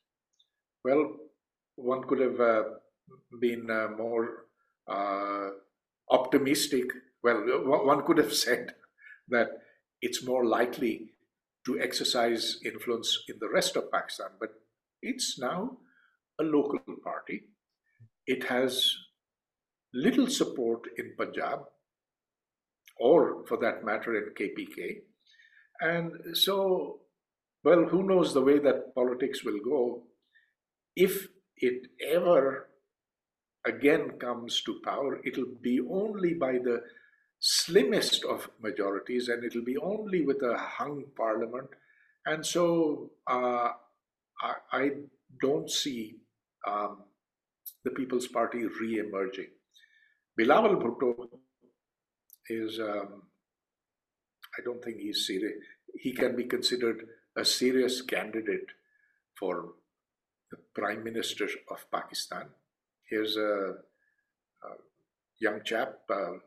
well, 0.85 1.17
one 1.77 2.05
could 2.05 2.21
have 2.21 2.41
uh, 2.41 2.63
been 3.41 3.71
uh, 3.71 3.89
more 3.97 4.47
uh, 4.89 5.51
optimistic. 6.11 6.85
Well, 7.23 7.43
one 7.65 8.05
could 8.05 8.19
have 8.19 8.35
said 8.45 8.75
that 9.29 9.49
it's 10.03 10.25
more 10.25 10.45
likely 10.45 11.11
to 11.67 11.81
exercise 11.81 12.59
influence 12.65 13.25
in 13.29 13.37
the 13.41 13.49
rest 13.49 13.77
of 13.77 13.91
Pakistan, 13.91 14.29
but 14.39 14.51
it's 15.03 15.39
now 15.39 15.79
a 16.41 16.45
local 16.45 16.81
party. 17.03 17.45
It 18.27 18.45
has 18.45 18.95
little 19.93 20.27
support 20.27 20.83
in 20.99 21.15
Punjab, 21.17 21.61
or 22.99 23.45
for 23.47 23.57
that 23.59 23.85
matter, 23.85 24.17
in 24.17 24.35
KPK. 24.35 24.99
And 25.81 26.37
so, 26.37 27.01
well, 27.63 27.85
who 27.85 28.03
knows 28.03 28.35
the 28.35 28.43
way 28.43 28.59
that 28.59 28.95
politics 28.95 29.45
will 29.45 29.61
go 29.65 30.05
if 30.97 31.29
it 31.57 31.87
ever 32.07 32.69
again 33.67 34.11
comes 34.19 34.63
to 34.63 34.81
power, 34.85 35.21
it'll 35.25 35.55
be 35.63 35.81
only 35.81 36.35
by 36.35 36.53
the 36.53 36.83
slimmest 37.47 38.25
of 38.25 38.49
majorities 38.59 39.29
and 39.29 39.45
it'll 39.45 39.65
be 39.65 39.77
only 39.77 40.23
with 40.25 40.43
a 40.43 40.57
hung 40.57 41.05
parliament. 41.15 41.69
And 42.25 42.45
so 42.45 43.11
uh, 43.27 43.69
I, 44.41 44.55
I, 44.73 44.91
don't 45.43 45.69
see 45.69 46.15
um, 46.67 46.99
the 47.85 47.91
People's 47.91 48.29
Party 48.29 48.65
re 48.81 49.01
emerging. 49.01 49.49
Bilawal 50.39 50.81
Bhutto 50.81 51.29
is, 52.49 52.79
um, 52.79 53.25
I 54.57 54.63
don't 54.65 54.83
think 54.83 54.99
he's 54.99 55.27
serious. 55.27 55.55
He 56.01 56.13
can 56.13 56.37
be 56.37 56.45
considered 56.45 57.05
a 57.37 57.45
serious 57.45 58.01
candidate 58.01 58.69
for 59.37 59.73
the 60.53 60.59
Prime 60.75 61.03
Minister 61.03 61.49
of 61.69 61.85
Pakistan. 61.93 62.47
Here's 63.11 63.37
a, 63.37 63.75
a 64.69 64.71
young 65.41 65.63
chap, 65.65 65.99
uh, 66.09 66.39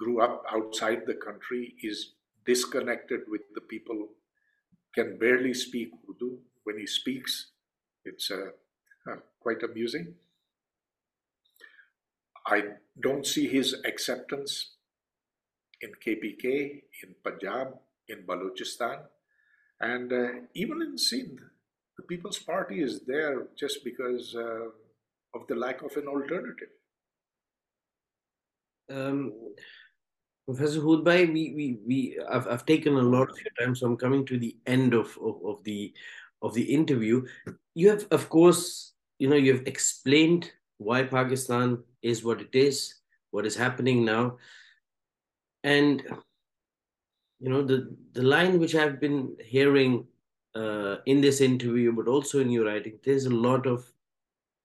grew 0.00 0.20
up 0.22 0.42
outside 0.50 1.02
the 1.06 1.14
country, 1.14 1.74
is 1.82 2.14
disconnected 2.46 3.20
with 3.28 3.42
the 3.54 3.60
people 3.60 4.08
can 4.94 5.18
barely 5.18 5.54
speak 5.54 5.90
Urdu. 6.08 6.38
When 6.64 6.78
he 6.78 6.86
speaks, 6.86 7.52
it's 8.04 8.30
uh, 8.30 9.16
quite 9.40 9.62
amusing. 9.62 10.14
I 12.46 12.62
don't 13.00 13.26
see 13.26 13.46
his 13.46 13.76
acceptance 13.84 14.72
in 15.80 15.90
KPK, 16.04 16.82
in 17.02 17.14
Punjab, 17.22 17.74
in 18.08 18.22
Balochistan, 18.26 19.00
and 19.80 20.12
uh, 20.12 20.28
even 20.54 20.82
in 20.82 20.98
Sindh. 20.98 21.40
The 21.96 22.02
People's 22.04 22.38
Party 22.38 22.82
is 22.82 23.00
there 23.06 23.48
just 23.58 23.84
because 23.84 24.34
uh, 24.34 24.68
of 25.34 25.46
the 25.48 25.54
lack 25.54 25.82
of 25.82 25.96
an 25.96 26.06
alternative. 26.06 26.72
Um, 28.90 29.32
Professor 30.54 30.80
Hoodbhoy, 30.80 31.32
we, 31.32 31.52
we, 31.54 31.78
we, 31.86 32.18
I've, 32.28 32.48
I've 32.48 32.66
taken 32.66 32.94
a 32.94 33.02
lot 33.02 33.30
of 33.30 33.38
your 33.38 33.52
time, 33.60 33.76
so 33.76 33.86
I'm 33.86 33.96
coming 33.96 34.26
to 34.26 34.36
the 34.36 34.56
end 34.66 34.94
of, 34.94 35.16
of, 35.22 35.36
of 35.44 35.62
the 35.62 35.94
of 36.42 36.54
the 36.54 36.62
interview. 36.62 37.24
You 37.74 37.90
have, 37.90 38.06
of 38.10 38.28
course, 38.28 38.94
you 39.20 39.28
know, 39.28 39.36
you 39.36 39.52
have 39.54 39.66
explained 39.66 40.50
why 40.78 41.04
Pakistan 41.04 41.78
is 42.02 42.24
what 42.24 42.40
it 42.40 42.52
is, 42.52 42.94
what 43.30 43.46
is 43.46 43.54
happening 43.54 44.04
now, 44.04 44.38
and 45.62 46.02
you 47.38 47.48
know 47.48 47.62
the 47.62 47.94
the 48.12 48.22
line 48.22 48.58
which 48.58 48.74
I've 48.74 48.98
been 48.98 49.36
hearing 49.44 50.04
uh, 50.56 50.96
in 51.06 51.20
this 51.20 51.40
interview, 51.40 51.92
but 51.92 52.08
also 52.08 52.40
in 52.40 52.50
your 52.50 52.64
writing, 52.64 52.98
there's 53.04 53.26
a 53.26 53.30
lot 53.30 53.68
of 53.68 53.86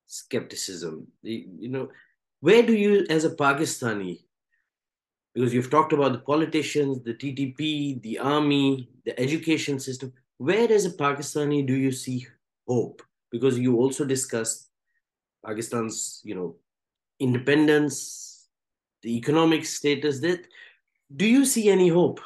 skepticism. 0.08 1.06
You 1.22 1.70
know, 1.70 1.90
where 2.40 2.64
do 2.64 2.74
you, 2.74 3.06
as 3.08 3.24
a 3.24 3.36
Pakistani, 3.36 4.25
because 5.36 5.54
you've 5.54 5.70
talked 5.70 5.92
about 5.92 6.14
the 6.14 6.20
politicians, 6.20 7.04
the 7.04 7.14
TTP, 7.14 8.02
the 8.02 8.18
army, 8.18 8.90
the 9.04 9.20
education 9.20 9.80
system. 9.80 10.14
Where, 10.38 10.72
as 10.72 10.86
a 10.86 10.92
Pakistani, 10.92 11.68
do 11.68 11.74
you 11.76 11.92
see 11.92 12.26
hope? 12.66 13.02
Because 13.32 13.60
you 13.60 13.76
also 13.76 14.06
discussed 14.06 14.70
Pakistan's, 15.46 16.22
you 16.24 16.36
know, 16.36 16.56
independence, 17.20 18.48
the 19.02 19.18
economic 19.18 19.66
status. 19.66 20.22
That 20.22 20.48
do 21.14 21.26
you 21.26 21.44
see 21.44 21.70
any 21.70 21.90
hope? 21.90 22.22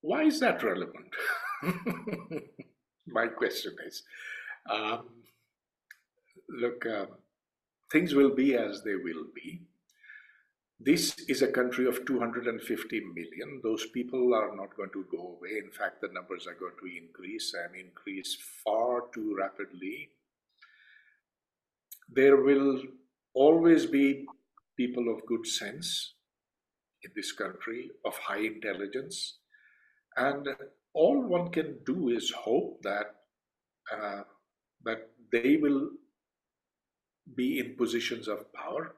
Why 0.00 0.22
is 0.22 0.38
that 0.38 0.62
relevant? 0.62 1.12
My 3.08 3.26
question 3.26 3.74
is, 3.84 4.04
um, 4.70 5.08
look. 6.48 6.86
Um, 6.86 7.08
things 7.90 8.14
will 8.14 8.34
be 8.34 8.54
as 8.54 8.82
they 8.82 8.96
will 8.96 9.24
be. 9.34 9.62
This 10.78 11.16
is 11.28 11.40
a 11.40 11.50
country 11.50 11.86
of 11.86 12.04
250 12.04 13.00
million. 13.14 13.60
Those 13.62 13.86
people 13.86 14.34
are 14.34 14.54
not 14.54 14.76
going 14.76 14.90
to 14.90 15.06
go 15.10 15.36
away. 15.38 15.58
In 15.64 15.70
fact, 15.70 16.02
the 16.02 16.08
numbers 16.12 16.46
are 16.46 16.54
going 16.54 16.74
to 16.80 17.04
increase 17.04 17.54
and 17.54 17.74
increase 17.74 18.36
far 18.62 19.04
too 19.14 19.34
rapidly. 19.38 20.10
There 22.08 22.36
will 22.36 22.82
always 23.32 23.86
be 23.86 24.26
people 24.76 25.12
of 25.12 25.24
good 25.26 25.46
sense 25.46 26.14
in 27.02 27.10
this 27.16 27.32
country, 27.32 27.90
of 28.04 28.16
high 28.18 28.40
intelligence. 28.40 29.38
And 30.16 30.46
all 30.92 31.22
one 31.22 31.50
can 31.50 31.78
do 31.86 32.10
is 32.10 32.30
hope 32.30 32.82
that, 32.82 33.14
uh, 33.92 34.22
that 34.84 35.08
they 35.32 35.56
will 35.56 35.90
be 37.34 37.58
in 37.58 37.76
positions 37.76 38.28
of 38.28 38.52
power. 38.52 38.94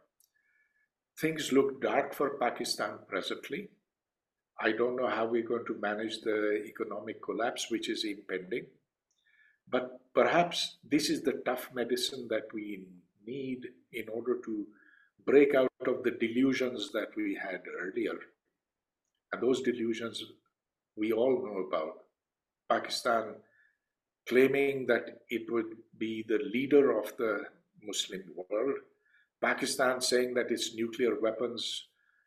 Things 1.19 1.53
look 1.53 1.81
dark 1.81 2.15
for 2.15 2.39
Pakistan 2.39 2.99
presently. 3.09 3.71
I 4.61 4.73
don't 4.73 4.97
know 4.97 5.09
how 5.09 5.27
we're 5.27 5.47
going 5.47 5.67
to 5.67 5.81
manage 5.81 6.21
the 6.21 6.65
economic 6.67 7.23
collapse 7.23 7.71
which 7.71 7.89
is 7.89 8.05
impending. 8.05 8.67
But 9.71 10.01
perhaps 10.15 10.79
this 10.83 11.11
is 11.11 11.23
the 11.23 11.43
tough 11.45 11.71
medicine 11.75 12.27
that 12.31 12.53
we 12.53 12.87
need 13.27 13.67
in 13.93 14.09
order 14.09 14.39
to 14.45 14.67
break 15.25 15.55
out 15.55 15.69
of 15.87 16.03
the 16.03 16.13
delusions 16.13 16.91
that 16.93 17.09
we 17.17 17.39
had 17.41 17.63
earlier. 17.81 18.19
And 19.33 19.43
those 19.43 19.61
delusions 19.63 20.25
we 20.97 21.13
all 21.13 21.45
know 21.45 21.67
about. 21.69 22.05
Pakistan 22.69 23.35
claiming 24.29 24.87
that 24.87 25.23
it 25.31 25.51
would 25.51 25.77
be 25.97 26.25
the 26.29 26.41
leader 26.53 26.99
of 26.99 27.17
the 27.17 27.45
Muslim 27.83 28.23
world. 28.37 28.79
Pakistan 29.41 30.01
saying 30.01 30.35
that 30.35 30.51
its 30.51 30.75
nuclear 30.75 31.21
weapons 31.21 31.87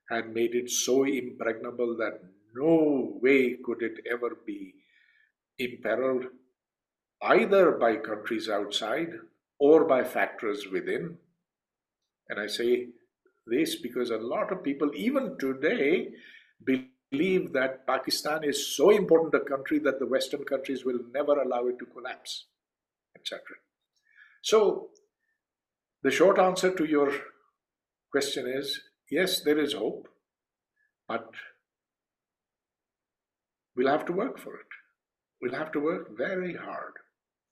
had 0.09 0.33
made 0.33 0.55
it 0.55 0.69
so 0.69 1.03
impregnable 1.03 1.95
that 1.97 2.21
no 2.55 3.17
way 3.21 3.57
could 3.63 3.81
it 3.81 4.05
ever 4.09 4.37
be 4.45 4.73
imperiled 5.57 6.25
either 7.21 7.71
by 7.71 7.95
countries 7.95 8.49
outside 8.49 9.11
or 9.59 9.85
by 9.85 10.03
factors 10.03 10.67
within. 10.71 11.17
And 12.29 12.39
I 12.39 12.47
say 12.47 12.87
this 13.45 13.75
because 13.75 14.09
a 14.09 14.17
lot 14.17 14.51
of 14.51 14.63
people, 14.63 14.91
even 14.95 15.37
today, 15.37 16.09
believe 16.63 17.53
that 17.53 17.85
Pakistan 17.85 18.43
is 18.43 18.75
so 18.75 18.89
important 18.89 19.33
a 19.35 19.45
country 19.45 19.79
that 19.79 19.99
the 19.99 20.07
Western 20.07 20.43
countries 20.43 20.85
will 20.85 20.99
never 21.13 21.41
allow 21.41 21.67
it 21.67 21.77
to 21.79 21.85
collapse, 21.85 22.45
etc. 23.15 23.41
So 24.41 24.89
the 26.03 26.11
short 26.11 26.39
answer 26.39 26.73
to 26.73 26.85
your 26.85 27.11
question 28.11 28.47
is 28.47 28.81
yes, 29.09 29.41
there 29.41 29.59
is 29.59 29.73
hope, 29.73 30.07
but 31.07 31.29
we'll 33.75 33.91
have 33.91 34.05
to 34.05 34.13
work 34.13 34.39
for 34.39 34.55
it. 34.55 34.67
We'll 35.41 35.55
have 35.55 35.71
to 35.73 35.79
work 35.79 36.17
very 36.17 36.55
hard, 36.55 36.93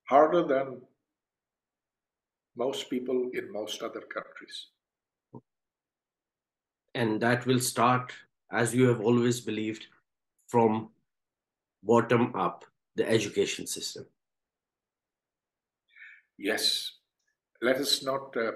harder 0.07 0.43
than 0.43 0.81
most 2.55 2.89
people 2.89 3.29
in 3.33 3.51
most 3.51 3.81
other 3.81 4.01
countries. 4.01 4.67
And 6.95 7.21
that 7.21 7.45
will 7.45 7.59
start, 7.59 8.13
as 8.51 8.73
you 8.73 8.87
have 8.87 8.99
always 8.99 9.39
believed, 9.39 9.85
from 10.47 10.89
bottom 11.83 12.35
up, 12.35 12.65
the 12.95 13.07
education 13.07 13.67
system. 13.67 14.05
Yes, 16.37 16.98
let 17.61 17.77
us 17.77 18.03
not 18.03 18.35
uh, 18.37 18.51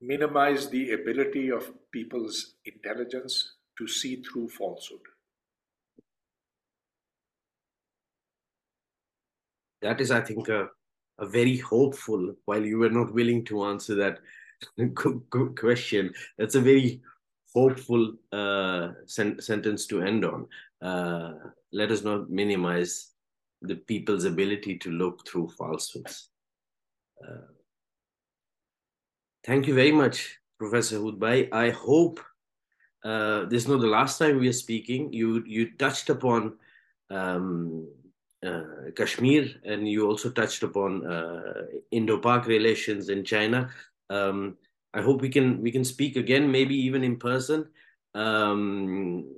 minimize 0.00 0.68
the 0.68 0.92
ability 0.92 1.50
of 1.50 1.72
people's 1.90 2.54
intelligence 2.64 3.54
to 3.78 3.88
see 3.88 4.22
through 4.22 4.48
falsehood. 4.48 5.00
That 9.82 10.00
is, 10.00 10.10
I 10.10 10.20
think, 10.20 10.48
a, 10.48 10.68
a 11.18 11.26
very 11.26 11.58
hopeful, 11.58 12.34
while 12.44 12.64
you 12.64 12.78
were 12.78 12.90
not 12.90 13.12
willing 13.12 13.44
to 13.46 13.64
answer 13.64 13.94
that 13.96 14.18
question, 15.58 16.12
that's 16.38 16.54
a 16.54 16.60
very 16.60 17.02
hopeful 17.54 18.14
uh, 18.32 18.88
sen- 19.06 19.40
sentence 19.40 19.86
to 19.86 20.02
end 20.02 20.24
on. 20.24 20.46
Uh, 20.80 21.34
let 21.72 21.90
us 21.90 22.02
not 22.02 22.30
minimize 22.30 23.10
the 23.62 23.76
people's 23.76 24.24
ability 24.24 24.78
to 24.78 24.90
look 24.90 25.26
through 25.26 25.48
falsehoods. 25.50 26.30
Uh, 27.22 27.53
Thank 29.44 29.66
you 29.66 29.74
very 29.74 29.92
much, 29.92 30.38
Professor 30.58 30.98
Hoodbhoy. 30.98 31.52
I 31.52 31.68
hope 31.68 32.18
uh, 33.04 33.44
this 33.44 33.64
is 33.64 33.68
not 33.68 33.80
the 33.80 33.86
last 33.86 34.18
time 34.18 34.38
we 34.40 34.48
are 34.48 34.54
speaking. 34.54 35.12
You 35.12 35.44
you 35.46 35.72
touched 35.76 36.08
upon 36.08 36.56
um, 37.10 37.86
uh, 38.44 38.88
Kashmir 38.96 39.44
and 39.64 39.86
you 39.86 40.06
also 40.06 40.30
touched 40.30 40.62
upon 40.62 41.06
uh, 41.06 41.66
Indo-Pak 41.90 42.46
relations 42.46 43.10
in 43.10 43.22
China. 43.22 43.68
Um, 44.08 44.56
I 44.94 45.02
hope 45.02 45.20
we 45.20 45.28
can 45.28 45.60
we 45.60 45.70
can 45.70 45.84
speak 45.84 46.16
again, 46.16 46.50
maybe 46.50 46.74
even 46.74 47.04
in 47.04 47.18
person, 47.18 47.68
um, 48.14 49.28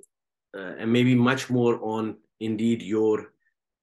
uh, 0.57 0.74
and 0.78 0.93
maybe 0.93 1.16
much 1.16 1.51
more 1.51 1.81
on 1.83 2.16
indeed 2.39 2.81
your 2.81 3.33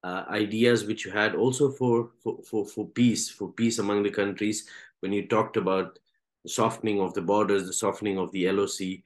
uh, 0.04 0.24
ideas 0.30 0.84
which 0.84 1.04
you 1.04 1.10
had 1.12 1.34
also 1.34 1.70
for, 1.70 2.12
for 2.22 2.38
for 2.48 2.64
for 2.64 2.86
peace, 2.88 3.28
for 3.28 3.52
peace 3.52 3.78
among 3.78 4.02
the 4.02 4.10
countries. 4.10 4.66
When 5.00 5.12
you 5.12 5.28
talked 5.28 5.58
about 5.58 5.98
the 6.44 6.50
softening 6.50 7.00
of 7.00 7.14
the 7.14 7.22
borders, 7.22 7.66
the 7.66 7.72
softening 7.72 8.18
of 8.18 8.30
the 8.32 8.50
LOC, 8.50 9.02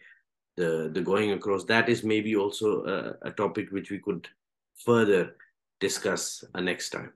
the, 0.57 0.91
the 0.93 1.01
going 1.01 1.33
across. 1.33 1.65
That 1.65 1.89
is 1.89 2.05
maybe 2.05 2.37
also 2.37 2.85
a, 2.85 3.29
a 3.29 3.31
topic 3.31 3.71
which 3.71 3.91
we 3.91 3.99
could 3.99 4.29
further 4.77 5.37
discuss 5.81 6.45
uh, 6.55 6.61
next 6.61 6.91
time. 6.91 7.13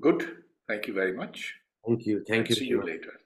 Good. 0.00 0.36
Thank 0.68 0.86
you 0.86 0.94
very 0.94 1.12
much. 1.12 1.54
Thank 1.86 2.06
you. 2.06 2.24
Thank 2.28 2.48
you. 2.48 2.54
See 2.54 2.66
you 2.66 2.84
later. 2.84 3.20